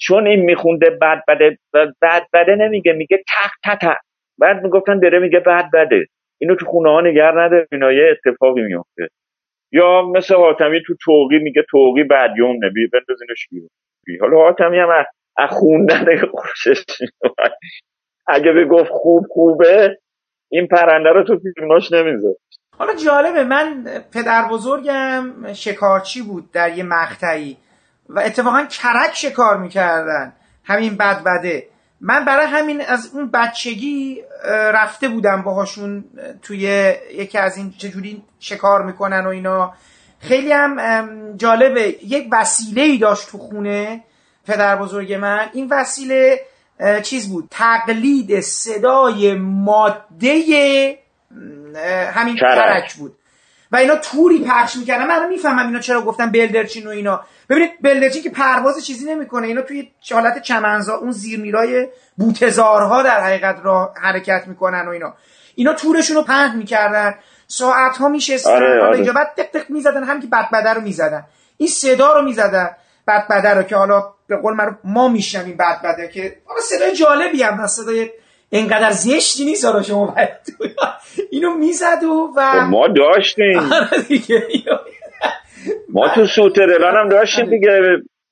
[0.00, 1.58] چون این میخونده بد بده
[2.02, 3.96] بد بده نمیگه میگه تق تق
[4.38, 6.06] بعد می‌گفتن داره میگه بد بده.
[6.40, 9.08] اینو تو خونه ها نگر نده اینا یه اتفاقی میفته
[9.72, 13.68] یا مثل حاتمی تو توقی میگه توقی بدیوم نبی بندازینش بیرون.
[14.20, 14.88] حالا حاتمی هم
[15.36, 16.84] از خوندن خوشش
[18.26, 19.98] اگه بگفت خوب خوبه
[20.50, 22.36] این پرنده رو تو فیلماش نمیزه
[22.78, 27.56] حالا جالبه من پدر بزرگم شکارچی بود در یه مقطعی
[28.08, 30.32] و اتفاقا کرک شکار می‌کردن.
[30.64, 31.66] همین بد بده
[32.00, 34.22] من برای همین از اون بچگی
[34.74, 36.04] رفته بودم باهاشون
[36.42, 39.74] توی یکی از این چجوری شکار می‌کنن و اینا.
[40.22, 41.96] خیلی هم جالبه.
[42.06, 44.04] یک وسیله ای داشت تو خونه
[44.46, 45.48] پدر بزرگ من.
[45.52, 46.40] این وسیله
[47.02, 50.98] چیز بود؟ تقلید صدای ماده
[52.12, 53.16] همین کرک بود.
[53.72, 55.06] و اینا توری پخش می‌کردن.
[55.06, 57.24] من می‌فهمم اینا چرا گفتم بلدرچین و اینا.
[57.48, 59.46] ببینید بلدرچین که پرواز چیزی نمی‌کنه.
[59.46, 65.14] اینا توی حالت چمنزا اون زیرمیرای بوتزارها در حقیقت را حرکت می‌کنن و اینا.
[65.54, 67.14] اینا تورشون رو پهن می‌کردن.
[67.52, 68.96] ساعت ها میشستن آره، آره.
[68.96, 71.24] اینجا بعد دق دق می‌زدن هم که بدبده رو می‌زدن.
[71.56, 72.70] این صدا رو می‌زدن
[73.08, 77.66] بدبده رو که حالا به قول من ما میشنویم بدبده که حالا صدای جالبی هم
[77.66, 78.10] صدای
[78.50, 80.14] اینقدر زشتی نیست حالا شما
[81.30, 83.58] اینو می‌زد و و خب ما داشتیم.
[83.72, 84.46] آره دیگه.
[85.88, 87.80] ما تو سوترلان هم داشتیم دیگه.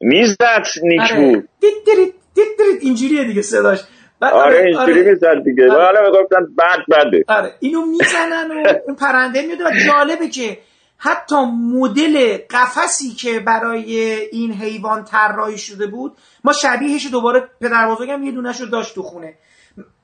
[0.01, 1.21] می‌زد نیک آره.
[1.21, 1.49] بود.
[1.61, 3.81] دیت دیت دیت اینجوریه دیگه صداش.
[4.21, 5.11] آره, آره اینجوری آره.
[5.11, 5.73] می‌زد دیگه.
[5.73, 5.85] آره.
[5.85, 7.25] حالا می‌گفتن بد بده.
[7.29, 10.59] آره اینو می‌زنن و اون پرنده میاد و جالبه که
[10.99, 11.37] حتی
[11.75, 14.01] مدل قفسی که برای
[14.33, 19.03] این حیوان طراحی شده بود ما شبیهش دوباره پدر بزرگم یه دونش رو داشت تو
[19.03, 19.35] خونه.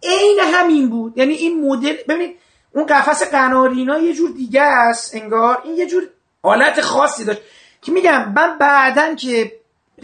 [0.03, 1.19] عین همین بود.
[1.19, 2.37] یعنی این مدل ببینید
[2.73, 5.59] اون قفس قنارینا یه جور دیگه است انگار.
[5.65, 6.03] این یه جور
[6.43, 7.41] حالت خاصی داشت.
[7.83, 9.53] که میگم من بعدا که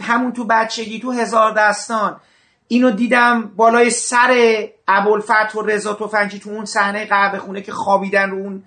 [0.01, 2.19] همون تو بچگی تو هزار دستان
[2.73, 8.29] اینو دیدم بالای سر ابوالفتح و رضا تفنگچی تو اون صحنه قهوه خونه که خوابیدن
[8.29, 8.63] رو اون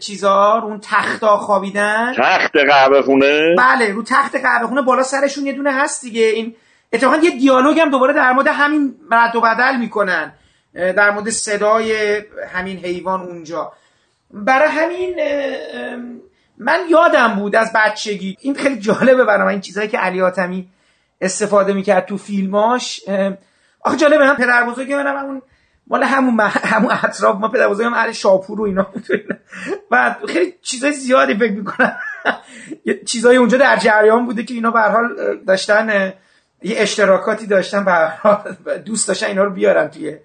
[0.00, 2.14] چیزا رو اون تختا خوابیدن.
[2.16, 6.22] تخت قهوه خونه؟ بله رو تخت قهوه خونه بالا سرشون یه دونه هست دیگه.
[6.22, 6.54] این
[6.92, 10.32] اتفاقا یه دیالوگ هم دوباره در مورد همین رد و بدل می‌کنن.
[10.74, 12.22] در مورد صدای
[12.52, 13.72] همین حیوان اونجا.
[14.30, 15.14] برای همین
[16.58, 18.36] من یادم بود از بچگی.
[18.40, 20.68] این خیلی جالبه برای من این چیزهایی که علی آتمی
[21.22, 23.00] استفاده می‌کرد تو فیلماش
[23.80, 25.42] آخه جالبه من پدر بزرگ منم همون
[25.86, 28.86] مال همون همون اطراف ما پدر بزرگم اهل شاپور و اینا
[29.90, 31.96] و خیلی چیزای زیادی فکر می‌کنم.
[33.06, 35.08] چیزای اونجا در جریان بوده که اینا به حال
[35.46, 36.12] داشتن
[36.62, 38.08] یه اشتراکاتی داشتن و
[38.78, 40.16] دوست داشتن اینا رو بیارن توی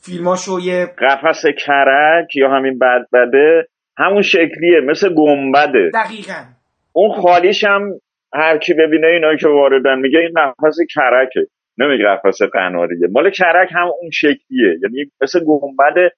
[0.00, 3.68] فیلماشو یه قفس کرک یا همین بد بده
[3.98, 5.90] همون شکلیه مثل گنبده.
[5.94, 6.44] دقیقا.
[6.92, 8.00] اون خالیش هم
[8.34, 11.46] هر کی ببینه اینا که واردن میگه این قفس کرکه
[11.78, 13.08] نمیگه قفس قناریه.
[13.12, 14.78] مال کرک هم اون شکلیه.
[14.82, 16.12] یعنی مثل گنبده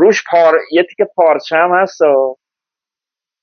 [0.00, 2.00] روش پار یه تیکه پارچه هم هست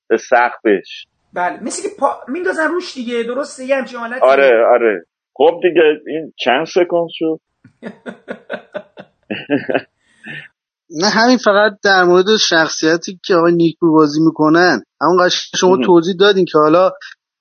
[0.08, 2.06] به سقفش بله مثل که پا...
[2.28, 4.20] میندازن روش دیگه درسته؟ یه همچین حالتی.
[4.22, 5.04] آره آره.
[5.34, 7.40] خب دیگه این چند سکند شد؟
[10.90, 14.82] نه همین فقط در مورد شخصیتی که آقای نیکو بازی می‌کنن.
[15.00, 15.28] همون
[15.58, 16.90] شما توضیح دادین که حالا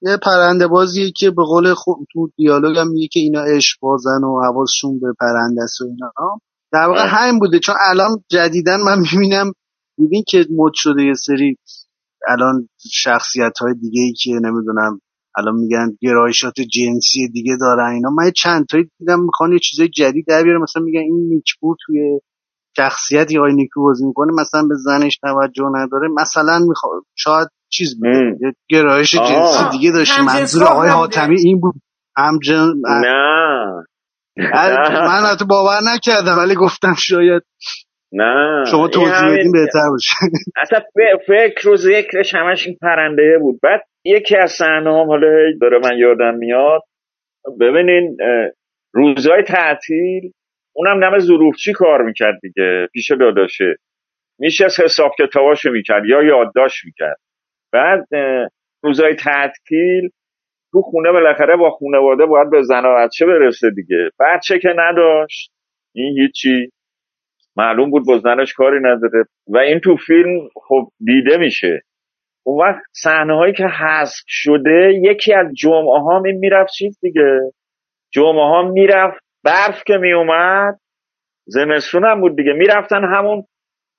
[0.02, 4.24] یه پرنده بازیه که به قول خود تو دیالوگ هم میگه که اینا عشق بازن
[4.24, 6.40] و حواسشون به پرنده است و اینا.
[6.72, 7.60] در واقع همین بوده.
[7.60, 9.54] چون الان جدیدن من می‌بینم
[10.00, 11.58] ببین که مد شده یه سری
[12.28, 15.02] الان شخصیت های دیگه ای که نمی‌دونم
[15.38, 18.10] الان میگن گرایشات جنسی دیگه دارن اینا.
[18.10, 22.20] من چند تایی دیدم می‌خوان یه چیزای جدید در بیاره مثلا میگن این نیکپور توی
[22.78, 26.08] شخصیتی های نیکو بازی می‌کنه مثلا به زنش توجه نداره.
[26.08, 31.76] مثلا می‌خواد شاید چیز بوده گرایش جنسی دیگه داشته منظور آقای حاتمی این بود.
[32.18, 33.84] همجن نه.
[34.92, 37.44] من حتی باور نکردم ولی گفتم شاید
[38.14, 38.64] نه.
[38.72, 40.16] شما توضیح بدین بهتر باشه.
[40.62, 40.80] اصلا
[41.28, 43.60] فکر و ذکرش همش این پرنده بود.
[43.64, 45.28] بعد یکی از صحنه هم حالا
[45.62, 46.82] داره من یادم میاد.
[47.60, 48.18] ببینین
[48.94, 50.32] روزهای تعطیل
[50.76, 51.20] اونم نم
[51.64, 53.76] چی کار می‌کرد دیگه پیش داداشه.
[54.40, 57.18] میشه از حساب کتاباشو می‌کرد یا یادداشت می‌کرد.
[57.74, 58.08] بعد
[58.84, 60.10] روزهای تعطیل
[60.72, 64.10] تو خونه بالاخره با خونواده باید به زن و بچه برسه دیگه.
[64.20, 65.52] بچه که نداشت
[65.96, 66.72] این هیچی
[67.56, 69.26] معلوم بود با زنش کاری نداره.
[69.48, 71.82] و این تو فیلم خب دیده میشه.
[72.46, 77.40] اون وقت صحنه هایی که حذف شده یکی از جمعه ها این می‌رفت چیز دیگه.
[78.14, 80.80] جمعه ها می‌رفت برف که میومد
[81.46, 82.54] زمستون هم بود دیگه.
[82.54, 83.44] می‌رفتن همون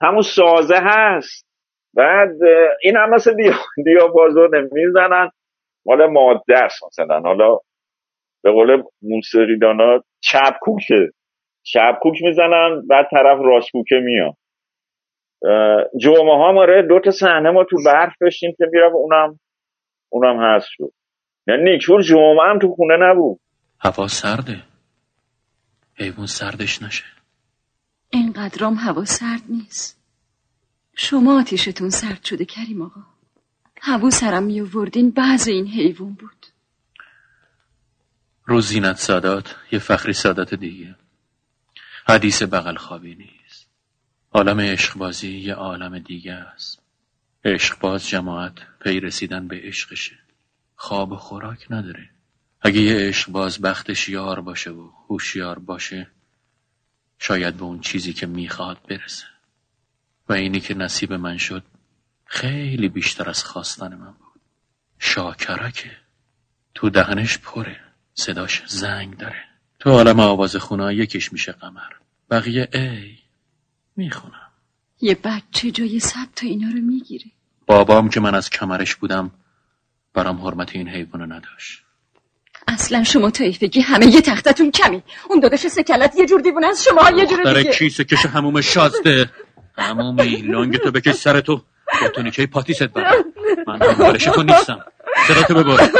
[0.03, 1.48] همون سازه هست.
[1.95, 2.31] بعد
[2.83, 3.55] این هم مثل دیا,
[3.85, 4.13] دیا
[4.73, 5.31] می‌زنن
[5.87, 7.21] مال ماده است مثلا.
[7.21, 7.59] حالا
[8.43, 11.11] به قول موسیقی دانا چپکوکه
[11.63, 14.35] چپکوک می‌زنن بعد طرف راستکوکه میاد.
[16.01, 19.41] جمعه ها ماره دو تا صحنه ما تو برف داشتیم که میرم اونم
[20.09, 20.93] اونم هست شد.
[21.47, 23.41] یعنی نیکور جمعه هم تو خونه نبود.
[23.81, 24.57] هوا سرده.
[25.95, 27.05] حیوان سردش نشه.
[28.11, 29.98] اینقدرام هوا سرد نیست.
[31.01, 33.01] شما آتیشتون سرد شده کریم آقا.
[33.81, 36.47] هوا سرم می آوردین بعض این حیوان بود.
[38.45, 40.97] روزینت سادات یه فخری سادات دیگه.
[42.09, 43.69] حدیث بغل خوابی نیست.
[44.33, 46.83] عالم عشقبازی یه عالم دیگه است.
[47.45, 50.19] عشقباز جماعت پی رسیدن به عشقشه.
[50.77, 52.11] خواب خوراک نداره.
[52.61, 56.11] اگه یه عشقباز بختش یار باشه و هوشیار باشه
[57.19, 59.38] شاید به اون چیزی که می‌خواد برسه.
[60.29, 61.63] و اینی که نصیب من شد
[62.25, 64.41] خیلی بیشتر از خواستن من بود.
[64.99, 65.91] شاکرکه
[66.75, 67.81] تو دهنش پره
[68.15, 69.45] صداش زنگ داره.
[69.79, 71.93] تو عالم آواز خونه یکیش میشه قمر.
[72.31, 73.19] بقیه ای
[73.97, 74.49] می‌خونم.
[75.01, 77.25] یه بچه جای صد تا اینا رو می‌گیره
[77.67, 79.31] بابام که من از کمرش بودم
[80.15, 81.83] برام حرمت این حیوانو نداشت.
[82.69, 85.03] اصلا شما تایفگی همه یه تختتون کمی.
[85.29, 87.73] اون دادش سکلت یه جور دیوونه از شما یه جور دیگه.
[87.73, 89.31] کیسه کش هموم شازده.
[89.79, 91.63] همومی لنگ تو بکش سر تو.
[92.03, 93.25] با تونیکه پاتیست برم.
[93.67, 94.85] من دنبالش تو نیستم.
[95.29, 95.91] صداتو ببر.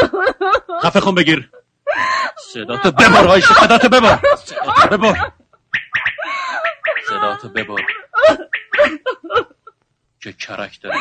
[0.83, 1.51] خفه خون بگیر.
[2.53, 4.19] صداتو ببر آیش صداتو ببر.
[4.37, 5.33] صداتو ببر.
[7.09, 7.83] صداتو ببر.
[10.21, 10.99] که کرک داری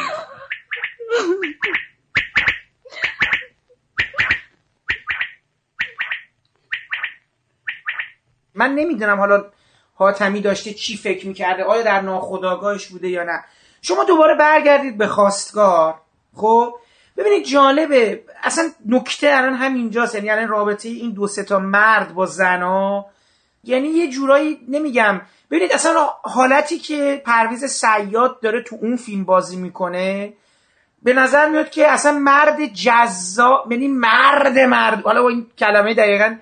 [8.53, 9.51] من نمی‌دونم حالا
[9.97, 13.43] حاتمی داشته چی فکر می‌کرده؟ آیا در ناخداگاهش بوده یا نه؟
[13.81, 15.95] شما دوباره برگردید به خواستگار.
[16.35, 16.73] خب؟
[17.17, 18.23] ببینید جالبه.
[18.43, 20.15] اصلا نکته الان همینجاست.
[20.15, 23.05] یعنی الان رابطه این دو سه تا مرد با زنا
[23.63, 25.21] یعنی یه جورایی نمیگم.
[25.51, 30.33] ببینید اصلا حالتی که پرویز سیاد داره تو اون فیلم بازی می‌کنه
[31.03, 35.01] به نظر میاد که اصلا مرد جذاب یعنی مرد مرد.
[35.03, 36.35] حالا با این کلمه دقیقا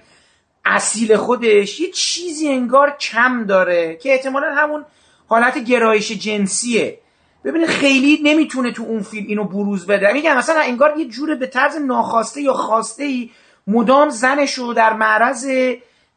[0.66, 4.86] اصیل خودش یه چیزی انگار کم داره که احتمالا همون
[5.28, 7.00] حالت گرایش جنسیه.
[7.44, 10.14] ببینید خیلی نمی‌تونه تو اون فیلم اینو بروز بده.
[10.14, 13.30] میگم مثلا انگار یه جور به طرز ناخواسته یا خواسته ای
[13.68, 15.48] مدام زنش رو در معرض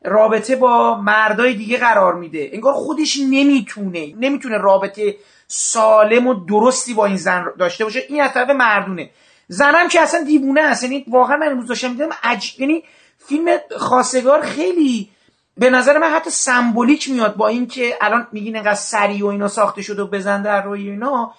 [0.04, 2.50] رابطه با مردای دیگه قرار میده.
[2.52, 5.16] انگار خودش نمی‌تونه نمی‌تونه رابطه
[5.46, 8.02] سالم و درستی با این زن داشته باشه.
[8.08, 9.10] این از طرف مردونه.
[9.48, 10.82] زنم که اصلا دیوونه است.
[10.82, 12.54] یعنی واقعا من امروز داشتم میدم عج...
[12.58, 12.84] یعنی
[13.28, 15.10] فیلم خاصگار خیلی
[15.56, 19.82] به نظر من حتی سمبولیک میاد با اینکه الان میگین انقدر سری و اینا ساخته
[19.82, 21.34] شده و بزن در روی اینا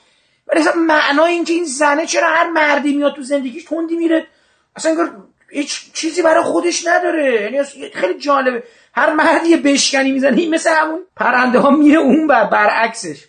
[0.48, 4.28] ولی اصلا معنای اینکه این زنه چرا هر مردی میاد تو زندگیش تندی میره؟
[4.76, 5.16] اصلا انگار
[5.50, 7.42] هیچ چیزی برای خودش نداره.
[7.42, 7.64] یعنی
[7.94, 8.64] خیلی جالبه.
[8.94, 13.26] هر مردی بشکنی می‌زنه این مثل همون پرنده ها میره اون بر برعکسش.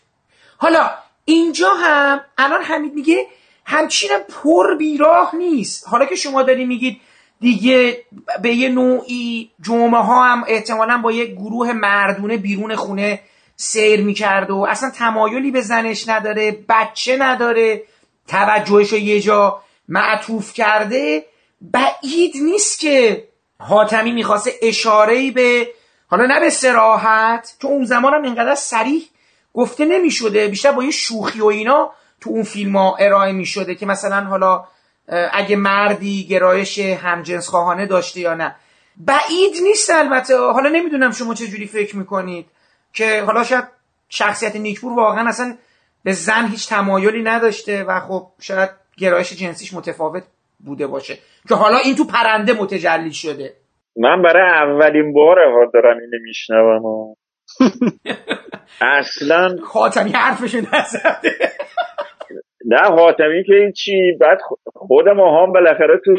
[0.56, 0.90] حالا
[1.24, 3.26] اینجا هم الان حمید میگه
[3.64, 5.88] همچین پر بیراه نیست.
[5.88, 7.00] حالا که شما داری میگید
[7.40, 8.04] دیگه
[8.42, 13.20] به یه نوعی جمعه ها هم احتمالا با یه گروه مردونه بیرون خونه
[13.56, 17.82] سیر می‌کرد و اصلا تمایلی به زنش نداره بچه نداره
[18.28, 21.24] توجهش رو یه جا معطوف کرده.
[21.60, 25.68] بعید نیست که حاتمی می‌خواسته اشاره به
[26.06, 29.02] حالا نه به سراحت تو اون زمان هم اینقدر سریح
[29.54, 33.86] گفته نمی‌شده بیشتر با یه شوخی و اینا تو اون فیلم ها ارائه می‌شده که
[33.86, 34.64] مثلا حالا
[35.32, 38.54] اگه مردی گرایش همجنس خواهانه داشته یا نه.
[38.96, 40.36] بعید نیست البته.
[40.38, 42.46] حالا نمی‌دونم شما چه جوری فکر می‌کنید
[42.92, 43.64] که حالا شاید
[44.08, 45.56] شخصیت نیکپور واقعا اصلا
[46.04, 50.22] به زن هیچ تمایلی نداشته و خب شاید گرایش جنسیش متفاوت
[50.64, 51.18] بوده باشه.
[51.48, 53.54] که حالا این تو پرنده متجلی شده.
[53.96, 55.36] من برای اولین بار
[55.74, 57.14] دارم اینو میشنوم.
[58.98, 61.52] اصلا خاتمی حرفش نزده
[62.66, 64.38] نه حاتمی که این چی؟ بعد
[64.74, 66.14] خود ما هم بالاخره تو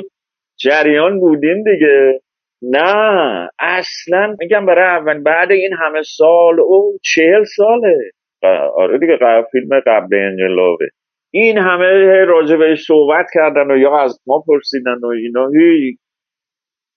[0.59, 2.21] جریان بودیم دیگه.
[2.61, 7.97] نه اصلا میگم برای اول بعد این همه سال او چهل ساله.
[8.75, 9.17] آره دیگه
[9.51, 10.89] فیلم قبل انقلابه.
[11.33, 11.85] این همه
[12.25, 15.49] راجع بهش صحبت کردن و یا از ما پرسیدن و اینا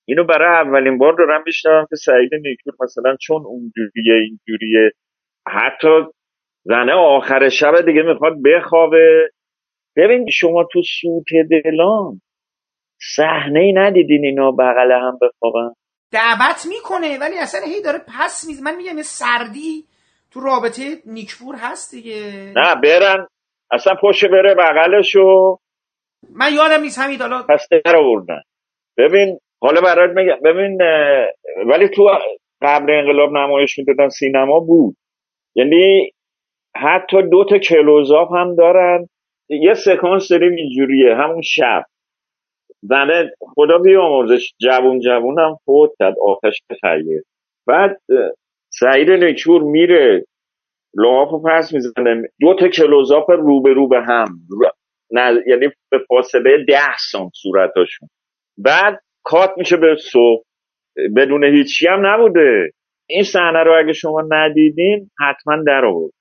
[0.09, 4.91] اینو برای اولین بار دارم میشنوم که سعید نیکور مثلا چون اونجوریه اینجوریه
[5.47, 6.05] حتی
[6.65, 9.31] زنه آخر شب دیگه می‌خواد بخوابه.
[9.97, 12.21] ببین شما تو سوت دلان
[13.17, 15.75] صحنه ای ندیدین اینا بغل هم بخوابن؟
[16.13, 19.85] دعوت می‌کنه ولی اصلا هی داره پس میز من میگم یه سردی
[20.31, 22.53] تو رابطه نیکپور هست دیگه.
[22.57, 23.27] نه برن.
[23.71, 25.59] اصلا پشت بره بغلشو.
[26.31, 28.41] من یادم نیست همین حالا پس در آوردن.
[28.99, 30.79] ببین حالا برات میگم ببین
[31.67, 32.11] ولی تو
[32.63, 34.97] قبل انقلاب نمایش می‌دادن سینما بود.
[35.55, 36.11] یعنی
[36.77, 39.07] حتی دو تا کلوزاپ هم دارن.
[39.49, 41.85] یه سکانس داریم اینجوریه همون شب.
[42.83, 47.23] زنه خدا بیامرزش جوون جوون هم فوت کرد آتش خیر
[47.67, 48.01] بعد
[48.71, 50.25] سعید نکور میره
[50.97, 52.23] لحاف پس می‌زنه.
[52.41, 54.27] دو تا کلوزاپ رو به رو به هم
[55.47, 58.09] یعنی به فاصله ده سانت صورتاشون
[58.59, 60.45] بعد کات میشه به صبح.
[61.17, 62.71] بدون هیچی هم نبوده.
[63.09, 66.13] این صحنه رو اگه شما ندیدین حتما در آورد.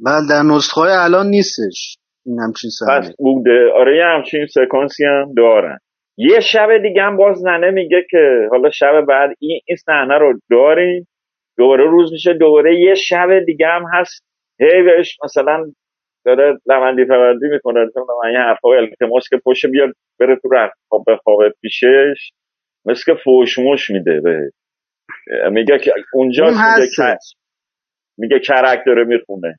[0.00, 1.96] بله در نسخه های الان نیستش
[2.26, 3.70] این همچین پس بوده.
[3.74, 5.78] آره یه همچین سکانسی هم دارن.
[6.16, 10.38] یه شب دیگه هم باز ننه میگه که حالا شب بعد این, این صحنه رو
[10.50, 11.08] داریم.
[11.58, 14.24] دوباره روز میشه دوباره یه شب دیگه هم هست.
[14.60, 15.64] هی بهش مثلا
[16.24, 17.80] داره لمندی فوردی می‌کنه.
[18.24, 19.88] من یه حرفای التماس که پشت بیاد
[20.20, 22.30] بره تو رخت به خواب پیشش
[22.84, 24.50] مثل که فوشموش میده به.
[25.50, 27.18] میگه که اونجا میگه,
[28.18, 29.58] میگه کرک داره می‌خونه.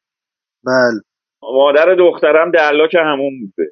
[0.66, 1.02] بله.
[1.42, 2.52] مادر دخترم
[2.92, 3.72] که همون بوده.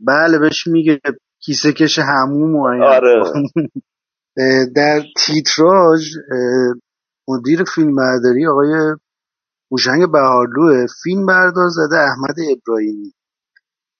[0.00, 1.00] بله بهش میگه
[1.44, 3.22] کیسه کش هموم و آره.
[4.76, 6.02] در تیتراژ
[7.28, 8.96] مدیر فیلم برداری آقای
[9.70, 13.12] هوشنگ بهارلوه فیلم بردار زده احمد ابراهیمی.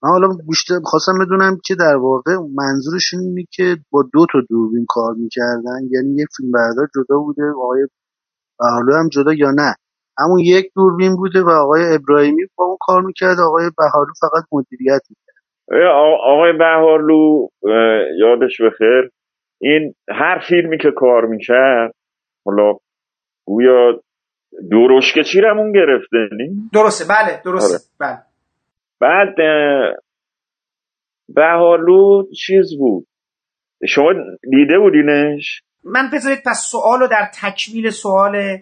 [0.02, 4.86] من حالا بیشتر خواستم بدونم که در واقع منظورشون اینه که با دو تا دوربین
[4.88, 7.86] کار می‌کردن یعنی یک فیلم بردار جدا بوده آقای
[8.58, 9.74] بهارلو هم جدا یا نه.
[10.18, 13.40] همون یک دوربین بوده و آقای ابراهیمی با اون کار می‌کرد.
[13.40, 15.44] آقای بهارلو فقط مدیریت می‌کرد.
[16.26, 17.48] آقای بهارلو
[18.18, 19.10] یادش بخیر
[19.60, 21.94] این هر فیلمی که کار می‌کرد
[22.46, 22.72] حالا
[23.46, 24.00] گویا
[24.70, 27.04] دوروشکه چیرمون گرفته نی؟ درسته.
[27.04, 27.74] بله درسته.
[27.74, 27.78] آره.
[28.00, 28.18] بله.
[29.00, 29.34] بعد
[31.28, 33.06] بهالو چیز بود؟
[33.88, 34.12] شما
[34.50, 38.58] دیده بودینش؟ من بذارید پس سوال رو در تکمیل سوال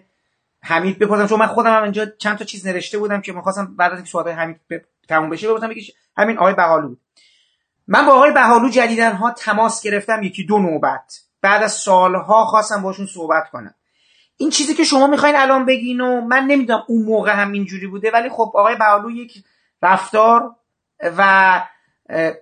[0.61, 3.91] حمید بپرسم چون من خودم هم اینجا چند تا چیز نوشته بودم که می‌خواستم بعد
[3.91, 4.59] از اینکه سوال حمید
[5.09, 6.95] تموم بشه بپرسم یکیش همین آقای بهارلو
[7.87, 11.19] من با آقای بهارلو جدیدن ها تماس گرفتم یکی دو نوبت.
[11.41, 13.75] بعد از سالها خواستم باشون صحبت کنم.
[14.37, 18.11] این چیزی که شما می‌خواین الان بگین و من نمی‌دونم اون موقع هم اینجوری بوده
[18.11, 19.43] ولی خب آقای بهارلو یک
[19.81, 20.55] رفتار
[21.17, 21.61] و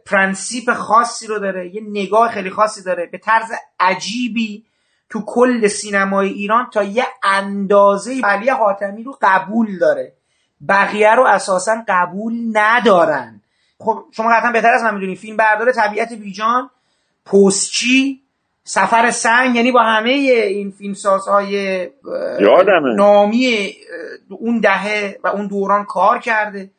[0.05, 4.65] پرنسیپ خاصی رو داره یه نگاه خیلی خاصی داره به طرز عجیبی
[5.11, 10.13] تو کل سینمای ایران تا یه اندازه علی حاتمی رو قبول داره.
[10.69, 13.41] بقیه رو اساسا قبول ندارن.
[13.79, 16.69] خب شما قطعا بهتر از من می‌دونید فیلم بردار طبیعت بیجان
[17.25, 18.21] پستچی
[18.63, 21.89] سفر سنگ یعنی با همه این فیلمسازهای
[22.95, 23.73] نامی
[24.29, 26.69] اون دهه و اون دوران کار کرده.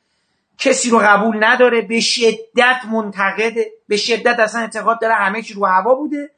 [0.58, 1.80] کسی رو قبول نداره.
[1.80, 3.70] به شدت منتقده.
[3.88, 5.14] به شدت اصلا اعتقاد داره.
[5.14, 6.30] همه چی رو هوا بوده.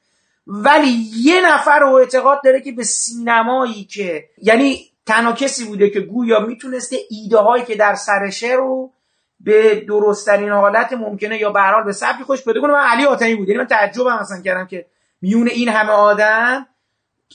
[0.47, 6.01] ولی یه نفر رو اعتقاد داره که به سینمایی که یعنی تنها کسی بوده که
[6.01, 8.93] گویا می‌تونسته ایده هایی که در سرشه رو
[9.41, 12.73] به درستترین حالت ممکنه یا به به سبکی خوش بده کنه.
[12.73, 14.87] من علی آتمی بود یعنی من تعجبم مثلا کردم که
[15.23, 16.67] میون این همه آدم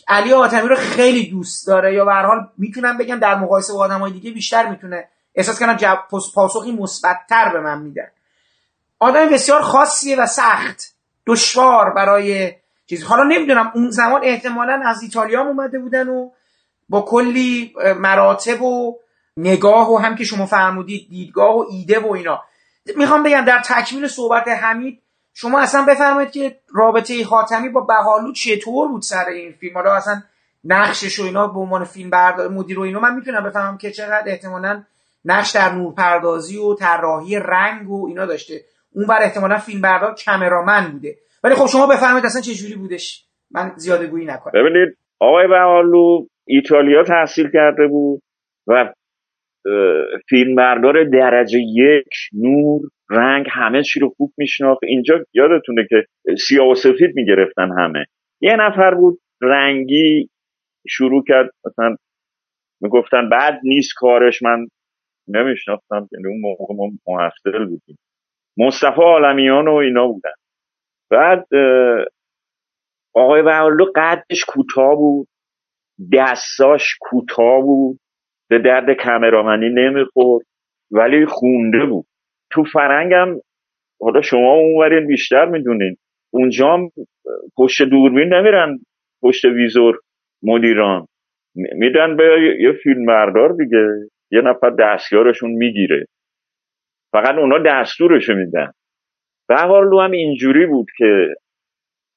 [0.07, 4.11] علی آتمی رو خیلی دوست داره یا به حال می‌تونم بگم در مقایسه با آدمای
[4.11, 5.77] دیگه بیشتر می‌تونه احساس کنم.
[6.35, 8.07] پاسخی مثبتتر به من میدن.
[8.99, 10.95] آدم بسیار خاصیه و سخت.
[11.25, 12.53] دشوار برای
[12.89, 16.29] چیز حالا نمی‌دونم اون زمان احتمالا از ایتالیا هم اومده بودن و
[16.89, 18.97] با کلی مراتب و
[19.37, 22.43] نگاه و هم که شما فرمودید دیدگاه و ایده و اینا.
[22.95, 25.01] می‌خوام بگم در تکمیل صحبت حمید
[25.33, 30.21] شما اصلا بفرمایید که رابطه خاتمی با بهالو چطور بود سر این فیلم؟ حالا اصلا
[30.63, 34.23] نقشش و اینا به عنوان فیلم بردار مدیر و اینا من می‌تونم بفهمم که چقدر
[34.27, 34.83] احتمالا
[35.25, 38.61] نقش در نورپردازی و طراحی رنگ و اینا داشته.
[38.91, 41.15] اون بر احتمالا فیلم بردار کمرامن بوده.
[41.43, 44.51] ولی خب شما بفرمایید اصلا چه جوری بودش؟ من زیاده گویی نکنم.
[44.53, 48.21] ببینید آقای بهالو ایتالیا تحصیل کرده بود
[48.67, 48.93] و
[50.29, 54.83] فیلمبردار درجه یک نور رنگ همه چی رو خوب میشناخت.
[54.83, 56.05] اینجا یادتونه که
[56.47, 58.05] سیاه و سفید می‌گرفتن همه.
[58.41, 60.29] یه نفر بود رنگی
[60.87, 61.95] شروع کرد مثلا
[62.81, 64.43] می‌گفتن بعد نیست کارش.
[64.43, 64.67] من
[65.27, 67.97] نمیشناختم یعنی اون موقع ما محصل بودیم.
[68.57, 70.31] مصطفی عالمیان و اینا بودن.
[71.11, 71.47] بعد
[73.13, 75.27] آقای بهالو قدش کوتاه بود
[76.13, 77.99] دستاش کوتاه بود
[78.49, 80.45] به درد کمرامنی نمی‌خورد
[80.91, 82.05] ولی خونده بود.
[82.51, 83.27] تو فرنگم
[84.01, 85.97] حالا شما اونورین بیشتر می‌دونین.
[86.33, 86.77] اونجا
[87.57, 88.79] پشت دوربین نمیرن
[89.23, 89.99] پشت ویزور
[90.43, 91.05] مدیران.
[91.55, 93.87] میدن به یه فیلم بردار دیگه
[94.31, 96.05] یه نفر دستیارشون می‌گیره.
[97.11, 98.71] فقط اونا دستورشو میدن.
[99.49, 101.35] بهارلو هم اینجوری بود که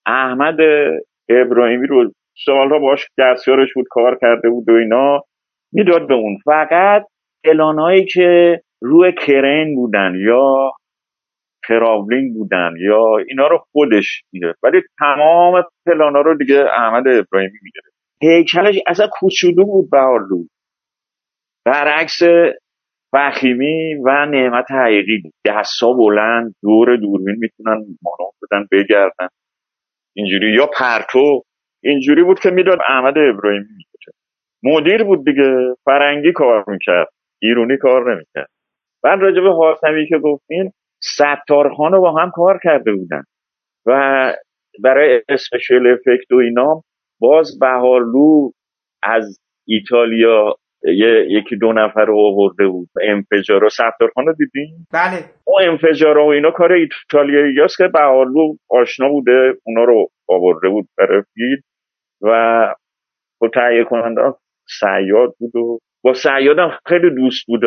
[0.07, 0.57] احمد
[1.29, 2.13] ابراهیمی رو
[2.45, 5.23] سالها باش دستیارش بود کار کرده بود و اینا
[5.73, 6.39] می‌داد به اون.
[6.45, 7.07] فقط
[7.45, 10.73] اعلانهایی که روی کرین بودن یا
[11.69, 14.59] کراولینگ بودن یا اینا رو خودش می‌گرفت.
[14.63, 17.95] ولی تمام پلانا رو دیگه احمد ابراهیمی می‌گرفت.
[18.23, 20.45] هیکلش اصلا کوچولو بود بهارلو
[21.67, 22.23] برعکس
[23.13, 25.33] فخیمی و نعمت حقیقی بود.
[25.47, 29.29] دستا بلند دور دوربین می‌تونن مانور بدن بگردن.
[30.17, 31.43] اینجوری یا پرتو.
[31.85, 34.13] اینجوری بود که می‌داد احمد ابراهیمی می‌کشه.
[34.63, 35.75] مدیر بود دیگه.
[35.85, 37.09] فرنگی کار می‌کرد.
[37.43, 38.49] ایرونی کار نمی‌کرد.
[39.05, 40.71] بعد راجع به حاتمی که گفتین
[41.03, 43.23] ستارخان رو با هم کار کرده بودن.
[43.87, 44.33] و
[44.83, 46.83] برای اسپشیل افکت و اینا
[47.21, 48.51] باز بهالو
[49.03, 52.89] از ایتالیا یه، یکی دو نفر رو آورده بود.
[53.03, 55.25] انفجار و ستارخان رو دیدین؟ بله.
[55.45, 59.53] اون انفجار و اینا کار ایتالیایی هست که بهالو آشنا بوده.
[59.65, 61.23] اونا رو آورده بود برای
[62.23, 62.29] و
[63.39, 64.21] با تهیه کننده
[64.81, 67.61] سیاد بود و با سیادم خیلی دوست بود.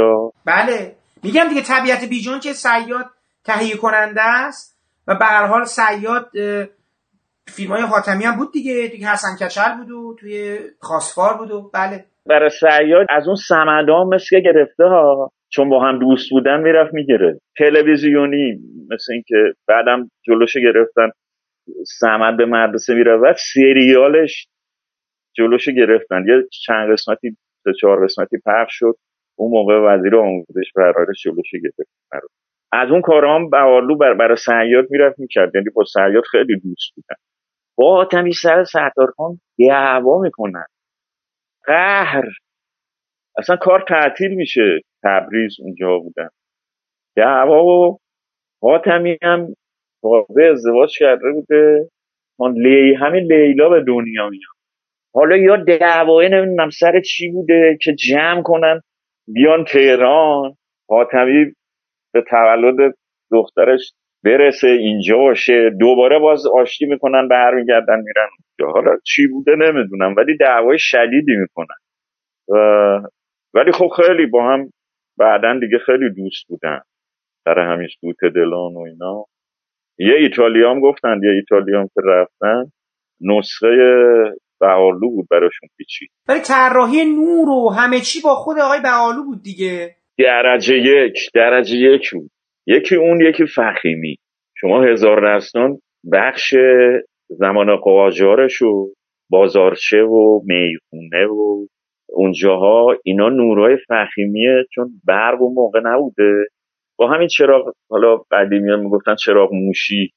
[0.45, 0.91] بله.
[1.23, 3.05] میگم دیگه طبیعت بیجون که سیاد
[3.45, 6.31] تهیه کننده است و به هر حال سیاد
[7.47, 8.87] فیلم های حاتمی هم بود دیگه.
[8.87, 12.05] دیگه حسن کچل بود و توی خاصفار بود و بله.
[12.29, 17.39] برای سیاد از اون سمدان مثل گرفته ها چون با هم دوست بودن می‌رفت می‌گیره
[17.57, 18.59] تلویزیونی
[18.91, 21.09] مثل اینکه بعدم جلوش گرفتن
[21.99, 24.47] سمد به مدرسه میره و سریالش
[25.35, 26.25] جلوش گرفتن.
[26.27, 28.95] یه چند قسمتی سه چهار قسمتی پخش شد.
[29.37, 31.89] اون موقع وزیر آموزش فرارش جلوش گرفت.
[32.71, 35.55] از اون کارام بهارلو بر برای سیاد می‌رفت می‌کرد.
[35.55, 37.21] یعنی با سیاد خیلی دوست بودن.
[37.77, 40.65] با آتمی سر ستارخان دعوا می‌کنن.
[41.67, 42.23] قهر.
[43.37, 44.81] اصلا کار تعطیل میشه.
[45.03, 46.29] تبریز اونجا بودن
[47.17, 47.99] دعوا و
[48.61, 49.55] حاتمی هم
[50.03, 51.89] واقع ازدواج کرده بوده.
[52.55, 54.55] لی همین لیلا به دنیا میاد.
[55.13, 58.81] حالا یا دعوای نمی‌دونم سر چی بوده که جمع کنن
[59.27, 60.55] بیان تهران.
[60.89, 61.53] حاتمی
[62.13, 62.93] به تولد
[63.31, 63.93] دخترش
[64.25, 65.69] برسه اینجا باشه.
[65.79, 68.27] دوباره باز آشتی می‌کنن برمیگردن میرن.
[68.73, 71.77] حالا چی بوده نمی‌دونم ولی دعوای شدیدی می‌کنن.
[72.49, 72.55] و
[73.53, 74.69] ولی خب خیلی با هم
[75.17, 76.81] بعدا دیگه خیلی دوست بودن.
[77.45, 79.25] در همین دوت دلان و اینا.
[79.99, 82.71] یه ایتالیا هم گفتن یه ایتالیا هم که رفتن
[83.21, 83.67] نسخه
[84.59, 89.43] بهالو بود براشون پیچی ولی طراحی نور و همه چی با خود آقای بهالو بود
[89.43, 89.95] دیگه.
[90.17, 92.31] درجه یک درجه یک بود.
[92.67, 94.17] یکی اون یکی فخیمی.
[94.57, 95.77] شما هزار دستان
[96.11, 96.55] بخش
[97.29, 98.93] زمان قاجارش و
[99.29, 101.65] بازارچه و می‌خونه و
[102.09, 106.45] اونجاها اینا نورای فخیمیه چون برق اون موقع نبوده.
[106.99, 110.11] با همین چراغ حالا قدیمی می‌گفتن چراغ موشی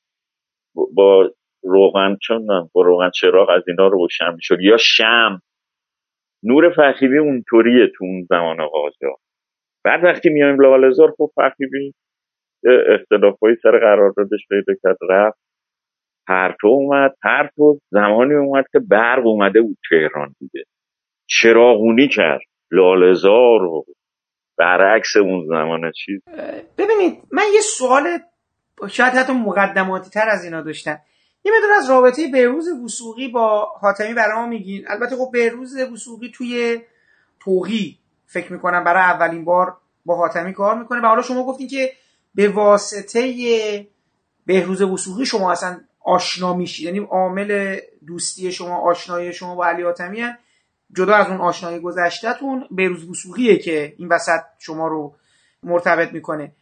[0.94, 1.30] با
[1.62, 4.60] روغن چون با روغن چراغ از اینا روشن می‌شد.
[4.60, 5.40] یا شم.
[6.44, 9.16] نور فخیمی اونطوریه تو اون زمان قاجار.
[9.84, 11.94] بعد وقتی میایم لالزار خب فخیمی
[12.64, 15.38] اختلاف سر قراردادش پیدا کرد رفت.
[16.26, 17.14] پرتو اومد.
[17.22, 20.64] پرتو زمانی اومد که برق اومده بود تهران دیگه.
[21.26, 22.40] چراغونی کرد.
[22.70, 23.84] لالزار و
[24.58, 26.20] برعکس اون زمان چیز.
[26.78, 28.18] ببینید من یه سوال
[28.90, 30.98] شاید حتی مقدماتی تر از اینا داشتم.
[31.44, 36.32] یه مدون از رابطه بهروز وسوقی با حاتمی برای ما میگین؟ البته خب بهروز وسوقی
[36.34, 36.78] توی
[37.40, 41.00] توقی فکر می‌کنم برای اولین بار با حاتمی کار می‌کنه.
[41.00, 41.90] و حالا شما گفتین که
[42.38, 43.86] به واسطه
[44.46, 46.86] بهروز وسوقی شما اصلا آشنا میشید.
[46.86, 50.22] یعنی عامل دوستی شما آشنایی شما با علی حاتمی
[50.96, 55.14] جدا از اون آشنایی گذشتهتون بهروز وسوقیه که این وسط شما رو
[55.62, 56.52] مرتبط می‌کنه.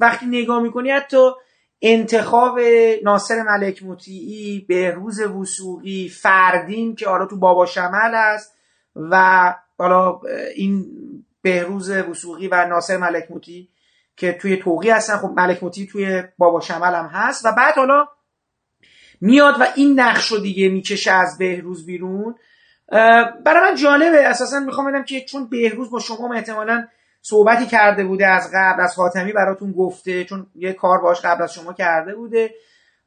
[0.00, 1.30] وقتی نگاه می‌کنی حتی
[1.82, 2.60] انتخاب
[3.02, 8.54] ناصر ملک مطیعی بهروز وسوقی فردین که حالا تو بابا شمل است
[8.96, 10.20] و حالا
[10.54, 10.86] این
[11.42, 13.68] بهروز وسوقی و ناصر ملک مطیعی
[14.16, 15.16] که توی توقی هستن.
[15.16, 17.46] خب ملک مطیعی توی بابا شمل هم هست.
[17.46, 18.06] و بعد حالا
[19.20, 22.34] میاد و این نقش رو دیگه می‌کشه از بهروز بیرون.
[23.44, 24.28] برای من جالبه.
[24.28, 26.86] اساسا می‌خوام بدم که چون بهروز با شما احتمالا
[27.22, 31.54] صحبتی کرده بوده از قبل از خاتمی براتون گفته چون یه کار باش قبل از
[31.54, 32.54] شما کرده بوده.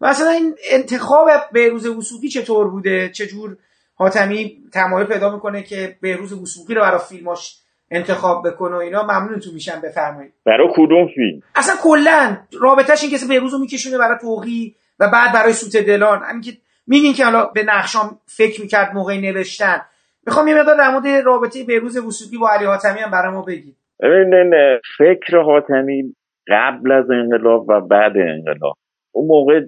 [0.01, 3.57] و اصلا این انتخاب بهروز وسوقی چطور بوده؟ چجور
[3.95, 7.61] حاتمی تمایل پیدا می‌کنه که بهروز وسوقی رو برای فیلماش
[7.91, 10.33] انتخاب بکنه و اینا ممنونتون میشم بفرمایید.
[10.45, 15.33] برای کدوم فیلم؟ اصلا کلا رابطهش این کسی بهروز رو میکشونه برای توقی و بعد
[15.33, 16.19] برای سوت دلان.
[16.23, 16.51] همین که
[16.87, 19.81] میگین که حالا به نقشام فکر می‌کرد موقع نوشتن.
[20.27, 23.75] می‌خوام یه مقدار در مورد رابطه بهروز وسوقی با علی حاتمی هم برای ما بگید.
[23.99, 24.53] ببینین
[24.97, 26.15] فکر حاتمی
[26.47, 28.77] قبل از انقلاب و بعد انقلاب.
[29.11, 29.61] اون موقع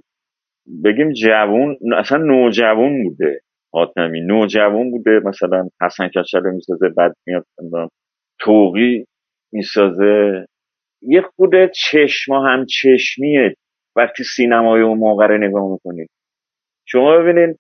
[0.84, 3.42] بگیم جوون اصلا نوجوون بوده
[3.74, 4.22] حاتمی.
[4.22, 7.46] نوجوون بوده مثلا حسن کچل می‌سازه بعد میاد
[8.40, 9.06] توقی
[9.54, 10.46] می‌سازه.
[11.02, 13.56] یه خود چشم هم چشمیه
[13.96, 16.10] وقتی سینمای اون موقع رو نگاه می‌کنید
[16.86, 17.60] شما ببینید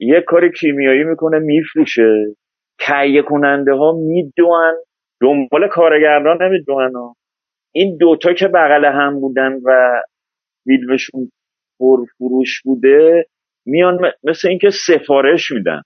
[0.00, 2.34] یه کار کیمیایی می‌کنه میفروشه.
[2.80, 4.74] تهیه کننده ها می‌دونن
[5.20, 6.92] دنبال کارگردان نمی‌دونن
[7.74, 10.00] این دوتا که بغل هم بودن و
[10.64, 11.30] فیلمشون
[11.78, 13.26] پر فروش بوده
[13.66, 15.82] میان مثل اینکه سفارش میدن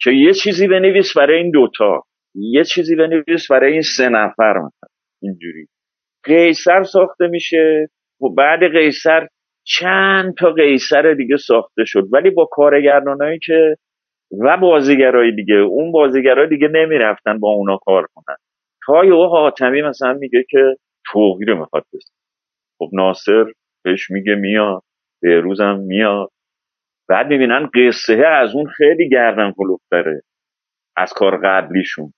[0.00, 2.02] که یه چیزی بنویس برای این دوتا
[2.34, 4.88] یه چیزی بنویس برای این سه نفر مثلا.
[5.22, 5.66] اینجوری.
[6.24, 7.88] قیصر ساخته میشه.
[8.20, 9.28] و بعد قیصر
[9.66, 12.08] چند تا قیصر دیگه ساخته شد.
[12.12, 13.76] ولی با کارگردانایی که
[14.40, 18.36] و بازیگرای دیگه اون بازیگرای دیگه نمی‌رفتن با اونا کار کنن.
[18.86, 20.76] تا یه حاتمی مثلا میگه که
[21.12, 22.12] توقی رو می‌خواد بسید
[22.78, 23.44] خب ناصر
[23.84, 24.82] بهش میگه میاد
[25.22, 26.28] روزم میاد.
[27.08, 30.22] بعد می‌بینن قصه از اون خیلی گردن کلوفتره
[30.96, 32.12] از کار قبلیشون.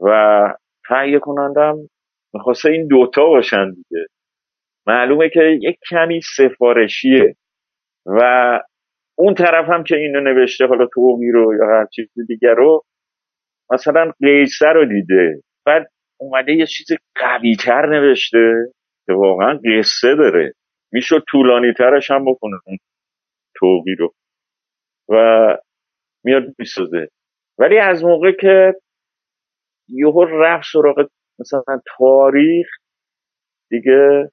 [0.00, 0.42] و
[0.88, 1.76] تهیه کنندم
[2.34, 4.06] می‌خواسته این دوتا باشن دیگه.
[4.86, 7.34] معلومه که یک کمی سفارشیه
[8.06, 8.20] و
[9.18, 12.84] اون طرف هم که اینو نوشته حالا تومی رو یا هر چیز دیگر رو
[13.72, 15.40] مثلا قیصر رو دیده.
[15.66, 15.86] بعد
[16.20, 18.54] اومده یه چیز قوی تر نوشته
[19.06, 20.52] که واقعا قصه داره.
[20.92, 22.78] می‌شد طولانی ترش هم بکنه اون
[23.56, 24.14] توقی رو.
[25.08, 25.14] و
[26.24, 27.08] میاد می‌سازه
[27.58, 28.74] ولی از موقع که
[29.88, 31.06] یهو رفت سراغ
[31.38, 31.62] مثلا
[31.98, 32.66] تاریخ
[33.70, 34.30] دیگه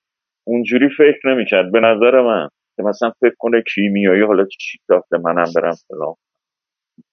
[0.47, 1.71] اونجوری فکر نمی‌کرد.
[1.71, 6.15] به نظر من که مثلا فکر کنه کیمیایی حالا چی ساخته منم برم فلان.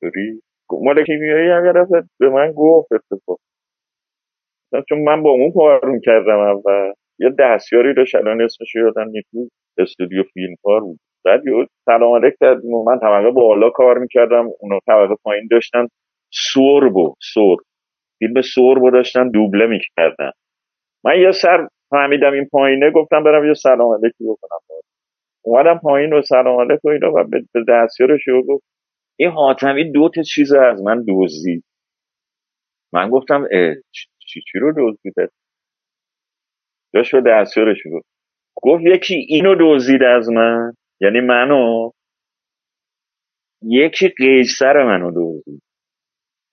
[0.02, 1.86] اینجوری مال کیمیایی اگر
[2.20, 3.38] به من گفت اتفاق.
[4.88, 9.52] چون من با اون کار کردم و یه دستیاری داشت الان اسمش یادم نیست.
[9.78, 11.00] استودیو فیلم کار بود.
[11.24, 14.48] بعد یه سلام علیک کرد من طبقه بالا کار می‌کردم.
[14.60, 15.86] اونا طبقه پایین داشتن.
[16.30, 17.58] سوربو سور
[18.22, 20.30] فیلم سوربو داشتن دوبله می‌کردن
[21.04, 24.58] من یه سر فهمیدم این پایینه گفتم برم یه سلام علیکی بکنم.
[25.44, 28.64] اومدم پایین و سلام علیک و اینا و به دستیارش گفت.
[29.18, 31.64] این حاتمی دو تا چیز از من دزدید.
[32.92, 33.48] من گفتم
[34.18, 35.28] چی چی رو دزدیده؟
[36.94, 38.06] داشت به دستیارش گفت.
[38.62, 41.90] گفت یکی اینو دزدید از من یعنی منو؟
[43.62, 45.62] یکی قیصر منو دزدید.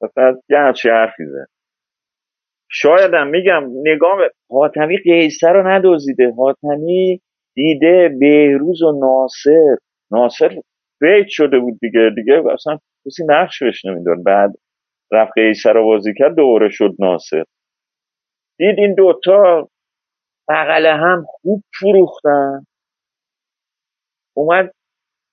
[0.01, 1.58] مثلا یه همچی حرفی زد.
[2.71, 4.19] شایدم میگم نگاه
[4.51, 7.21] حاتمی قیصر رو ندوزیده حاتمی
[7.55, 9.77] دیده بهروز و ناصر.
[10.11, 10.49] ناصر
[10.99, 14.53] فیت شده بود دیگه دیگه اصلا کسی نقش بهش نمیدون بعد
[15.11, 17.43] رفت قیصر رو بازی کرد دوره شد ناصر.
[18.59, 19.69] دید این دوتا
[20.49, 22.65] بغل هم خوب فروختن.
[24.37, 24.71] اومد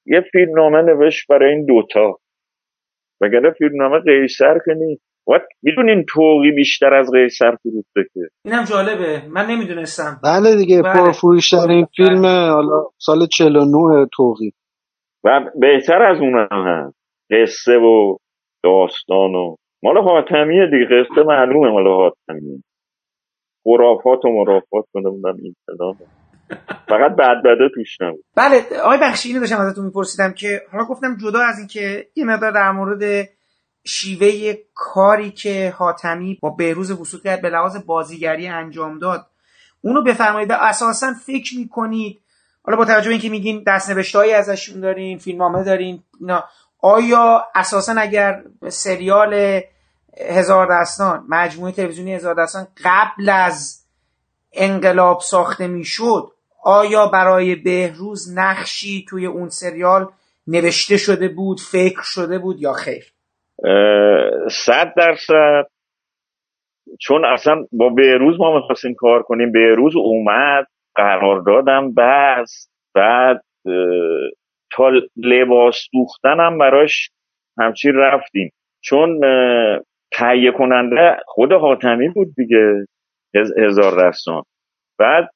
[0.07, 2.19] یه فیلمنامه نوشت برای این دوتا.
[3.23, 5.03] وگرنه فیلمنامه قیصر که نیست.
[5.63, 9.23] می‌دونین توقی بیشتر از قیصر فروخته که اینم جالبه.
[9.29, 10.21] من نمی‌دونستم.
[10.25, 10.93] بله دیگه بله.
[10.93, 14.53] پرفروشترین فیلم حالا سال 49 توقی
[15.25, 16.65] و بهتر از اون هم.
[16.67, 16.97] هست
[17.31, 18.17] قصه و
[18.65, 20.85] داستان و مال حاتمیه دیگه.
[20.85, 22.63] قصه معلومه مال حاتمیه.
[23.65, 25.55] خرافات و مرافات کنه بودم این
[26.89, 28.25] فقط بعد بده توش نبود.
[28.37, 32.51] بله آقای بخشی اینو داشتم ازتون میپرسیدم که حالا گفتم جدا از اینکه یه مقدار
[32.51, 33.29] در مورد
[33.87, 39.27] شیوه کاری که حاتمی با بهروز وسوط کرد به لحاظ بازیگری انجام داد.
[39.81, 40.53] اونو بفرمایید.
[40.53, 42.21] اساسا فکر می‌کنید
[42.63, 46.45] حالا با توجه به اینکه میگین دستنوشتهایی ازشون دارین فیلمنامه دارین اینا
[46.79, 49.61] آیا اساسا اگر سریال
[50.29, 53.83] هزار دستان مجموعه تلویزیونی هزار دستان قبل از
[54.53, 56.33] انقلاب ساخته می‌شد
[56.63, 60.09] آیا برای بهروز نقشی توی اون سریال
[60.47, 63.16] نوشته شده بود فکر شده بود یا خیر؟
[64.51, 65.67] صد درصد.
[67.01, 69.53] چون اصلا با بهروز ما می‌خواستیم کار کنیم.
[69.53, 73.41] بهروز اومد قرار دادم بس بعد
[74.73, 77.11] تا لباس دوختنم براش
[77.59, 78.51] همچین رفتیم.
[78.85, 79.21] چون
[80.13, 82.87] تهیه کننده خود حاتمی بود دیگه
[83.67, 84.43] هزار رسان
[84.99, 85.29] بعد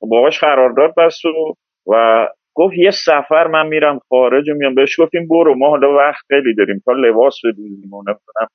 [0.00, 1.54] باهاش قرارداد بست و,
[1.86, 2.26] و
[2.58, 4.74] گفت یه سفر من میرم خارج و میام.
[4.74, 5.54] بهش گفتیم برو.
[5.58, 6.82] ما حالا وقت خیلی داریم.
[6.86, 8.48] تا لباس بدوزیم و نمی‌دونم.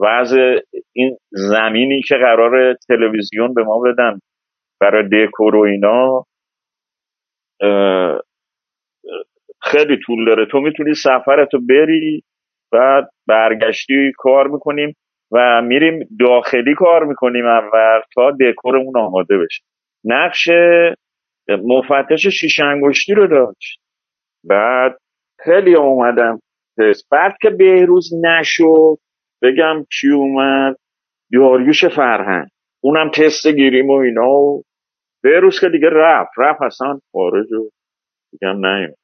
[0.00, 0.58] وضع
[0.92, 4.18] این زمینی که قرار تلویزیون به ما بدن
[4.80, 6.24] برای دکور و اینا
[9.62, 10.46] خیلی طول داره.
[10.46, 12.22] تو می‌تونی سفرتو بری
[12.72, 14.94] بعد برگشتی کار می‌کنیم
[15.32, 19.62] و میریم داخلی کار می‌کنیم اول تا دکورمون آماده بشه.
[20.04, 20.48] نقش
[21.56, 23.80] مفتش شیش انگشتی رو داشت.
[24.44, 24.98] بعد
[25.44, 26.38] خیلی اومدم
[27.10, 28.96] بعد که بهروز نشد
[29.42, 30.76] بگم کی اومد؟
[31.30, 32.48] دیاریوش فرهنگ.
[32.84, 34.62] اونم تست گیریم و اینا و
[35.22, 36.30] بهروز که دیگه رفت.
[36.38, 37.70] رفت اصلا خارج و
[38.32, 38.94] دیگه نیم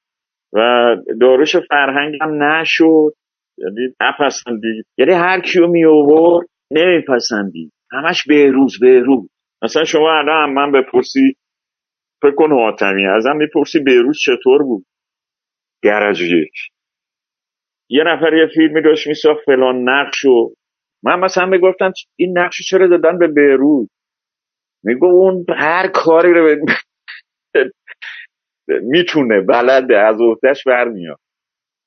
[0.53, 3.13] و داروش فرهنگ هم نشد.
[3.59, 4.87] یعنی نپسندید.
[4.99, 7.73] یعنی هر کیو می آورد نمیپسندید.
[7.93, 9.31] همش بهروز بهروز.
[9.63, 11.35] مثلا شما الان من بپرسی
[12.23, 14.87] فکر کن حاتمی ازم می‌پرسی بیروز چطور بود؟
[15.85, 16.53] گرج یک.
[17.91, 20.55] یه نفر یه فیلمی داشت میساخت فلان نقش و
[21.03, 23.89] من مثلا می‌گفتم این نقش چرا دادن به بیروز
[24.85, 26.67] میگو اون هر کاری رو
[28.93, 31.21] می‌تونه بلده از عهدهش برمیاد.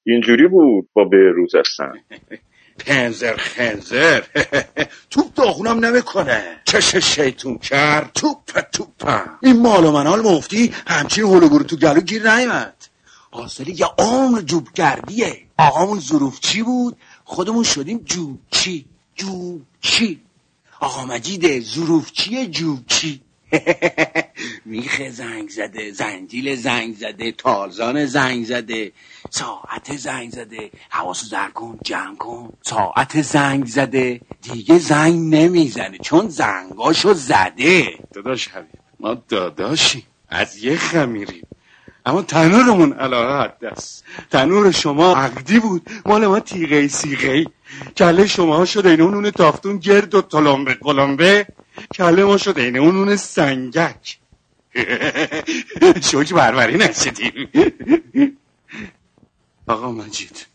[0.08, 1.94] اینجوری بود با بیروز هستن
[2.80, 4.24] پنزر خنزر.
[5.12, 6.62] توپ داغونم نمی‌کنه.
[6.66, 8.12] چش شیطون کرد.
[8.14, 9.22] توپ توپ.
[9.42, 12.88] این مال و منال مفتی همچین هلوگورو تو گلو گیر نیمد
[13.32, 18.86] حاصلی یه عمر جوب کردیه آقامون ظروف چی بود؟ خودمون شدیم جوب چی؟
[19.16, 20.22] جوب چی؟
[20.80, 23.22] آقا مجیده ظروف چیه جوب چی؟
[24.66, 28.92] میخه زنگ زده زنجیل زنگ زده تالزان زنگ زده.
[29.32, 32.50] ساعت زنگ زده حواسو زر کن جمع کن.
[32.62, 38.00] ساعت زنگ زده دیگه زنگ نمی‌زنه چون زنگاشو زده.
[38.14, 41.48] داداش حبیب ما داداشی از یه خمیریم.
[42.06, 43.78] اما تنورمون علاقه حد
[44.32, 47.46] تنور شما عقدی بود مال ما تیغه سیغه
[47.98, 51.48] کله شما شده این اون تافتون گرد و تلمبه قلمبه.
[51.96, 54.18] کله ما شده اون اون سنگک.
[56.12, 57.50] شوک بربری نشدیم.
[59.68, 60.46] آقا مجید.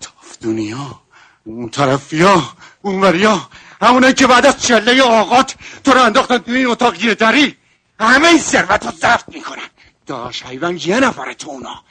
[0.00, 1.00] تافتونیا
[1.44, 2.42] اون طرفیا
[2.82, 3.48] اون وریا
[3.82, 5.54] همونه که بعد از چله آقات
[5.84, 7.56] تو رو انداختن تو این اتاق گیره داری
[8.00, 9.68] همه این ثروت رو زفت می‌کنن.
[10.06, 11.84] داش حیوان یه نفره تو اونا.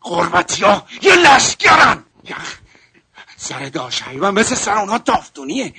[0.00, 2.04] قربتی ها یه لشگرن
[3.36, 5.74] سر داش حیوان مثل سر اونا تافتونیه.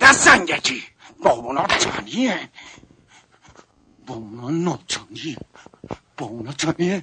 [0.00, 0.82] دست سنگکی.
[1.22, 2.50] با اونا تنیه
[4.06, 5.36] با اونا ناتانیه
[6.16, 7.02] با اونا تنیه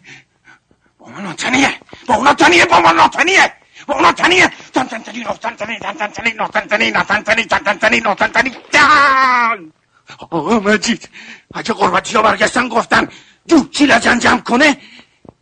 [1.00, 3.54] با اونا ناتانیه با اونا تنیه با اونا ناتانیه
[3.88, 7.44] با اونا تنیه تن تن تنی ناتن تنی تن تن تنی ناتن تنی ناتن تنی
[7.46, 8.52] تن تن تنی ناتن تنی.
[8.72, 9.72] تن
[10.30, 11.10] آقا مجید
[11.54, 13.08] اگه قربتی ها برگشتن گفتن
[13.72, 14.78] چی لجن جمع کنه.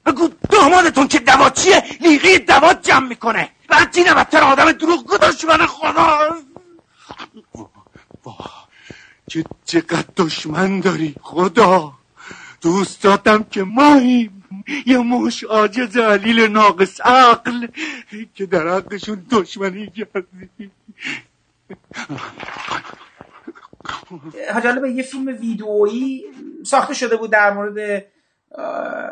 [0.05, 3.49] بگو دامادتون که دواتیه لیغی دوات جمع می‌کنه.
[3.67, 6.19] بعد اینه بدتر آدم دروغ دشمن خدا.
[9.27, 11.93] چه چقدر دشمن داری خدا.
[12.61, 14.36] دوست دادم که ماییم
[14.85, 17.67] یه موش آجز علیل ناقص عقل
[18.33, 20.71] که در حقشون دشمنی کردی.
[24.81, 26.23] به یه فیلم ویدئویی
[26.65, 28.05] ساخته شده بود در مورد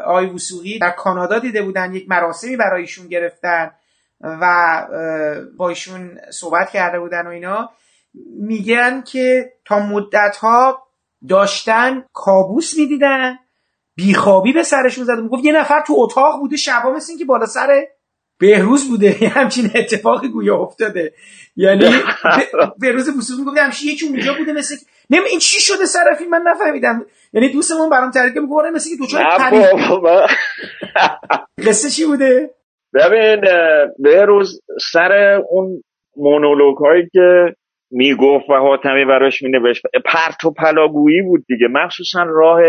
[0.05, 0.79] آی وسوقی.
[0.79, 3.71] در کانادا دیده بودن یک مراسمی برایشون گرفتن
[4.21, 4.87] و
[5.57, 7.69] با ایشون صحبت کرده بودن و اینا.
[8.39, 10.87] میگن که تا مدت ها
[11.27, 13.39] داشتن کابوس می‌دیدن.
[13.95, 17.45] بیخوابی به سرشون زده می‌گفت یه نفر تو اتاق بوده شبا مثل این که بالا
[17.45, 17.85] سر
[18.39, 19.15] بهروز بوده.
[19.35, 21.13] همچین اتفاقی گویا افتاده.
[21.55, 21.85] یعنی
[22.81, 24.75] بهروز بوسوز می‌گفت همچین یکی اونجا بوده مثل
[25.09, 27.05] نمی این چی شده سرفی من نفهمیدم.
[27.33, 29.23] یعنی دوستمون برام تعریف میگه آره مثل که دوچار
[31.67, 32.49] قصه چی بوده؟
[32.93, 33.41] ببین
[33.99, 34.61] بهروز
[34.91, 35.83] سر اون
[36.17, 37.55] مونولوگ هایی که
[37.91, 41.67] می‌گفت و حاتمی براش مینوشت پرت و پلاگویی بود دیگه.
[41.71, 42.59] مخصوصا راه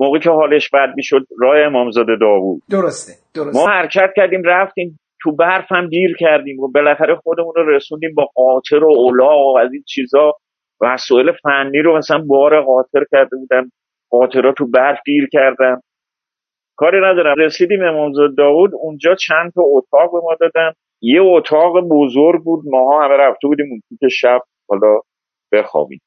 [0.00, 2.62] موقعی که حالش بد می‌شد راه امامزاده داوود.
[2.70, 3.60] درسته درسته.
[3.60, 8.28] ما حرکت کردیم رفتیم تو برف هم گیر کردیم و بالاخره خودمون رو رسوندیم با
[8.34, 10.32] قاطر و اولا و از این چیزا
[10.80, 13.70] وسایل فنی رو مثلا بار قاطر کرده بودن
[14.10, 15.80] قاطرها تو برف گیر کردن.
[16.76, 17.34] کاری ندارم.
[17.38, 18.70] رسیدیم امامزاده داوود.
[18.74, 20.72] اونجا چند تا اتاق به ما دادن.
[21.02, 22.64] یه اتاق بزرگ بود.
[22.66, 24.40] ماها همه رفته بودیم اون که شب.
[24.68, 25.00] حالا
[25.52, 26.00] بخوابیم.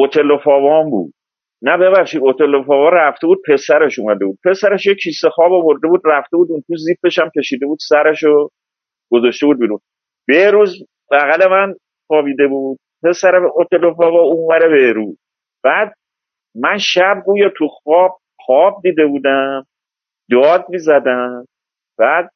[0.00, 1.12] هتل فاوان بود.
[1.62, 4.38] نه ببخشید هتل فاوا رفته بود پسرش اومده بود.
[4.44, 8.50] پسرش یه کیسه خواب آورده بود رفته بود اون تو زیپش هم کشیده بود سرشو
[9.12, 9.80] گذاشته بود بیرون.
[10.28, 11.74] به روز بغل من
[12.06, 12.78] خوابیده بود.
[13.04, 14.94] پسر هتل فاوا اونور به
[15.64, 15.94] بعد
[16.54, 19.66] من شب گویا تو خواب خواب دیده بودم
[20.30, 21.46] داد می‌زدم.
[21.98, 22.30] بعد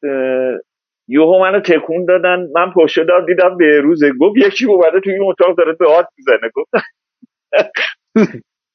[1.09, 4.13] یوهو منو تکون دادن من پشت دار دیدم به روزه.
[4.21, 6.51] گفت یکی اومده تو این اتاق داره داد می‌زنه.
[6.55, 6.71] گفت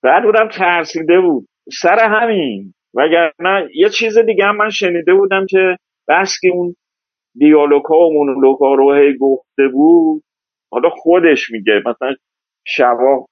[0.04, 1.48] بعد بودم ترسیده بود.
[1.82, 2.74] سر همین.
[2.94, 5.78] وگرنه یه چیز دیگه هم من شنیده بودم که
[6.08, 6.76] بس که اون
[7.36, 10.24] دیالوگ ها و مونولوگ ها رو هی گفته بود
[10.72, 12.16] حالا خودش میگه مثلا
[12.68, 13.26] شبا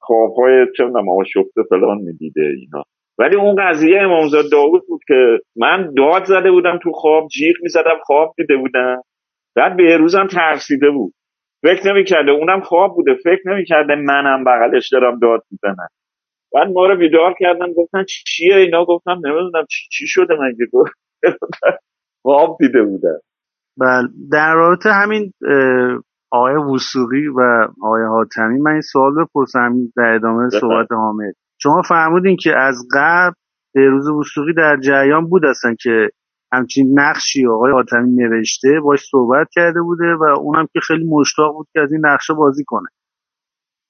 [0.00, 2.84] خوابهای چه نما شفته فلان می‌دیده اینا.
[3.18, 7.98] ولی اون قضیه امامزاده داوود بود که من داد زده بودم تو خواب جیغ می‌زدم
[8.04, 9.02] خواب دیده بودم.
[9.56, 11.14] بعد به روزم ترسیده بود.
[11.62, 13.14] فکر نمی‌کرده اونم خواب بوده.
[13.14, 15.88] فکر نمی‌کرده منم بغلش دارم داد می‌زنم.
[16.54, 20.92] بعد ما رو بیدار کردن گفتن چیه اینا؟ گفتم نمی‌دونم چی شده مگه؟ گفت
[22.22, 23.18] خواب دیده بودن.
[23.76, 24.08] بله.
[24.32, 25.32] در رابطه همین
[26.30, 31.34] آقای وسوقی و آقای حاتمی من این سوال بپرسم در ادامه صحبت حامد.
[31.58, 33.34] شما فرمودین که از قبل
[33.74, 36.08] روز وسوقی در جریان بود هستن که
[36.52, 41.68] همچین نقشی آقای حاتمی نوشته باش صحبت کرده بوده و اونم که خیلی مشتاق بود
[41.72, 42.88] که از این نقشه بازی کنه.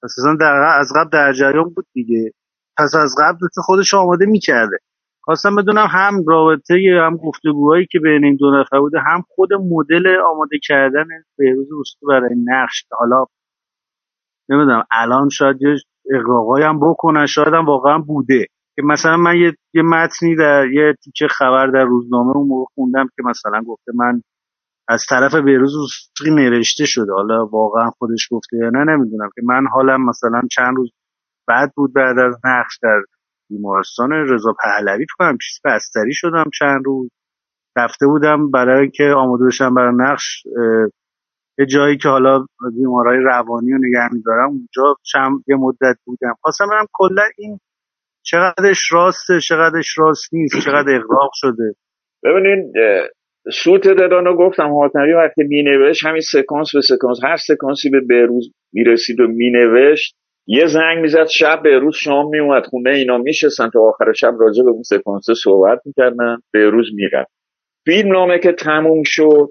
[0.03, 2.31] اساسا در از قبل در جریان بود دیگه.
[2.77, 4.77] پس از قبل خودش آماده می‌کرده.
[5.23, 10.07] خواستم بدونم هم رابطه هم گفتگوهایی که بین این دو نفر بوده هم خود مدل
[10.31, 11.05] آماده کردن
[11.37, 12.85] بهروز وسطی برای نقش.
[12.91, 13.25] حالا
[14.49, 15.75] نمی‌دونم الان شاید یه
[16.15, 18.45] اقراقایی هم بکنن شاید هم واقعا بوده.
[18.75, 23.07] که مثلا من یه, یه متنی در یه تیکه خبر در روزنامه اون موقع خوندم
[23.15, 24.21] که مثلا گفته من
[24.89, 27.13] از طرف بهروز وسطی نوشته شده.
[27.13, 29.29] حالا واقعا خودش گفته یا نه نمی‌دونم.
[29.35, 30.91] که من حالم مثلا چند روز
[31.47, 33.01] بعد بود بعد از نقش در
[33.49, 35.05] بیمارستان رضا پهلوی.
[35.17, 37.09] تو هم چیز بستری شدم چند روز.
[37.77, 40.43] رفته بودم برای اینکه آماده بشم برای نقش
[41.59, 42.45] یه جایی که حالا
[42.77, 46.33] بیمارای روانی رو نگه میدارم اونجا چند یه مدت بودم.
[46.41, 47.59] خواستم برم کلا این
[48.25, 51.75] چقدرش راسته چقدرش راست نیست چقدر اقراق شده.
[52.23, 52.73] ببینین
[53.63, 59.19] سوت رو گفتم حاتمی وقتی مینوشت همین سکانس به سکانس هر سکانسی به بهروز می‌رسید
[59.19, 60.15] و مینوشت
[60.47, 64.63] یه زنگ می‌زد شب به روز شام میومد خونه اینا میشستن تا آخر شب راجع
[64.63, 67.31] به اون سکانس صحبت می‌کردن به روز می‌رفت
[67.85, 69.49] فیلم نامه که تموم شد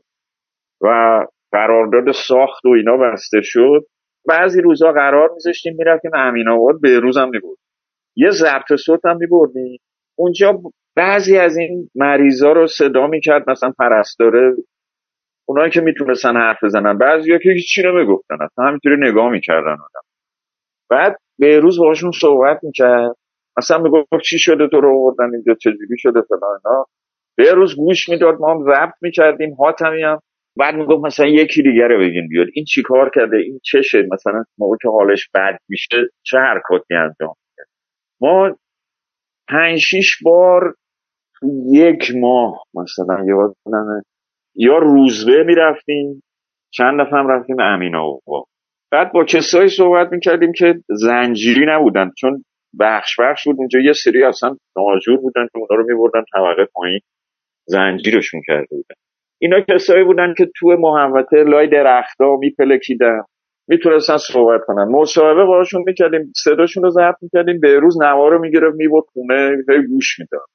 [0.80, 1.20] و
[1.52, 3.86] قرارداد ساخت و اینا بسته شد
[4.28, 7.58] بعضی روزا قرار میذاشتیم می‌رفتیم امین آباد به روزم میبود
[8.16, 9.80] یه ضبط صوت هم میبردیم.
[10.18, 10.60] اونجا
[10.96, 14.54] بعضی از این مریضا رو صدا می‌کرد مثلا پرستاره
[15.48, 16.98] اونایی که می‌تونستن حرف بزنن.
[16.98, 20.09] بعضی که هیچی نمی‌گفتن اصلا همینطوری نگاه می‌کردن آدم.
[20.90, 23.16] بعد به روز باشون صحبت می‌کرد.
[23.58, 26.86] مثلا می‌گفت چی شده تو رو آوردن اینجا؟ چجوری شده فلان اینا؟
[27.36, 30.18] به روز گوش می‌داد ما هم ضبط می‌کردیم حاتمی هم.
[30.56, 32.46] بعد می‌گفت مثلا یکی دیگه رو بگین بیاد.
[32.54, 37.68] این چیکار کرده؟ این چشه مثلا موقع که حالش بد میشه چه حرکاتی انجام میده؟
[38.20, 38.56] ما
[39.48, 40.74] پنج شیش بار
[41.40, 44.02] تو یک ماه مثلا یادمه
[44.54, 46.22] یا روزبه می‌رفتیم
[46.74, 48.44] چند دفعه هم رفتیم امین آقا.
[48.92, 52.44] بعد با کسایی صحبت می‌کردیم که زنجیری نبودن چون
[52.80, 53.56] بخش بخش بود.
[53.58, 57.00] اونجا یه سری اصلا ناجور بودن که اونا رو میبردن طبقه پایین
[57.66, 58.94] زنجیرشون کرده بودن.
[59.38, 63.22] اینا کسایی بودن که تو محوطه لای درختا میپلکیدن
[63.68, 64.84] می‌تونستن صحبت کنن.
[64.84, 69.86] مصاحبه باشون می‌کردیم صداشون رو ضبط می‌کردیم به روز نوا رو می‌گرفت می‌برد خونه هی
[69.86, 70.46] گوش می‌داد.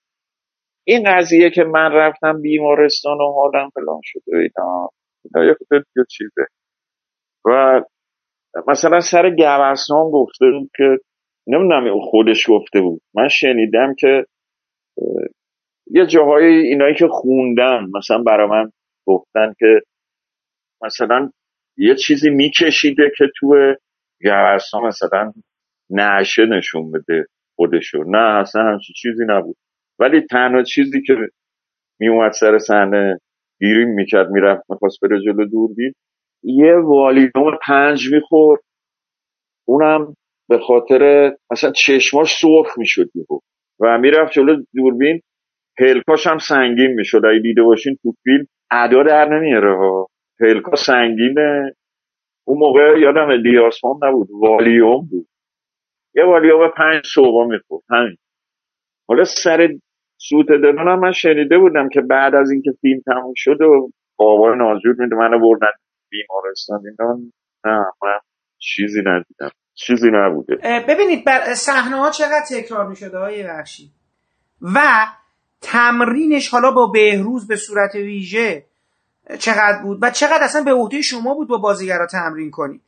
[0.88, 4.90] این قضیه که من رفتم بیمارستان و حالم فلان شده اینا
[5.24, 5.56] اینا
[5.98, 6.46] یه چیزه.
[7.46, 7.82] و
[8.68, 10.98] مثلا سر گوسنان گفته بود که
[11.48, 13.02] نمی‌دونم خودش گفته بود.
[13.16, 14.26] من شنیدم که
[15.92, 18.72] یه جاهای اینایی که خوندم مثلا برای من
[19.08, 19.82] گفتن که
[20.84, 21.32] مثلا
[21.78, 23.76] یه چیزی میکشیده که تو
[24.22, 25.34] گوستا مثلا
[25.90, 27.26] نعشه نشون بده
[27.56, 28.04] خودشو.
[28.08, 29.56] نه اصلا همچین چیزی نبود.
[30.00, 31.14] ولی تنها چیزی که
[32.00, 33.20] میومد سر صحنه
[33.60, 35.94] گیریم می‌کرد می‌رفت می‌خواست بره جلو دوربین
[36.46, 38.62] یه والیوم پنج می‌خورد.
[39.68, 40.16] اونم
[40.50, 43.10] به خاطر مثلا چشماش سرخ می‌شد
[43.80, 45.22] و می‌رفت جلو دوربین.
[45.78, 47.26] پلکاش هم سنگین می‌شد.
[47.26, 50.08] اگه دیده باشین تو فیلم ادا در نمیاره ها.
[50.40, 51.76] پلکا سنگینه.
[52.48, 54.28] اون موقع یادم دیاسمان نبود.
[54.32, 55.28] والیوم بود.
[56.16, 57.84] یه والیوم پنج صبح می‌خورد.
[57.90, 58.18] همین.
[59.08, 59.70] حالا سر
[60.18, 64.96] سوت هم من شنیده بودم که بعد از اینکه فیلم تموم شد و بابا نازور
[65.00, 65.72] میده منو بردن
[66.16, 67.20] بیمارستان اینا
[67.66, 68.20] نه من
[68.58, 69.52] چیزی ندیدم.
[69.74, 70.56] چیزی نبوده.
[70.88, 73.92] ببینید بر صحنه ها چقدر تکرار می‌شده های بخشی؟
[74.62, 75.08] و
[75.62, 78.66] تمرینش حالا با بهروز به صورت ویژه
[79.40, 82.82] چقدر بود؟ و چقدر اصلا به عهده شما بود با بازیگرا تمرین کنید؟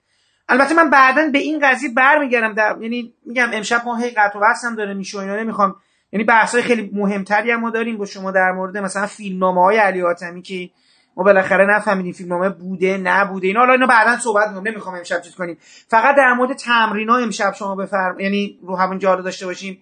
[0.50, 4.44] البته من بعدا به این قضیه برمیگردم در یعنی میگم امشب ما هی قطع و
[4.64, 5.76] هم داره میشه اینا نمی‌خوام
[6.12, 10.02] یعنی بحثای خیلی مهمتری هم ما داریم با شما در مورد مثلا فیلمنامه های علی
[10.02, 10.70] حاتمی که
[11.18, 13.48] ما بالاخره نفهمیدیم فیلمنامه بوده نبوده.
[13.48, 15.58] اینا حالا اینا بعدا صحبت می‌کنم نمی‌خوام امشب چیز کنیم.
[15.90, 19.80] فقط در مورد تمرینا امشب شما بفرم یعنی رو همون جا داشته باشیم.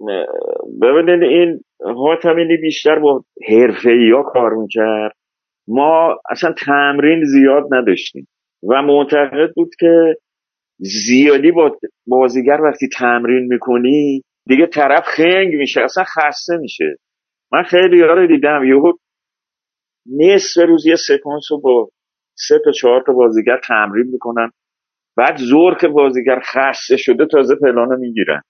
[0.81, 1.59] ببینید این
[1.97, 5.11] حاتمی بیشتر با حرفه‌ای‌ها کار می‌کرد.
[5.67, 8.27] ما اصلا تمرین زیاد نداشتیم
[8.69, 10.15] و معتقد بود که
[10.79, 16.95] زیادی با بازیگر وقتی تمرین می‌کنی دیگه طرف خنگ میشه اصلا خسته میشه.
[17.51, 18.91] من خیلی رو دیدم یهو
[20.05, 21.89] نصف روز یه سکانس رو با
[22.37, 24.51] سه تا چهار تا بازیگر تمرین می‌کنن.
[25.17, 28.41] بعد زور که بازیگر خسته شده تازه پلانو می‌گیرن.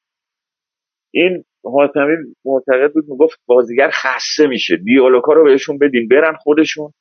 [1.13, 2.15] این حاتمی
[2.45, 4.77] معتقد بود می‌گفت بازیگر خسته میشه.
[4.77, 6.91] دیالوگا رو بهشون بدین برن خودشون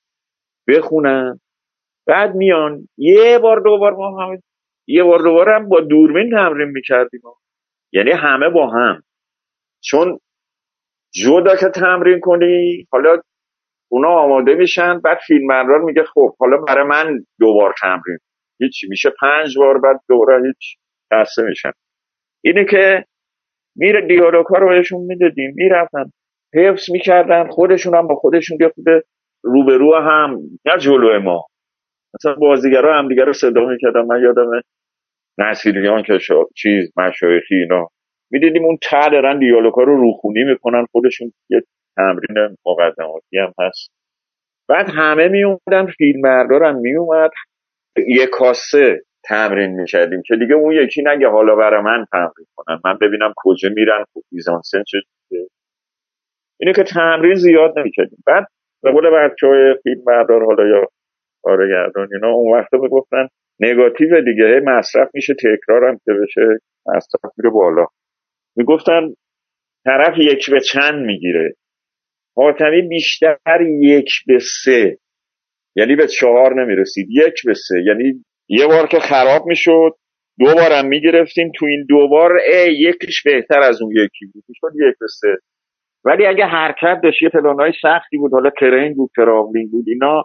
[0.69, 1.41] بخونن.
[2.07, 4.39] بعد میان یه بار دوبار ما هم
[4.87, 7.21] یه بار دوبار هم با دوربین تمرین می‌کردیم.
[7.93, 9.03] یعنی همه با هم.
[9.85, 10.19] چون
[11.15, 13.23] جدا که تمرین کنی حالا
[13.89, 18.19] اونا آماده میشن بعد فیلمبردار میگه خب حالا برای من دوبار تمرین.
[18.61, 20.77] هیچ میشه پنج بار بعد دوباره هیچ
[21.15, 21.73] خسته میشن
[22.45, 23.05] اینه که
[23.77, 26.05] میره دیالوگ رو بهشون می‌دادیم می‌رفتن.
[26.55, 28.73] حفظ می‌کردن خودشون هم با خودشون که
[29.45, 31.47] روبرو هم نه جلو ما.
[32.15, 34.51] مثلا بازیگرا هم دیگه رو صدا می‌کردن من یادم
[35.39, 36.35] نصیریان که شا...
[36.57, 37.89] چیز مشایخی اینا.
[38.31, 41.63] می‌دیدیم اون ته دارن دیالوگا رو روخونی می‌کنن خودشون یه
[41.97, 43.91] تمرین مقدماتی هم هست.
[44.69, 47.31] بعد همه می اومدن فیلم هم می اومد
[48.09, 52.81] یه کاسه تمرین می‌کردیم که دیگه اون یکی نگه حالا برای من تمرین کنن.
[52.85, 54.99] من ببینم کجا میرن میزانسن چه
[56.61, 58.19] اینه که تمرین زیاد نمی‌کردیم.
[58.27, 58.47] بعد
[58.83, 60.89] به قول بچه های فیلم بردار حالا یا
[61.43, 63.29] کارگردان اینا اون وقتا می‌گفتن
[63.61, 67.87] نگاتیو دیگه مصرف میشه تکرارم که بشه مصرف میره بالا.
[68.57, 69.15] می‌گفتن
[69.85, 71.55] طرف یک به چند می‌گیره.
[72.37, 74.99] حاتمی بیشتر یک به سه.
[75.77, 77.09] یعنی به چهار نمی‌رسید.
[77.11, 77.83] یک به سه.
[77.87, 79.91] یعنی یه بار که خراب می‌شد
[80.39, 81.53] دو بارم می‌گرفتیم.
[81.59, 84.45] تو این دو بار ای یکیش بهتر از اون یکی بود.
[84.49, 85.37] می‌شد یک به سه.
[86.05, 88.33] ولی اگه حرکت داشت یه پلانهای سختی بود.
[88.33, 90.25] حالا کرین بود تراولینگ بود اینا.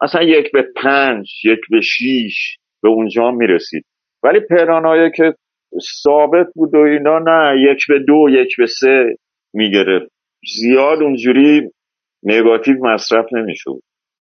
[0.00, 3.84] اصلا یک به پنج یک به شیش به اونجا می‌رسید.
[4.22, 5.34] ولی پلانهایی که
[6.02, 7.70] ثابت بود و اینا نه.
[7.72, 9.16] یک به دو یک به سه
[9.54, 10.17] می‌گرفت.
[10.56, 11.70] زیاد اونجوری
[12.22, 13.80] نگاتیو مصرف نمی‌شد.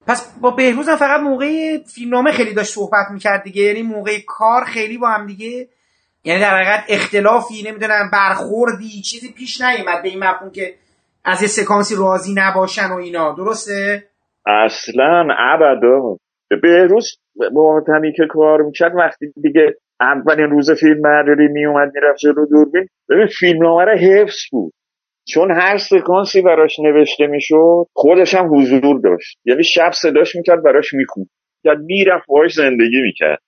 [0.08, 3.62] پس با بهروز هم فقط موقع فیلمنامه خیلی داشت صحبت می‌کرد دیگه.
[3.62, 5.68] یعنی موقع کار خیلی با هم دیگه
[6.24, 10.74] یعنی در حقیقت اختلافی نمی‌دونم برخوردی چیزی پیش نیومد به این مفهوم که
[11.26, 13.36] از یه سکانسی راضی نباشن و اینا.
[13.38, 14.04] درسته؟
[14.46, 16.18] اصلا ابدا.
[16.64, 17.18] بهروز
[17.54, 17.84] با
[18.18, 23.86] که کار می‌کرد وقتی دیگه اولین روز فیلم برداری میومد می‌رفت جلو دوربین ببین فیلمنامه
[23.86, 24.74] رو حفظ بود.
[25.30, 29.38] چون هر سکانسی براش نوشته می‌شد خودش هم حضور داشت.
[29.46, 31.30] یعنی شب صداش می‌کرد براش می‌خوند.
[31.64, 33.40] یعنی می‌رفت باش زندگی می‌کرد.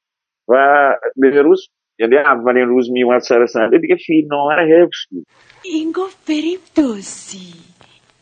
[0.48, 0.56] و
[1.16, 1.68] به روز
[2.00, 5.26] یعنی اولین روز میومد سر صحنه دیگه فیلمنامه رو حفظ بود.
[5.64, 7.54] این گفت بریم دوزی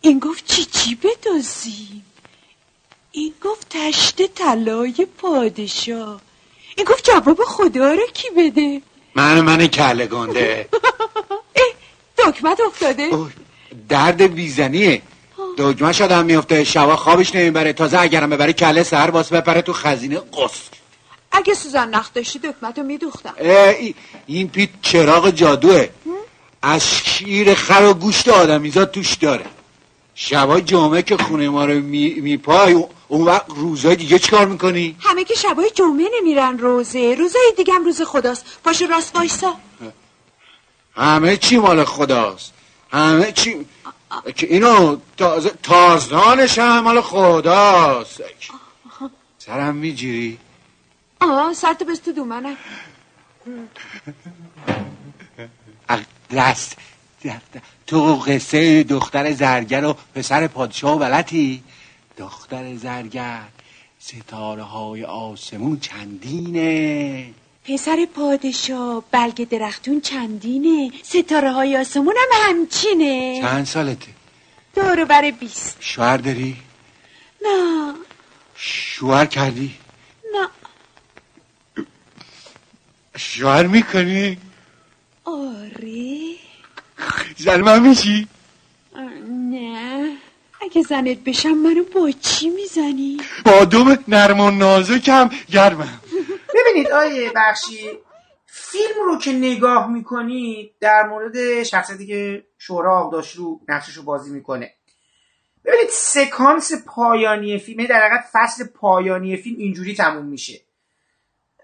[0.02, 2.02] این گفت چی چی بدوزی
[3.12, 6.22] این گفت تشت طلای پادشاه.
[6.78, 8.82] این گفت جواب خدا رو کی بده؟
[9.16, 10.66] من من کله گنده.
[12.28, 13.10] دکمت افتاده
[13.90, 15.02] درد ویزنیه
[15.58, 17.74] دگمه شده هم میفته شبا خوابش نمی‌بره.
[17.74, 20.78] تازه اگرم ببره کله سر باس بپره تو خزینه قصر.
[21.32, 23.34] اگه سوزن نخت داشتی دکمتو میدوختم.
[24.28, 25.88] این پیت چراغ جادوه.
[26.62, 29.46] از شیر خر و گوشت آدمیزاد توش داره.
[30.16, 35.36] شبای جمعه که خونه ما رو میپای اون وقت روزای دیگه چیکار می‌کنی؟ همه که
[35.36, 37.16] شبای جمعه نمیرن روزه.
[37.16, 38.46] روزای دیگه هم روز خداست.
[38.64, 39.54] پاش راست وایسا.
[40.96, 42.54] همه چی مال خداست.
[42.92, 43.66] همه چی
[44.36, 48.22] که اینو تازه تازدانش هم مال خداست.
[49.38, 50.38] سرم میجیری؟
[51.22, 52.58] آه سرتو بست تو دومنم
[56.32, 56.78] دست
[57.88, 61.64] تو قصه دختر زرگر و پسر پادشاه و بلتی
[62.18, 63.44] دختر زرگر
[64.00, 67.34] ستاره های آسمون چندینه؟
[67.68, 74.08] پسر پادشاه بلگ درختون چندینه ستاره های آسمون هم همچینه چند سالته؟
[74.76, 76.56] دورو بر بیست شوهر داری؟
[77.42, 77.94] نه
[78.56, 79.76] شوهر کردی؟
[80.34, 80.48] نه
[83.18, 84.38] شوهر می‌کنی؟
[85.26, 86.36] آره
[87.38, 88.28] زن من میشی؟
[89.52, 90.18] نه
[90.62, 96.02] اگه زنت بشم منو با چی می‌زنی؟ با دوم نرم و نازکم گرمم
[96.78, 98.00] ببینید آیه بخشی
[98.46, 104.32] فیلم رو که نگاه می‌کنید در مورد شخصیتی که شورا آقداش رو نقشش رو بازی
[104.32, 104.74] می‌کنه.
[105.66, 110.62] ببینید سکانس پایانی فیلم یعنی در حقیقت فصل پایانی فیلم اینجوری تموم میشه.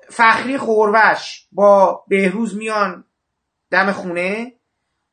[0.10, 3.04] فخری خوروش با بهروز میان
[3.72, 4.54] دم خونه.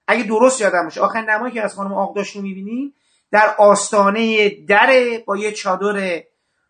[0.07, 2.95] اگه درست یادم باشه آخر نمایی که از خانم آقداش رو می‌بینیم
[3.33, 6.23] در آستانه در با یه چادر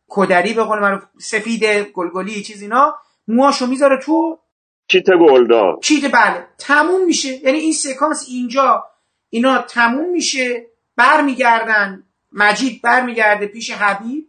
[0.09, 2.95] کدری به قول معروف سفید گلگلی چیز اینا.
[3.31, 4.39] موهاشو می‌ذاره تو
[4.89, 5.79] چیت گلدار.
[5.83, 7.29] چیت بله تموم میشه.
[7.29, 8.85] یعنی این سکانس اینجا
[9.31, 10.67] اینا تموم میشه
[10.97, 12.05] برمیگردن.
[12.33, 14.27] مجید برمیگرده پیش حبیب.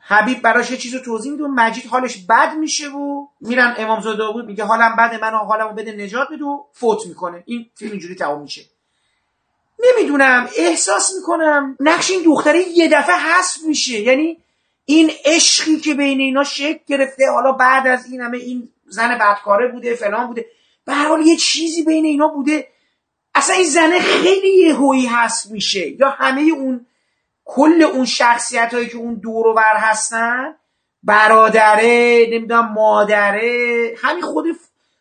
[0.00, 4.18] حبیب براش یه چیز رو توضیح میده و مجید حالش بد میشه و میرن امامزاده
[4.18, 7.42] داوود میگه حالم بده من حالمو بده نجات بده و فوت می‌کنه.
[7.46, 8.62] این فیلم اینجوری تمام میشه.
[9.78, 14.00] نمی‌دونم احساس می‌کنم نقش این دختره یه دفعه حذف میشه.
[14.00, 14.38] یعنی
[14.90, 19.68] این عشقی که بین اینا شکل گرفته حالا بعد از این همه این زن بدکاره
[19.68, 20.46] بوده فلان بوده
[20.84, 22.68] به هر حال یه چیزی بین اینا بوده.
[23.34, 26.00] اصلا این زنه خیلی یهویی هست میشه.
[26.00, 26.86] یا همه اون
[27.44, 30.54] کل اون شخصیت هایی که اون دور بر هستن
[31.02, 34.46] برادره نمی‌دونم مادره همین خود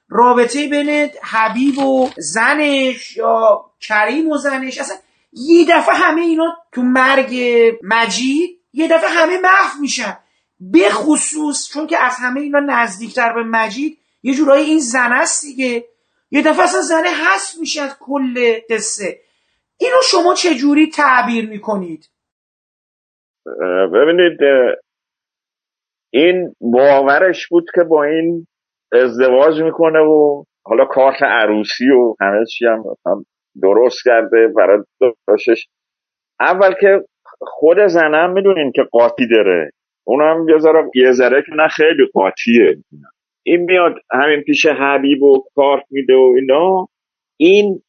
[0.10, 4.78] رابطه بین حبیب و زنش یا کریم و زنش.
[4.78, 4.98] اصلا
[5.34, 7.36] یه دفعه همه اینا تو مرگ
[7.84, 10.18] مجید یه دفعه همه محو میشن.
[10.60, 15.46] به خصوص چون که از همه اینا نزدیکتر به مجید یه جورایی این زن است
[15.46, 15.86] دیگه.
[16.32, 19.20] یه دفعه اصلا زنه هست میشه از کل قصه.
[19.78, 22.10] اینو شما چه جوری تعبیر می‌کنید؟
[23.94, 24.40] ببینید
[26.14, 28.48] این باورش بود که با این
[28.94, 33.26] ازدواج می‌کنه و حالا کارت عروسی و همه چی هم,
[33.62, 34.84] درست کرده برای
[35.28, 35.68] داشتش
[36.40, 37.06] اول که
[37.42, 39.72] خود زنم می‌دونین که قاطی داره.
[40.04, 42.78] اونم یه ذره یه ذره که نه خیلی قاطیه.
[43.44, 46.88] این میاد همین پیش حبیب و کارت میده و اینا.
[47.40, 47.82] این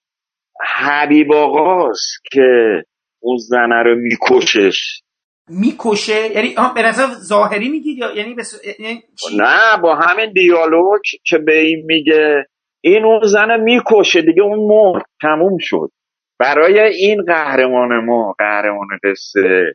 [0.76, 2.82] حبیب آقاست که
[3.22, 5.00] اون زنه رو میکشش.
[5.48, 8.62] می‌کشه؟ یعنی به نظر ظاهری میگید یا یعنی, بس...
[8.78, 9.02] یعنی
[9.36, 12.44] نه با همین دیالوگ که به این میگه
[12.80, 15.90] این اون زن می‌کشه دیگه اون مرد تموم شد.
[16.38, 19.74] برای این قهرمان ما قهرمان قصه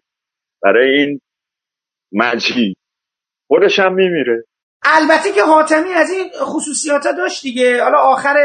[0.64, 1.22] برای این
[2.12, 2.78] مجید
[3.48, 4.44] خودش هم میمیره.
[4.84, 7.84] البته که حاتمی از این خصوصیات داشت دیگه.
[7.84, 8.36] حالا آخر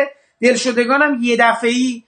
[0.40, 2.05] دلشدگانم یه دفعی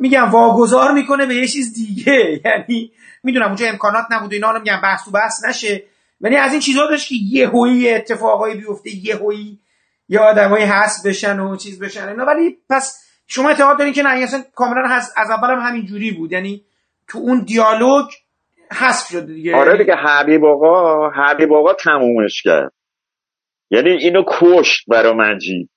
[0.00, 2.12] میگم واگذار می‌کنه به یه چیز دیگه.
[2.44, 2.92] یعنی
[3.22, 5.84] می‌دونم اونجا امکانات نبوده اینا رو میگم بحث و بحث نشه.
[6.20, 9.58] ولی از این چیزها داشت که یهویی اتفاقایی بیفته یهویی
[10.08, 12.24] یا آدمایی هست بشن و چیز بشن اینا.
[12.24, 14.82] ولی پس شما اعتقاد دارین که نه اصلا کاملا
[15.16, 16.32] از اول هم همین جوری بود.
[16.32, 16.64] یعنی
[17.08, 18.06] تو اون دیالوگ
[18.72, 19.56] حذف شده دیگه.
[19.56, 22.72] آره دیگه حبیب آقا حبیب آقا تمومش کرد.
[23.70, 25.70] یعنی اینو کشت برا مجید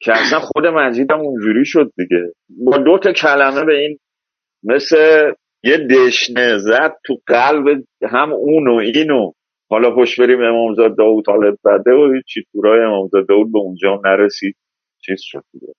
[0.00, 2.32] که اصلا خود مجید هم اونجوری شد دیگه.
[2.64, 3.98] با دو تا کلمه به این
[4.62, 4.96] مثل
[5.64, 7.66] یه دشنه زد تو قلب
[8.02, 9.32] هم اون و اینو
[9.70, 14.56] حالا خوش بریم امامزاد داود حالت بده و چی تورای امامزاد داود به اونجا نرسید.
[15.06, 15.72] چیز شد دیگه.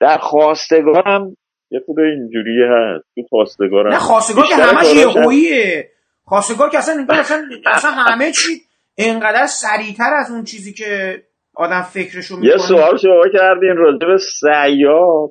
[0.00, 1.36] در خواستگارم
[1.70, 3.04] یه خود اینجوری هست.
[3.14, 3.92] تو خواستگارم.
[3.92, 5.90] نه خواستگار که همش یهوییه.
[6.24, 8.62] خواستگار که اصلا اصلا, اصلا همه چی
[8.94, 11.22] اینقدر سریعتر از اون چیزی که
[11.54, 12.50] آدم فکرشو می‌کنه.
[12.50, 15.30] یه سوال شما کردین راجع به سیاد.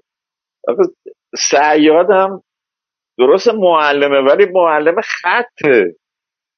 [1.37, 2.41] سیاد هم
[3.17, 5.95] درست معلمه ولی معلم خطه.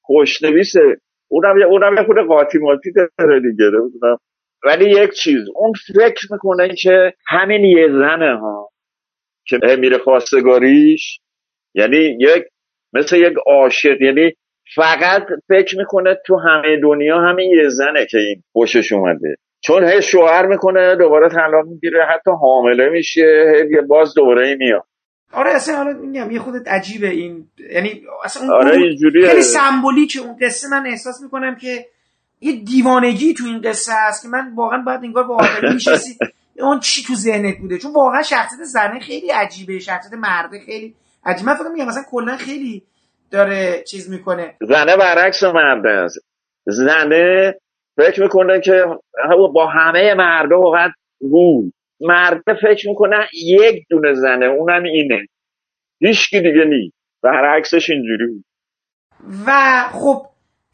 [0.02, 0.96] خوشنویسه.
[1.28, 3.70] اونم یه اونم یه خود قاطی ماتی داره دیگه.
[4.64, 8.70] ولی یک چیز اون فکر می‌کنه که همین یه زنه ها
[9.46, 11.20] که میره خواستگاریش
[11.74, 12.44] یعنی یک
[12.92, 14.32] مثل یک عاشق یعنی
[14.74, 19.36] فقط فکر می‌کنه تو همه دنیا همین یه زنه که این خوشش اومده.
[19.60, 24.84] چون هی شوهر می‌کنه دوباره طلاق می‌گیره حتی حامله میشه هی باز دوباره میاد.
[25.32, 27.46] آره اصلا حالا میگم یه خودت عجیبه این.
[27.70, 31.86] یعنی اصلا اون آره اون خیلی سمبولیک اون قصه من احساس می‌کنم که
[32.40, 36.18] یه دیوانگی تو این قصه هست که من واقعا باید انگار با آدمی میشستی.
[36.58, 40.94] اون چی تو ذهنت بوده؟ چون واقعا شخصیت زنه خیلی عجیبه شخصیت مرده خیلی
[41.24, 41.50] عجیبه.
[41.50, 42.82] من فکر میگم مثلا کلا خیلی
[43.30, 44.54] داره چیز می‌کنه.
[44.60, 46.18] زنه برعکس مرده است.
[46.66, 47.54] زنه
[47.96, 48.84] فکر می‌کنه که
[49.54, 50.90] با همه مردا واقعا
[51.20, 55.26] بود مرده فکر می‌کنه یک دونه زنه اونم اینه.
[56.00, 56.92] هیچکی دیگه نی
[57.22, 58.44] برعکسش اینجوری بود.
[59.46, 59.52] و
[59.92, 60.26] خب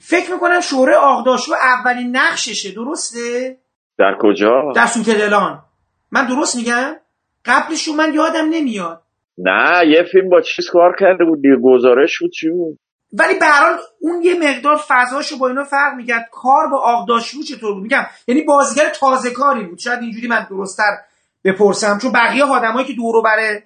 [0.05, 3.57] فکر می‌کنم شوره آقداشلو اولین نقششه درسته؟
[3.99, 5.63] در کجا؟ در سوت دلان
[6.11, 6.97] من درست میگم؟
[7.45, 9.03] قبلشو من یادم نمیاد.
[9.39, 12.79] نه یه فیلم با چیز کار کرده بود دیگه گزارش بود چی بود؟
[13.13, 16.29] ولی به هر اون یه مقدار فضاشو با اینا فرق می‌کرد.
[16.33, 19.79] کار با آغداشلو چطور بود؟ میگم یعنی بازیگر تازه کاری بود.
[19.79, 20.97] شاید اینجوری من درستتر
[21.45, 23.63] بپرسم چون بقیه آدمایی که دورو بره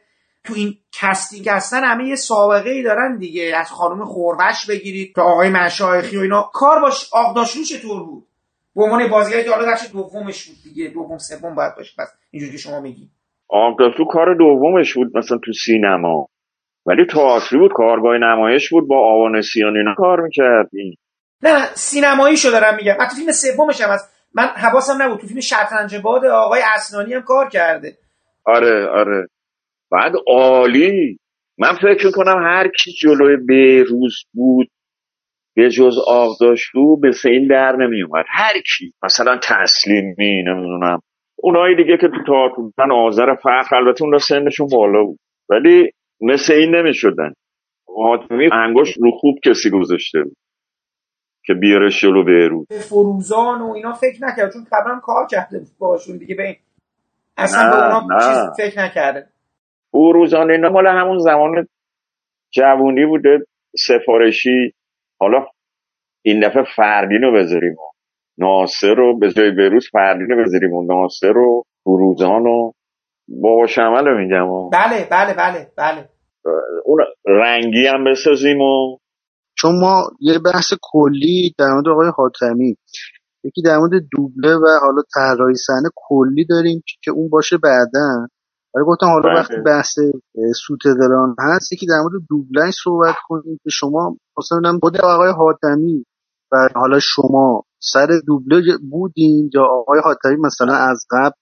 [0.47, 3.57] تو این casting هستن همه یه سابقه ای دارن دیگه.
[3.57, 6.51] از خانم خوروش بگیرید تا آقای مشایخی و اینا.
[6.53, 8.27] کار باش آغداشلو چطور بود؟
[8.77, 10.89] به عنوان بازیگری که حالا بخش دومش بود دیگه.
[10.89, 11.93] دوم سوم باید باشه.
[11.99, 13.09] پس اینجوری که شما میگی.
[13.49, 16.29] آقداشلو کار دومش بود مثلا تو سینما.
[16.87, 20.99] ولی تئاتری بود کارگاه نمایش بود با آوانسیان اینا کار می‌کردی
[21.43, 22.95] نه سینماییشو دارم میگم.
[23.01, 24.13] حتی فیلم سومش هم هست.
[24.35, 25.21] من حواسم نبود.
[25.21, 27.99] تو فیلم شطرنج باد آقای اسنانی هم کار کرده.
[28.45, 29.27] آره آره.
[29.93, 31.19] بعد عالی.
[31.59, 34.69] من فکر کنم هر کی جلوی بهروز بود
[35.57, 41.01] به جز آقداشلو به سین در نمی اومد هر کی مثلا تسلیمی نمی‌دونم.
[41.37, 45.19] اونایی دیگه که تو تئاتر بودن آذر فخر البته اون سنشون بالا بود.
[45.49, 45.91] ولی
[46.21, 47.33] مثل این نمی شدن
[47.97, 50.37] حاتمی انگشت رو خوب کسی گذاشته بود
[51.45, 51.91] که بیاره
[52.27, 52.67] بهروز.
[52.69, 56.35] به فروزان و اینا فکر نکرد چون قبلا کار کرده باشون دیگه.
[56.35, 56.57] به این
[57.37, 58.21] اصلا نه، به اونا نه.
[58.21, 59.27] چیز فکر نکرده.
[59.93, 61.67] فروزان اینا مال همون زمان
[62.53, 63.39] جوونی بوده
[63.87, 64.73] سفارشی.
[65.21, 65.47] حالا
[66.23, 67.77] این دفعه فردین رو بذاریم.
[68.39, 70.73] ناصر رو به جای بروز فردین رو بذاریم.
[70.73, 72.73] و ناصر رو فروزان و
[73.29, 74.49] بابا شمل رو میگم.
[74.49, 76.09] و بله بله بله بله.
[76.85, 78.99] اون رنگی هم بسازیم و
[79.59, 82.77] چون ما یه بحث کلی در مورد آقای حاتمی.
[83.45, 88.29] یکی در مورد دوبله و حالا طراحی صحنه کلی داریم که اون باشه بعدا.
[88.75, 89.41] ولی گفتم حالا بله.
[89.41, 89.95] وقتی بحث
[90.67, 96.05] سوت دلان هست یکی در مورد دوبلش صحبت کنیم که شما مثلا خود آقای حاتمی
[96.53, 101.37] و حالا شما سر دوبله بودین یا آقای حاتمی مثلا از قبل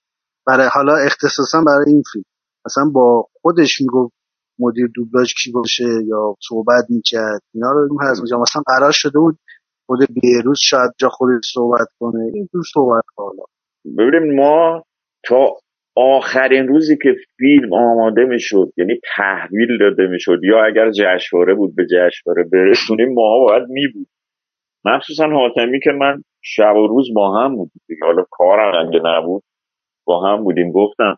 [0.47, 2.25] برای حالا اختصاصا برای این فیلم.
[2.67, 4.15] مثلا با خودش می‌گفت
[4.59, 9.39] مدیر دوبلاژ کی باشه یا صحبت می‌کرد اینا رو هست میگم مثلا قرار شده بود
[9.87, 13.43] خود بیروز شاید جا خودش صحبت کنه این تو صحبت حالا.
[13.99, 14.83] ببینیم ما
[15.29, 15.57] تا
[15.97, 21.87] آخرین روزی که فیلم آماده می‌شد یعنی تحویل داده می‌شد یا اگر جشنواره بود به
[21.87, 24.07] جشنواره برسونیم ما باید می بود
[24.85, 27.81] مخصوصا حاتمی که من شب و روز با هم بودیم.
[28.03, 29.43] حالا کارم اگه نبود
[30.07, 31.17] با هم بودیم گفتم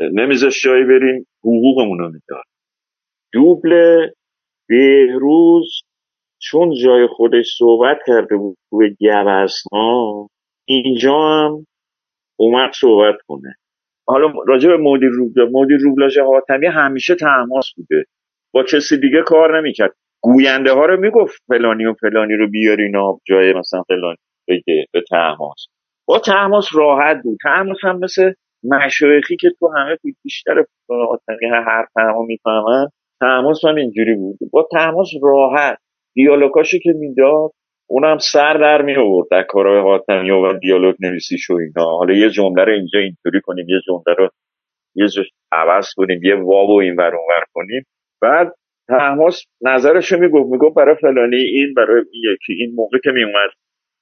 [0.00, 2.44] نمیذاش جایی بریم حقوقمون رو می‌داد
[3.32, 4.06] دوبل
[4.68, 5.82] بهروز
[6.42, 10.28] چون جای خودش صحبت کرده بود توی گوزنا
[10.68, 11.66] اینجا هم
[12.38, 13.54] اومد صحبت کنه
[14.06, 18.04] حالا راجع به مدیر روبلاژ مدیر روبلاژ حاتمی همیشه تماس بوده.
[18.54, 19.94] با کسی دیگه کار نمی‌کرد.
[20.22, 24.16] گوینده ها رو می‌گفت فلانی و فلانی رو بیارینا جای مثلا فلانی
[24.48, 25.66] بگه به تماس
[26.08, 27.38] با تماس راحت بود.
[27.42, 28.32] تماس هم مثل
[28.64, 32.86] مشایخی که تو همه بیشتر حاتمی هر تمام می‌فهمن
[33.20, 34.38] تماس هم اینجوری بود.
[34.52, 35.78] با تماس راحت.
[36.14, 37.50] دیالوگاشو که می‌داد
[37.92, 41.84] اونم سر در می آورد در کارهای حاتمی و دیالوگ نویسیش و اینا.
[41.84, 44.28] حالا یه جمله رو اینجا اینطوری کنیم یه جمله رو
[44.94, 47.86] یه جا عوض کنیم یه واو و این ور اونور کنیم.
[48.22, 48.52] بعد
[48.88, 53.50] تماس نظرش رو می‌گفت می‌گفت برای فلانی این برای یکی این موقع که میومد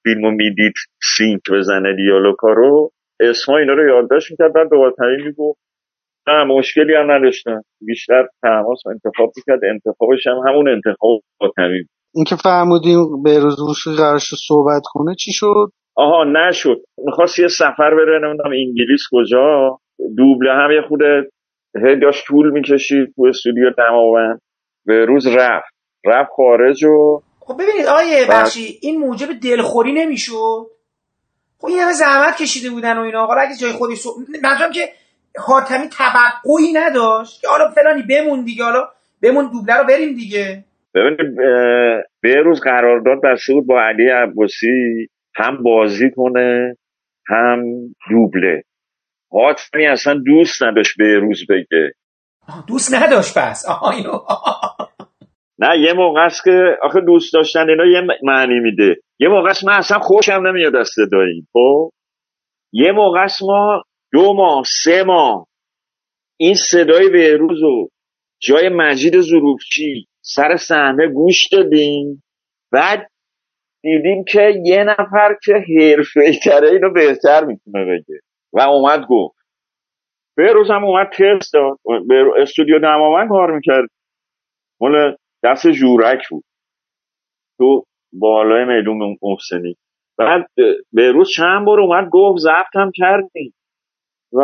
[0.03, 0.73] فیلمو می‌دید
[1.17, 2.91] سینک بزنه دیالوگا رو
[3.21, 4.53] اسما اینا رو یادداشت می‌کرد.
[4.53, 5.61] بعد به حاتمی می‌گفت
[6.29, 9.61] نه مشکلی هم نداشتن بیشتر تماس انتخاب می‌کرد.
[9.65, 11.85] انتخابش هم همون انتخاب حاتمی
[12.15, 16.77] اینکه فرمودیم به روز موسیقی قرار شد صحبت کنه چی شد؟ آها نشد.
[16.99, 19.79] می‌خواست یه سفر بره نمی‌دونم انگلیس کجا.
[20.17, 21.01] دوبله هم یه خود
[21.85, 24.41] هی داشت طول می‌کشید تو استودیو دماوند.
[24.87, 25.75] به روز رفت.
[26.05, 28.41] رفت خارج و خب ببینید آقای بله.
[28.41, 30.67] بخشی این موجب دلخوری نمی‌شد؟
[31.59, 33.27] خب این همه زحمت کشیده بودن و اینا.
[33.27, 34.11] حالا اگه جای خودش سو...
[34.43, 34.89] منظورم که
[35.39, 38.89] حاتمی توقعی نداشت که حالا فلانی بمون دیگه حالا
[39.23, 40.65] بمون دوبله رو بریم دیگه.
[40.95, 41.37] ببینید
[42.23, 46.77] به روز قرارداد بسته بود با علی عباسی هم بازی کنه
[47.27, 47.65] هم
[48.11, 48.63] دوبله.
[49.33, 51.93] حاتمی اصلا دوست نداشت به روز بگه
[52.67, 53.67] دوست نداشت پس.
[53.97, 54.19] اینو
[55.59, 58.97] نه یه موقع است که آخه دوست داشتن اینا یه معنی میده.
[59.19, 61.91] یه موقع است من اصلا خوشم نمیاد از صدایی خب؟
[62.73, 65.47] یه موقع است ما دو ماه سه ماه
[66.37, 67.89] این صدای بهروز رو
[68.43, 70.07] جای مجید ظروفچی.
[70.21, 72.23] سر صحنه گوش دادیم.
[72.73, 73.11] بعد
[73.83, 78.21] دیدیم که یه نفر که حرفه تره اینو بهتر می‌تونه بگه.
[78.53, 79.41] و اومد گفت.
[80.37, 81.79] بهروز هم اومد تست داد.
[82.37, 83.89] استودیو دماوند کار می‌کرد.
[84.81, 86.45] مال دست جورک بود.
[87.59, 89.77] تو بالای میدون محسنی.
[90.19, 90.47] بعد
[90.93, 93.55] بهروز چند بار اومد گفت هم کردیم.
[94.33, 94.43] و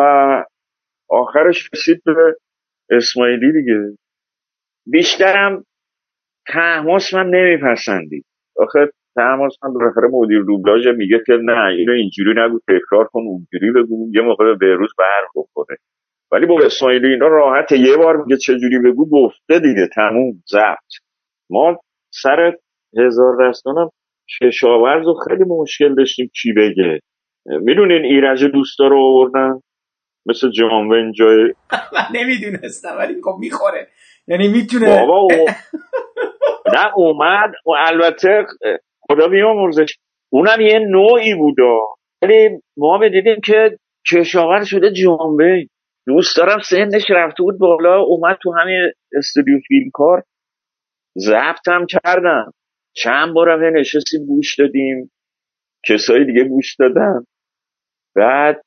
[1.10, 2.12] آخرش رسید به
[2.90, 3.96] اسماعیلی دیگه.
[4.86, 5.64] بیشترم
[6.46, 8.24] تحماس من نمیپسندید.
[8.56, 13.72] آخه تحماس من بالاخره مدیر دوبلاژ میگه که نه اینو اینجوری نگو تکرار کن اونجوری
[13.72, 15.76] بگو یه موقع به بهروز برق بخوره.
[16.32, 20.92] ولی با اسماعیلی اینا راحت یه بار میگه چجوری بگو گفته دیگه تموم زبط
[21.50, 21.80] ما
[22.10, 22.52] سر
[22.98, 23.90] هزار دستانم
[24.40, 27.00] کشاورز و خیلی مشکل داشتیم چی بگه.
[27.46, 29.60] می‌دونین ایرج دوستا رو آوردن؟
[30.26, 31.54] مثل جامون جای
[31.92, 33.88] من نمی‌دونستم ولی خب می‌خوره.
[34.28, 35.28] یعنی می‌تونه بابا او...
[36.74, 38.46] نه اومد و البته
[39.00, 39.96] خدا بیامرزش.
[40.32, 41.78] اونم یه نوعی بودا.
[42.22, 43.78] ولی ما دیدیم که
[44.12, 45.66] کشاور شده جانبه
[46.06, 50.22] دوست دارم سنش رفته بود بالا اومد تو همین استودیو فیلم کار
[51.66, 52.52] هم کردم.
[52.96, 55.10] چند بارم نشستیم گوش دادیم.
[55.88, 57.24] کسایی دیگه گوش دادن.
[58.16, 58.62] بعد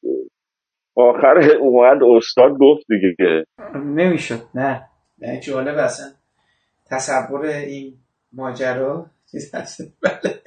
[0.99, 3.45] آخر اومد استاد گفت دیگه
[3.75, 4.81] نمی‌شد نه.
[5.21, 6.05] نه جالب اصلا.
[6.91, 7.93] تصور این
[8.33, 10.41] ماجرا چیز هست؟ بله.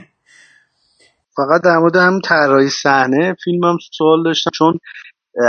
[1.36, 4.78] فقط در مورد هم طراحی صحنه فیلمم سوال داشتم چون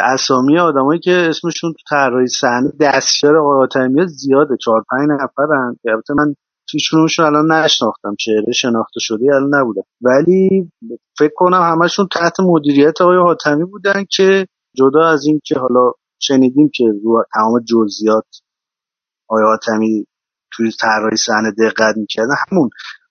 [0.04, 5.76] اسامی آدمایی که اسمشون تو طراحی صحنه دستیار آقای زیاده چهار پنج نفرن.
[5.86, 6.36] البته من
[6.72, 10.72] هیچ الان نشناختم چهره شناخته شده الان نبودن ولی
[11.20, 16.70] فکر کنم همشون تحت مدیریت آقای حاتمی بودن که جدا از این که حالا شنیدیم
[16.74, 18.26] که رو تمام جزئیات
[19.30, 20.08] آقای حاتمی
[20.52, 22.36] توی طراحی صحنه دقت می‌کردن.
[22.52, 22.70] همون.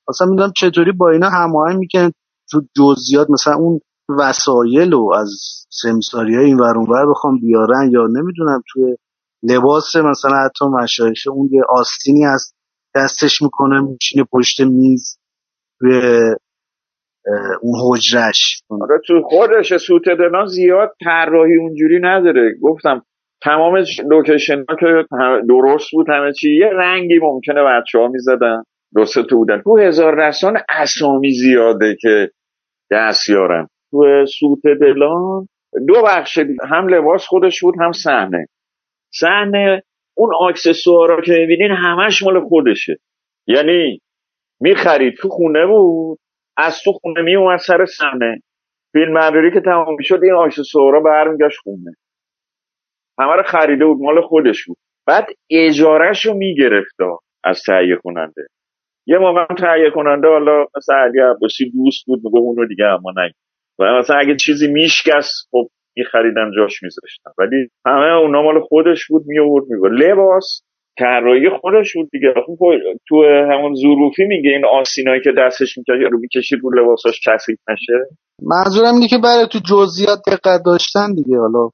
[0.08, 2.12] اصلا می‌دونم چطوری با اینا هماهنگ می‌کنن
[2.50, 3.80] تو جزئیات مثلا اون
[4.18, 5.30] وسایل و از
[5.70, 8.96] سمساری های این ور بخوام بیارن یا نمی‌دونم توی
[9.42, 12.52] لباس مثلا حتی مشایشه اون یه آستینی از
[12.94, 15.18] دستش می‌کنه میشینه پشت میز
[15.78, 16.00] توی
[17.62, 18.62] اون حجرش.
[18.70, 22.54] آره تو خودش سوت دنا زیاد طراحی اونجوری نداره.
[22.62, 23.02] گفتم
[23.42, 24.86] تمام لوکیشن ها که
[25.48, 28.62] درست بود همه چی یه رنگی ممکنه بچه ها می‌زدن.
[28.94, 29.62] درست تو بودن.
[29.62, 32.30] تو هزار رسان اسامی زیاده که
[32.90, 35.46] دستیارن تو سوت دلان
[35.88, 36.38] دو بخش
[36.70, 38.46] هم لباس خودش بود هم صحنه.
[39.14, 39.82] صحنه
[40.16, 42.96] اون آکسسوارا که می‌بینین همش مال خودشه.
[43.46, 44.00] یعنی
[44.60, 46.18] می‌خرید تو خونه بود.
[46.56, 48.40] از تو خونه میومد سر صحنه.
[48.92, 51.94] فیلم برداری که تمام می‌شد این آکسسوارا برمیگشت خونه.
[53.18, 54.76] همه رو خریده بود مال خودش بود.
[55.06, 56.96] بعد اجارهش رو می‌گرفت
[57.44, 58.46] از تهیه کننده.
[59.06, 63.36] یه موقع تهیه کننده حالا مثلا علی عباسی دوست بود میگه اونو دیگه اما نگید
[63.78, 67.30] و مثلا اگه چیزی میشکست خب میخریدن جاش میذاشتن.
[67.38, 70.62] ولی همه اونا مال خودش بود میورد میگه لباس
[70.98, 72.34] طراحی خودش بود دیگه.
[73.08, 78.16] تو همون ظروفی میگه این آسینایی که دستش می‌کشه رو می‌کشید رو لباساش کثیف نشه.
[78.42, 81.68] منظورم اینه که برای تو جزئیات دقت داشتن دیگه حالا.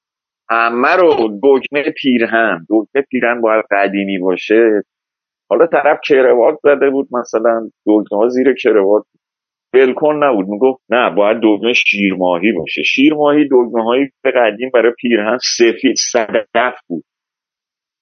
[0.50, 2.66] همه رو دکمه پیرهن.
[2.70, 4.82] دکمه پیرهن باید قدیمی باشه.
[5.50, 7.68] حالا طرف کروات زده بود مثلا.
[7.86, 9.04] دکمه ها زیر کروات.
[9.72, 10.48] بلکن نبود.
[10.48, 12.82] می‌گفت نه باید دکمه شیرماهی باشه.
[12.82, 17.04] شیرماهی دکمه های قدیم برای پیرهن سفید صدف بود.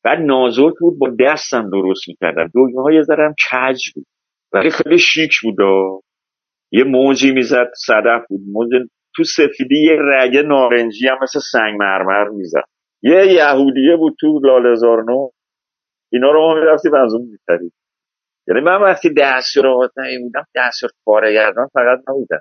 [0.06, 2.46] بعد نازک بود با دستم درست می‌کردم.
[2.54, 4.06] دکمه های ذرم کج بود.
[4.52, 5.56] ولی خیلی شیک بود.
[6.72, 8.40] یه موجی می‌زد صدف بود.
[8.52, 8.68] موج
[9.16, 12.64] تو سفیدی یه رگه نارنجی هم مثل سنگ مرمر می‌زد.
[13.02, 15.30] یه یهودیه بود تو لالزارنو
[16.12, 17.72] اینا رو ما می‌رفتیم از اون می‌خرید
[18.48, 22.40] یعنی من وقتی دستیار آقاتنی بودم دستیار کارگردان فقط نبودم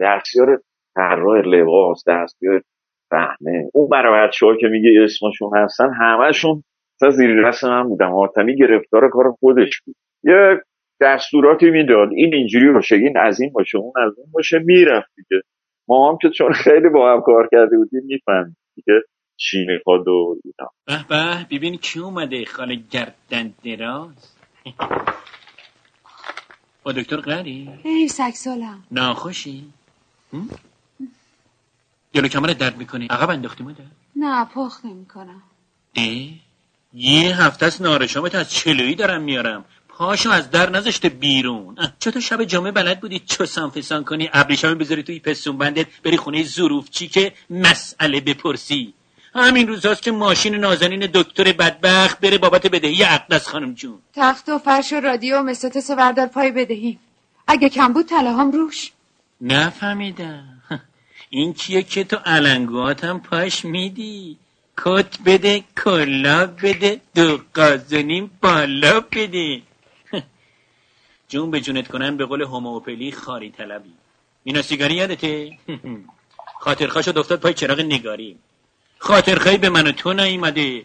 [0.00, 0.60] دستیار
[0.94, 2.62] طراح لباس دستیار
[3.10, 6.62] فهمه اون برای بچه که میگه اسمشون هستن همهشون
[7.00, 8.12] تا زیر دست من بودم.
[8.12, 9.96] آتمی گرفتار کار خودش بود.
[10.24, 10.62] یه
[11.00, 12.08] دستوراتی می‌داد.
[12.12, 15.42] این اینجوری باشه این از این باشه اون از اون باشه می‌رفت دیگه.
[15.88, 19.00] ما هم که چون خیلی با هم کار کرده بودیم می‌فهمیم دیگه
[19.36, 20.70] چی می‌خواد و اینا.
[20.86, 24.36] به به ببین کی اومده خانه گردن دراز؟
[26.82, 29.64] با دکتر قری ای سگسالم ناخوشی؟
[32.12, 33.84] جلو کمرت درد می‌کنی؟ عقب انداختی مادر؟
[34.16, 35.42] نه پخ نمی‌کنم.
[35.96, 36.45] اه؟
[36.98, 39.64] یه هفته است نارشامت از چلویی دارم میارم.
[39.88, 41.76] پاشو از در نذاشته بیرون.
[41.98, 46.42] چطور شب جمعه بلد بودی چسان فسان کنی ابریشمی بذاری توی پستون بندت بری خونه
[46.42, 48.94] ظروف چی که مسئله بپرسی.
[49.34, 53.98] همین روزاست که ماشین نازنین دکتر بدبخت بره بابت بدهی اقدس خانم جون.
[54.14, 56.98] تخت و فرش و رادیو و مستطس و بردار پای بدهیم
[57.46, 58.92] اگه کم بود هم روش.
[59.40, 60.62] نفهمیدم.
[61.30, 64.38] این کیه که تو علنگوات هم پاش میدی؟
[64.76, 69.62] کت بده کلا بده دو قازنین بالا بده.
[71.28, 73.92] جون به جونت کنن به قول هوموپلی خاری طلبی.
[74.44, 75.58] اینا سیگاری یادته؟
[76.64, 78.36] خاطرخواه شد افتاد پای چراغ نگاری.
[78.98, 80.84] خاطرخواهی به من و تو نیومده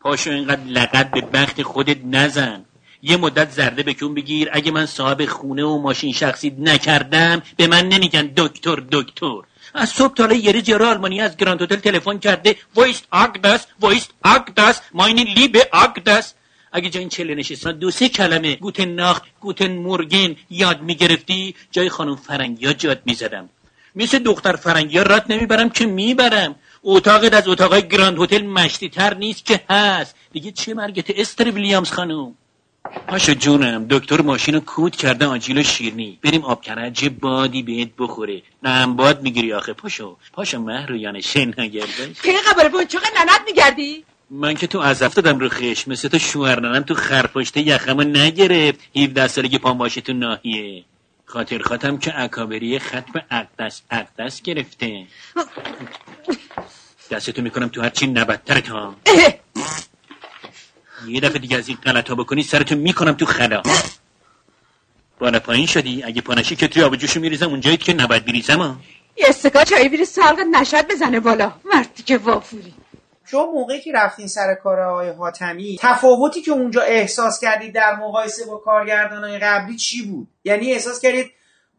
[0.00, 2.64] پاشو اینقدر لقب به بخت خودت نزن.
[3.02, 4.48] یه مدت زرده بکن بگیر.
[4.52, 9.40] اگه من صاحب خونه و ماشین شخصی نکردم به من نمیگن دکتر دکتر.
[9.74, 12.56] از صبح تا یه یارو آلمانی از گراند هتل تلفن کرده.
[12.74, 16.34] Wo ist Aghdas wo ist Aghdas mein liebe Aghdas.
[16.72, 18.56] اگه جای این چله نشستن دو سه کلمه.
[18.56, 23.48] Guten Nacht guten Morgen یاد می‌گرفتی؟ جای خانم فرنگیا جات می‌زدم.
[23.96, 26.54] مثل دختر فرنگیا رات نمی‌برم که می‌برم.
[26.82, 30.14] اتاقت از اتاقای گراند هتل مشتی تر نیست که هست.
[30.32, 32.34] دیگه چه مرگت استر ویلیامز خانم؟
[33.08, 36.18] پاشو جونم دکتر ماشین رو کود کرده آجیل و شیرنی.
[36.22, 38.42] بریم آب کرج بادی بهت بخوره.
[38.62, 39.72] نه هم باد می‌گیری آخه.
[39.72, 44.98] پاشو پاشو مهر یانه شن نگرده که قبر بونچاق ننت میگردی؟ من که تو از
[44.98, 48.80] دادم رو خش مثل تو شوهر ننم تو خرپشته یخمو نگرفت.
[48.96, 50.84] 17 سالگی پام باشه تو ناحیه.
[51.24, 55.06] خاطر خاتم که اکابری ختم اقدس اقدس گرفته.
[57.10, 58.96] دستتو می‌کنم تو هرچی نبدترت ها
[61.08, 63.62] یه دفعه دیگه از این غلط ها بکنی سرتو می‌کنم تو خلا.
[65.18, 66.02] بالا پایین شدی.
[66.04, 68.76] اگه پانشی که توی آب جوشو میریزم اونجایی که نباید بریزم ها.
[69.16, 71.52] یه استکا چایی بیری سالقت نشد بزنه بالا.
[71.74, 72.74] مردی که وافوری.
[73.24, 78.44] شما موقعی که رفتین سر کار آقای حاتمی تفاوتی که اونجا احساس کردید در مقایسه
[78.44, 81.30] با کارگردانای قبلی چی بود؟ یعنی احساس کردید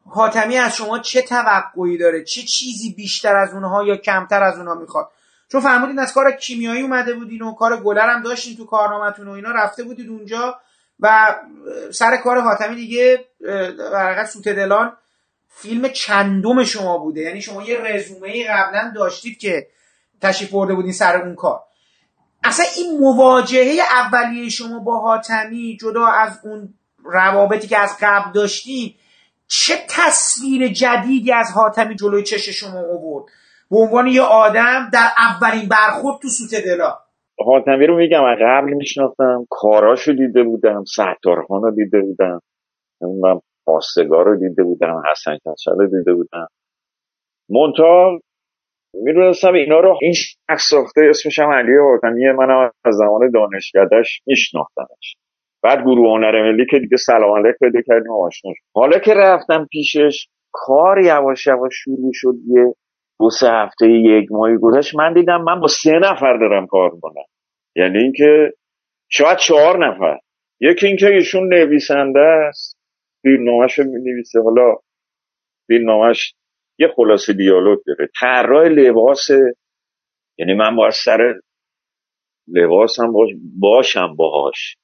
[0.10, 4.76] حاتمی از شما چه توقعی داره؟ چه چیزی بیشتر از اونها یا کمتر از اونها
[4.76, 5.10] می‌خواد؟
[5.54, 9.32] چون فرمودین از کار کیمیایی اومده بودین و کار گلر هم داشتین تو کارنامتون و
[9.32, 10.60] اینا رفته بودید اونجا
[11.00, 11.36] و
[11.92, 13.26] سر کار حاتمی دیگه
[13.92, 14.98] در سوت دلان
[15.50, 17.22] فیلم چندم شما بوده.
[17.22, 19.68] یعنی شما یه رزومه ای قبلا داشتید که
[20.22, 21.60] تشریف برده بودین سر اون کار.
[22.44, 26.74] اصلا این مواجهه اولیه شما با حاتمی جدا از اون
[27.04, 28.96] روابطی که از قبل داشتید
[29.48, 33.26] چه تصویر جدیدی از حاتمی جلوی چش شما آورد؟
[33.74, 36.94] به عنوان یه آدم در اولین برخورد تو سوت دلا.
[37.46, 42.40] حاتمی رو میگم از قبل میشناختم کاراشو دیده بودم ستارخان رو دیده بودم
[43.02, 46.48] من پاستگار رو دیده بودم حسن کچل رو دیده بودم.
[47.50, 48.20] منتها
[48.94, 55.16] می‌دونستم اینا رو این شخص ساخته اسمش هم علی حاتمیه منم از زمان دانشکدهش میشناختمش.
[55.64, 60.28] بعد گروه هنر ملی که دیگه سلام علیک پیدا کردیم آشنا حالا که رفتم پیشش
[60.52, 62.74] کار یواش یواش شروع شد یه
[63.24, 67.24] دو سه هفته یک ماهی گذشت من دیدم من با سه نفر دارم کار کنم
[67.76, 68.54] یعنی اینکه
[69.10, 70.20] شاید چهار نفر.
[70.62, 72.78] یکی اینکه ایشون نویسنده است.
[73.22, 74.76] فیلمنامه‌ش رو نویسه حالا
[75.68, 76.34] فیلمنامه‌ش
[76.80, 78.10] یه خلاصه دیالوگ داره.
[78.20, 79.28] طراح لباس
[80.38, 81.34] یعنی من باید سر
[82.48, 83.30] لباسم باش
[83.60, 84.78] باشم باهاش.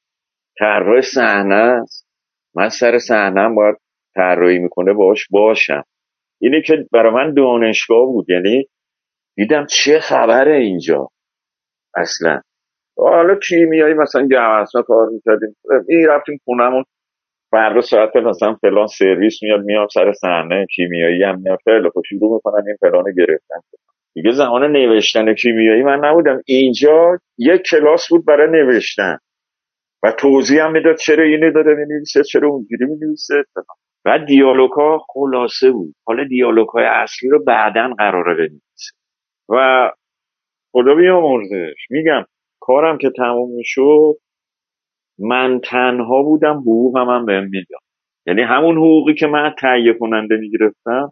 [0.59, 2.07] طراح صحنه است.
[2.55, 3.75] من سر صحنه باید
[4.15, 5.83] طراحی می‌کنه باهاش باشم.
[6.41, 8.29] اینی که برای من دانشگاه بود.
[8.29, 8.65] یعنی
[9.35, 11.07] دیدم چه خبره اینجا.
[11.95, 12.41] اصلا.
[12.97, 15.55] حالا کیمیایی مثلا گوهرسا کار می‌کردیم.
[15.89, 16.83] این رفتیم خونمون
[17.51, 21.59] فردا ساعت مثلا فلان سرویس میاد میام سر صحنه کیمیایی هم میاد.
[21.63, 23.59] خیلی خوب شروع می‌کنن این فلان گرفتن.
[24.13, 26.41] دیگه زمان نوشتن کیمیایی من نبودم.
[26.45, 29.17] اینجا یک کلاس بود برای نوشتن.
[30.03, 33.43] و توضیح هم می‌داد چرا اینو داره می‌نویسه چرا اونجوری می‌نویسه.
[34.05, 35.95] و دیالوگ ها خلاصه بود.
[36.07, 38.95] حالا دیالوگ های اصلی رو بعدا قراره بنویسه.
[39.49, 39.91] و
[40.71, 41.75] خدا بیامرزش.
[41.89, 42.25] میگم
[42.59, 44.15] کارم که تموم شد
[45.19, 47.81] من تنها بودم حقوقم هم بهم می‌داد.
[48.27, 51.11] یعنی همون حقوقی که من تهیه کننده می‌گرفتم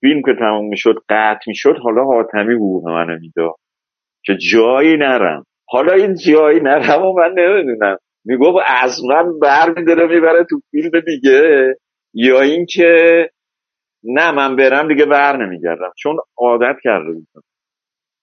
[0.00, 3.54] فیلم که تموم می‌شد قطع می‌شد حالا حاتمی حقوق منو می‌داد.
[4.24, 5.44] که جایی نرم.
[5.68, 7.96] حالا این جایی نرم و من نمی‌دونم.
[8.24, 11.74] می‌گفت از من بر میداره می‌بره تو فیلم دیگه.
[12.14, 13.30] یا اینکه
[14.04, 15.92] نه من برم دیگه بر نمیگردم.
[15.96, 17.42] چون عادت کرده بودم.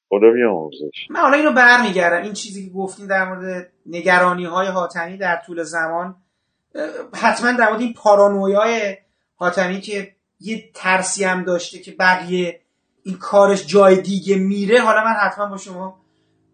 [0.09, 1.07] خدا بیامرزش.
[1.09, 5.63] من حالا اینو برمیگردم این چیزی که گفتین در مورد نگرانی های حاتمی در طول
[5.63, 6.15] زمان
[7.13, 8.97] حتما در مورد این پارانویای
[9.35, 12.59] حاتمی که یه ترسی هم داشته که بقیه
[13.03, 15.99] این کارش جای دیگه میره حالا من حتما با شما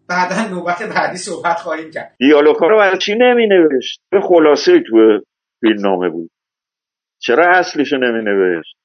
[0.08, 2.14] بعدا نوبت بعدی صحبت خواهیم کرد.
[2.18, 5.20] دیالوگا رو برای چی نمی نوشت به خلاصه تو
[5.60, 6.30] فیلم نامه بود.
[7.22, 8.76] چرا اصلشو نمی نوشت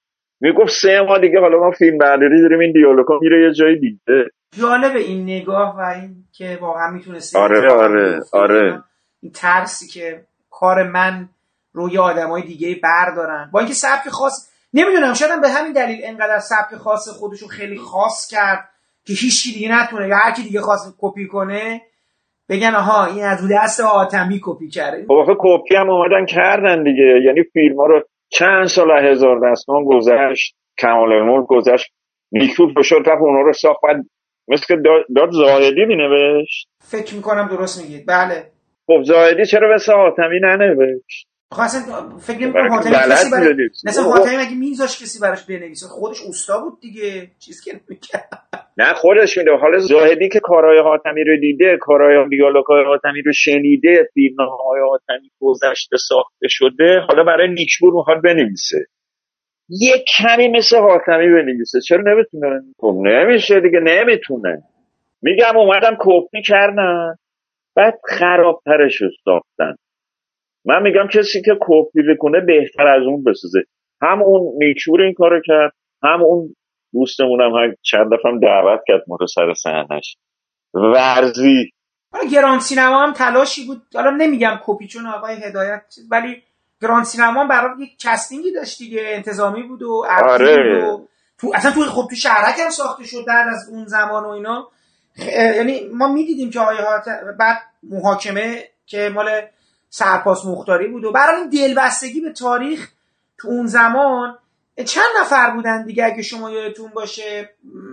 [0.42, 4.30] می‌گفت سه ماه دیگه حالا ما فیلم برداری داریم این دیالوگا میره یه جای دیگه.
[4.62, 8.84] جالب این نگاه و این که واقعا می‌تونسته آره آره آره.
[9.22, 11.30] این ترسی که کار من
[11.74, 13.50] روی آدمای دیگه بردارن.
[13.54, 18.28] با اینکه سبک خاص نمی‌دونم شاید به همین دلیل انقدر سبک خاص خودشو خیلی خاص
[18.32, 18.70] کرد
[19.06, 21.82] که هیچ دیگه نتونه یا هر کی دیگه خواست کپی کنه
[22.50, 25.06] بگن آها این از دست آتمی کپی کرده.
[25.06, 27.22] خب آخه کپی هم اومدن کردن دیگه.
[27.26, 31.92] یعنی فیلم ها رو چند سال هزار دستان گذشت کمال الملک گذشت.
[32.32, 33.80] نیکو فشل رفت اونا رو ساخت.
[33.84, 34.06] بعد
[34.48, 34.76] مثل که
[35.16, 36.68] داد, زاهدی مینوشت.
[36.82, 38.06] فکر می‌کنم درست میگید.
[38.08, 38.52] بله.
[38.88, 43.70] خب زاهدی چرا مثل حاتمی ننوشت؟ خب اصلا فکر نمی‌کنم حاتمی کسی برای.
[43.86, 44.04] مثلا.
[44.04, 47.32] حاتمی مگه میذاش کسی براش بنویسه؟ خودش اوستا بود دیگه.
[47.40, 47.72] چیز که
[48.78, 49.52] نه خودش میده.
[49.62, 55.32] حالا زاهدی که کارهای حاتمی رو دیده کارهای دیالوگهای حاتمی رو شنیده فیلم های حاتمی
[55.40, 58.86] گذشته ساخته شده حالا برای نیکبور می‌خواد بنویسه.
[59.70, 61.80] یه کمی مثل حاتمی بنویسه.
[61.88, 64.64] چرا نمی‌تونه؟ خب نمیشه دیگه نمی‌تونه.
[65.22, 67.16] میگم اومدم کپی کردن
[67.76, 69.76] بعد خرابترش رو ساختن.
[70.68, 73.60] من میگم کسی که کپی بکنه بهتر از اون بسازه
[74.02, 75.74] هم اون نیکبور این کارو کرد
[76.04, 76.56] هم اون
[76.94, 80.18] دوستمونم هم چند دفعه دعوت کرد ما رو سر صحنش
[80.74, 81.72] ورزی.
[82.14, 83.82] حالا گران سینما هم تلاشی بود.
[83.96, 86.44] حالا نمیگم کپی چون آقای هدایت ولی
[86.82, 89.02] گران سینما هم برای یک کستینگی داشت دیگه.
[89.06, 90.86] انتظامی بود و آره.
[90.86, 91.00] و
[91.38, 94.68] تو اصلا تو خب تو شهرک هم ساخته شد بعد از اون زمان و اینا.
[95.18, 96.78] خ- یعنی ما می‌دیدیم که آقای
[97.40, 99.30] بعد محاکمه که مال
[99.90, 102.92] سرپاس مختاری بود و برای این دلبستگی به تاریخ
[103.38, 104.38] تو اون زمان
[104.86, 107.50] چند نفر بودن دیگه اگه شما یادتون باشه؟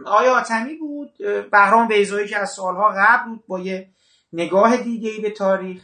[0.07, 1.11] آیا آتمی بود
[1.53, 3.87] بهرام بیزایی که از سالها قبل بود با یه
[4.33, 5.83] نگاه دیگه ای به تاریخ.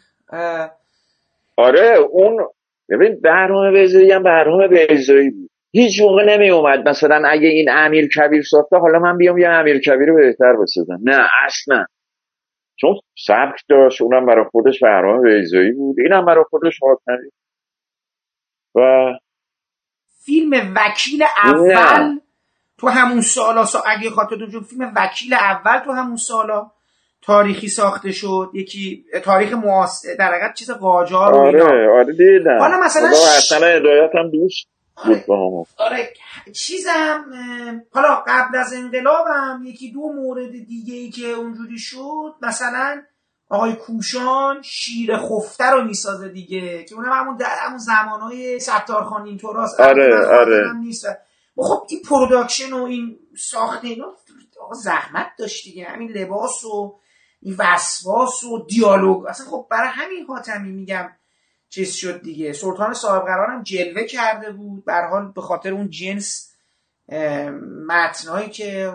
[1.56, 2.46] آره اون
[2.88, 5.50] ببین برنامه بیزایی هم برنامه بیزایی بود.
[5.72, 9.80] هیچ موقع نمی اومد مثلا اگه این امیر کبیر ساخته حالا من بیام یه امیر
[9.80, 10.98] کبیر رو بهتر بسازم.
[11.02, 11.84] نه اصلا.
[12.80, 12.94] چون
[13.26, 15.96] سبک داشت اونم برای خودش برنامه بیزایی بود.
[16.00, 17.30] اینم برای خودش حاتمی
[18.74, 18.80] و
[20.24, 22.18] فیلم وکیل اول
[22.78, 23.82] تو همون سالا سا...
[23.86, 26.70] اگه خاطرتون فیلم وکیل اول تو همون سالا
[27.22, 28.50] تاریخی ساخته شد.
[28.54, 31.34] یکی تاریخ معاصر در حقیقت چیز قاجار.
[31.34, 32.58] آره آره دیدم.
[32.58, 34.68] حالا مثلا ش- حسن هدایت هم دوست
[35.04, 36.12] همون آره
[36.54, 37.24] چیزم
[37.92, 43.02] حالا قبل از انقلابم یکی دو مورد دیگه ای که اونجوری شد مثلا
[43.50, 50.04] آقای کوشان شیر خفته رو می‌سازه دیگه که اونم همون در همون زمانهای ستارخان آره،
[50.04, 50.62] البته من آره.
[50.62, 51.06] خاطرم نیست.
[51.56, 54.14] خب این production و این ساخت اینا
[54.72, 55.84] زحمت داشت دیگه.
[55.84, 57.00] همین لباس و
[57.42, 59.26] این وسواس و دیالوگ.
[59.26, 61.10] اصلا خب برای همین حاتمی میگم
[61.70, 62.52] چیز شد دیگه.
[62.52, 64.84] سلطان صاحب قرار هم جلوه کرده بود.
[64.84, 66.56] به حال به خاطر اون جنس
[67.08, 67.50] اه،
[67.88, 68.90] متنهایی که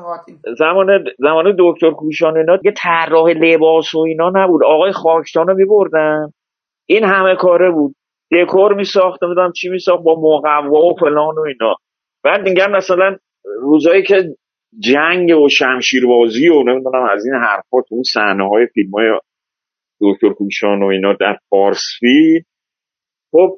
[0.57, 0.87] زمان
[1.19, 4.63] زمان دکتر کوشان اینا یه طراح لباس و اینا نبود.
[4.63, 6.31] آقای خاکسان رو میبردن.
[6.85, 7.95] این همه کاره بود.
[8.31, 11.75] دکور میساخت نمی‌دونم چی میساخت با مقوا و فلان و اینا.
[12.23, 13.17] بعد میگم مثلا
[13.61, 14.35] روزایی که
[14.79, 19.05] جنگ و شمشیربازی و نمی‌دونم از این حرفا تو اون صحنه های فیلم های
[20.01, 22.45] دکتر کوشان و اینا در فارسی
[23.35, 23.57] خب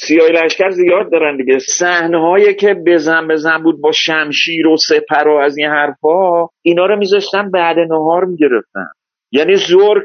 [0.00, 1.58] سیاه لشکر زیاد دارن دیگه.
[1.58, 6.86] صحنه هایی که بزن بزن بود با شمشیر و سپر و از این حرفا اینا
[6.86, 8.86] رو میذاشتن بعد نهار می‌گرفتن.
[9.32, 10.02] یعنی زور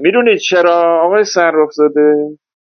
[0.00, 2.14] می‌دونید چرا آقای صراف زاده؟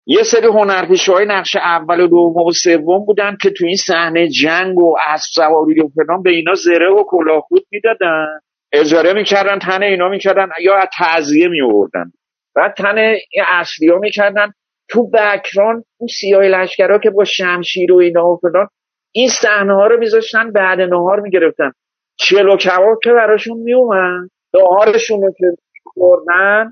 [0.05, 4.27] یه سری هنرپیشه های نقش اول و دوم و سوم بودن که تو این صحنه
[4.27, 8.25] جنگ و اسب سواری و فلان به اینا زره و کلاهخود می‌دادن.
[8.73, 12.11] اجاره می‌کردن تن اینا می‌کردن یا تعذیه میوردن
[12.55, 13.15] بعد تن
[13.47, 14.51] اصلی ها می‌کردن
[14.89, 18.67] تو بکران اون سیاه لشکرها که با شمشیر و اینا و فلان
[19.11, 21.71] این صحنه ها رو میذاشتن بعد نهار می‌گرفتن.
[22.19, 25.45] چلو کباب که براشون میومد نهارشون رو که
[25.93, 26.71] خوردن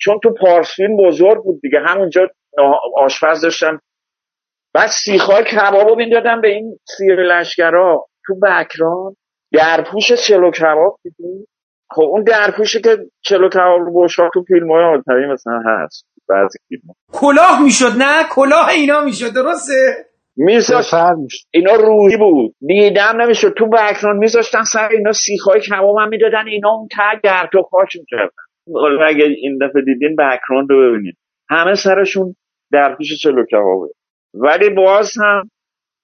[0.00, 2.28] چون تو پارس فیلم بزرگ بود دیگه همونجا
[2.96, 3.78] آشپز داشتن.
[4.74, 9.16] بعد سیخای کباب رو می‌دادن به این سیر لشگرا تو بکران
[9.52, 11.46] درپوش چلو کباب دیدی؟
[11.90, 16.06] خب اون درپوشی که چلو کباب رو تو فیلم های آلتایی مثلا هست.
[16.28, 16.94] بعضی فیلم.
[17.12, 20.94] کلاه می‌شد نه؟ کلاه اینا می‌شد درسته؟ میذاشت
[21.50, 22.54] اینا روحی بود.
[22.60, 23.54] دیدم نمی‌شد.
[23.58, 26.48] تو بکران میذاشتن سر اینا سیخای کباب هم می‌دادن.
[26.48, 29.06] اینا اون ته گرد و خاک می‌کردن.
[29.06, 31.16] اگه این دفعه دیدین بکران رو ببینید
[31.50, 32.34] همه سرشون
[32.72, 33.88] در پیش چلو کبابه.
[34.34, 35.50] ولی باز هم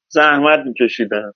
[0.08, 1.32] زحمت میکشیدن.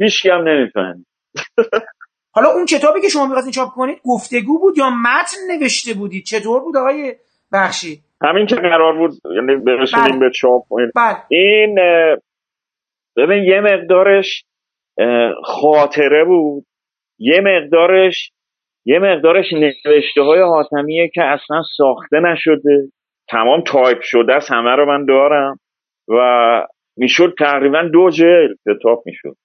[0.00, 1.06] هیچ هم نمی‌فهمید.
[2.34, 6.60] حالا اون کتابی که شما می‌خواستین چاپ کنید گفتگو بود یا متن نوشته بودید؟ چطور
[6.60, 7.14] بود آقای
[7.52, 10.18] بخشی؟ همین که قرار بود یعنی برسونیم بله.
[10.18, 10.62] به چاپ.
[10.96, 11.16] بله.
[11.28, 12.16] این اه،
[13.16, 14.44] ببین یه مقدارش
[15.44, 16.64] خاطره بود.
[17.18, 18.32] یه مقدارش
[18.86, 22.88] یه مقدارش نوشته های حاتمیه که اصلا ساخته نشده.
[23.28, 25.58] تمام تایپ شده است همه رو من دارم.
[26.08, 26.20] و
[26.96, 29.36] می‌شد تقریبا دو جلد کتاب می‌شد.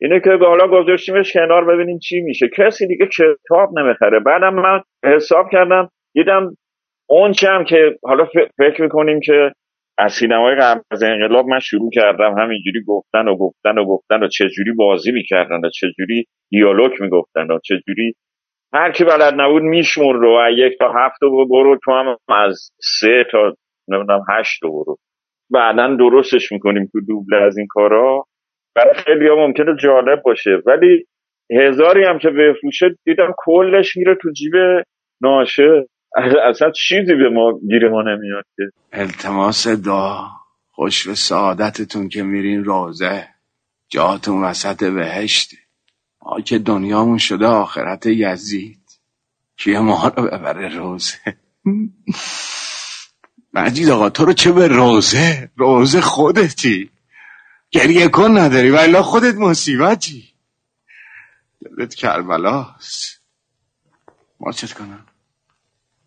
[0.00, 2.48] اینه که حالا گذاشتیمش کنار ببینیم چی میشه.
[2.56, 4.20] کسی دیگه کتاب نمی‌خره.
[4.20, 6.56] بعدم من حساب کردم دیدم
[7.10, 9.52] اون هم که حالا فکر می‌کنیم که
[9.98, 14.28] از سینمای قبل از انقلاب من شروع کردم همینجوری گفتن و گفتن و گفتن و
[14.28, 18.14] چجوری بازی می‌کردن و چجوری دیالوگ می‌گفتن و چجوری
[18.72, 23.24] هر کی بلد نبود میشمرد و یک تا هفت رو برو تو هم از سه
[23.30, 23.54] تا
[23.88, 24.96] نمی‌دونم هشت رو برو.
[25.50, 28.24] بعدا درستش می‌کنیم تو دوبله از این کارا.
[28.76, 30.50] برای خیلی ها ممکنه جالب باشه.
[30.66, 31.04] ولی
[31.60, 34.52] هزاری هم که بفروشه دیدم کلش میره تو جیب
[35.22, 35.86] ناشه
[36.50, 38.62] اصلا چیزی به ما گیر ما نمیاد که.
[38.92, 40.28] التماس دعا
[40.70, 43.28] خوش به سعادتتون که میرین روزه
[43.88, 45.56] جاتون وسط بهشته
[46.22, 49.00] ما که دنیامون شده آخرت یزید.
[49.56, 51.18] کیه ما رو ببره روزه؟
[53.54, 56.90] مجید آقا تو رو چه به روزه؟ روزه خودتی.
[57.70, 60.34] گریه کن نداری ولی خودت مصیبتی.
[61.64, 63.22] دلت کربلاست.
[64.40, 65.06] ماچت کنم.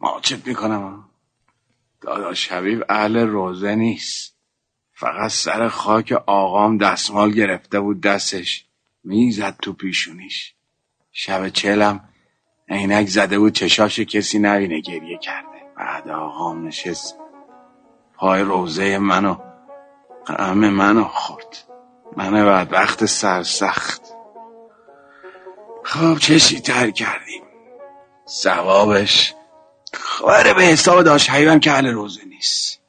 [0.03, 1.05] ماچت می‌کنم.
[2.01, 4.37] داداش حبیب اهل روزه نیست.
[4.93, 8.65] فقط سر خاک آقام دستمال گرفته بود دستش.
[9.03, 10.53] می‌زد تو پیشونیش.
[11.11, 12.09] شب چلم
[12.69, 15.47] عینک زده بود چشاش کسی نبینه گریه کرده.
[15.77, 17.17] بعد آقام نشست.
[18.15, 19.37] پای روزه منو
[20.27, 21.57] غم منو خورد.
[22.17, 24.01] من بدبخت سرسخت.
[25.83, 27.43] خب چشی تر کردیم.
[28.29, 29.33] ثوابش
[29.93, 32.82] خبره به حساب داشت حیبم که اهل روزه نیست.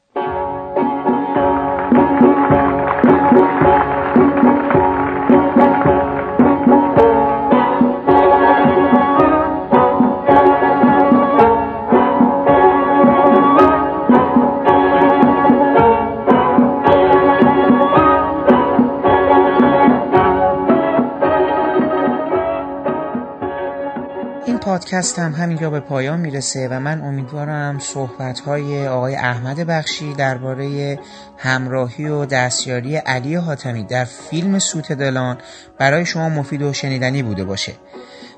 [24.74, 30.98] پادکست هم همینجا به پایان می‌رسه و من امیدوارم صحبت های آقای احمد بخشی درباره
[31.38, 35.38] همراهی و دستیاری علی حاتمی در فیلم سوت دلان
[35.78, 37.72] برای شما مفید و شنیدنی بوده باشه.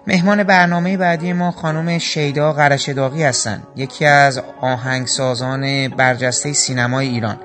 [0.07, 7.41] مهمان برنامه بعدی ما خانم شیدا قرشداغی هستند یکی از آهنگسازان برجسته سینمای ایران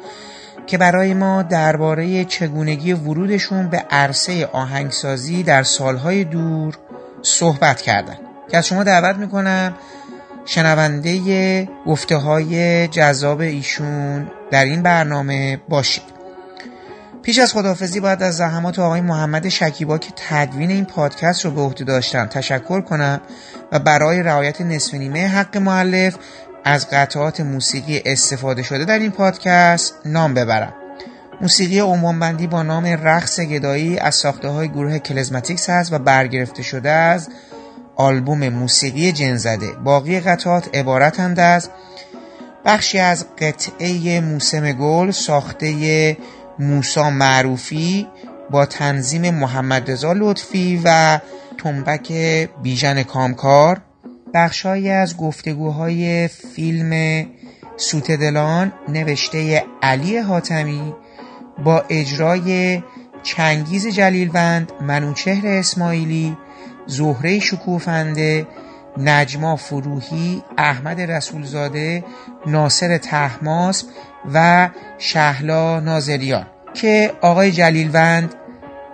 [0.67, 6.77] که برای ما درباره چگونگی ورودشون به عرصه آهنگسازی در سالهای دور
[7.21, 8.30] صحبت کردن.
[8.51, 9.73] که از شما دعوت می‌کنم
[10.45, 16.03] شنونده گفته های جذاب ایشون در این برنامه باشید.
[17.23, 21.61] پیش از خداحافظی باید از زحمات آقای محمد شکیبا که تدوین این پادکست رو به
[21.61, 23.21] عهده داشتن تشکر کنم
[23.71, 26.15] و برای رعایت نصف نیمه حق معلف
[26.63, 30.73] از قطعات موسیقی استفاده شده در این پادکست نام ببرم.
[31.41, 36.89] موسیقی عنوانبندی با نام رقص گدایی از ساخته های گروه کلزماتیکس هست و برگرفته شده
[36.89, 37.29] از
[37.95, 39.71] آلبوم موسیقی جنزده.
[39.71, 41.69] باقی قطعات عبارتند از
[42.65, 46.17] بخشی از قطعه موسم گل ساخته
[46.59, 48.07] موسا معروفی
[48.49, 51.19] با تنظیم محمد رضا لطفی و
[51.57, 52.11] تنبک
[52.63, 53.81] بیژن کامکار.
[54.33, 57.25] بخشهایی از گفتگوهای فیلم
[57.77, 60.93] سوت دلان نوشته علی حاتمی
[61.63, 62.81] با اجرای
[63.23, 66.37] چنگیز جلیلوند منوچهر اسماعیلی
[66.87, 68.47] زهره شکوفنده
[68.97, 72.03] نجما فروهی احمد رسولزاده
[72.47, 73.83] ناصر تحماس
[74.33, 78.33] و شهلا نازریان که آقای جلیلوند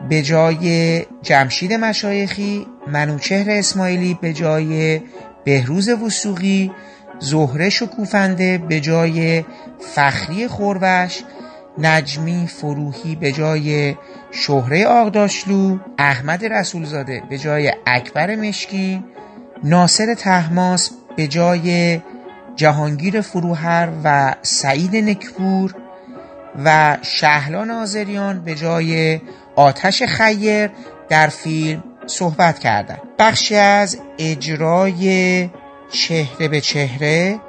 [0.10, 5.02] به جای جمشید مشایخی منوچهر اسماعیلی به جای
[5.44, 6.72] بهروز وسوقی
[7.20, 9.46] زهره شکوفنده به جای
[9.80, 11.24] فخری خوربش
[11.78, 13.96] نجمی فروهی به جای
[14.32, 19.04] شهره آقداشلو احمد رسولزاده به جای اکبر مشکین
[19.64, 22.00] ناصر تحماس به جای
[22.56, 25.76] جهانگیر فروهر و سعید نکپور
[26.66, 29.22] و شهلا نازریان به جای
[29.56, 30.70] آتش خیر
[31.10, 33.02] در فیلم صحبت کردند.
[33.20, 35.50] بخشی از اجرای
[35.92, 37.40] چهره به چهره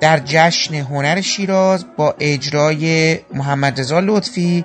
[0.00, 4.64] در جشن هنر شیراز با اجرای محمد رضا لطفی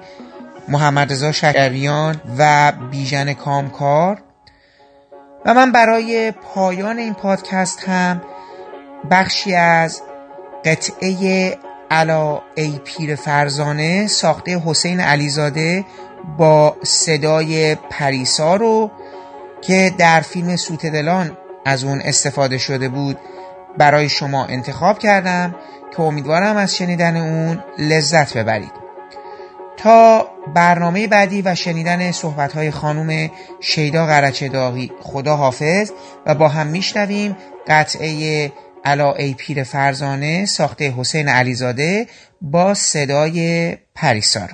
[0.68, 4.22] محمد رضا شکریان و بیژن کامکار.
[5.46, 8.22] و من برای پایان این پادکست هم
[9.12, 10.02] بخشی از
[10.66, 11.58] قطعه
[11.92, 15.86] علا ای پیر فرزانه ساخته حسین علیزاده
[16.38, 18.92] با صدای پریسا رو
[19.62, 23.18] که در فیلم سوت دلان از اون استفاده شده بود
[23.78, 25.56] برای شما انتخاب کردم
[25.96, 28.86] که امیدوارم از شنیدن اون لذت ببرید.
[29.78, 35.92] تا برنامه بعدی و شنیدن صحبت‌های خانم شیدا قرچه داغی خدا حافظ
[36.26, 37.38] و با هم میشنویم.
[37.68, 38.52] قطعه
[38.86, 42.08] علا ای پیر فرزانه ساخته حسین علیزاده
[42.42, 44.48] با صدای پریسا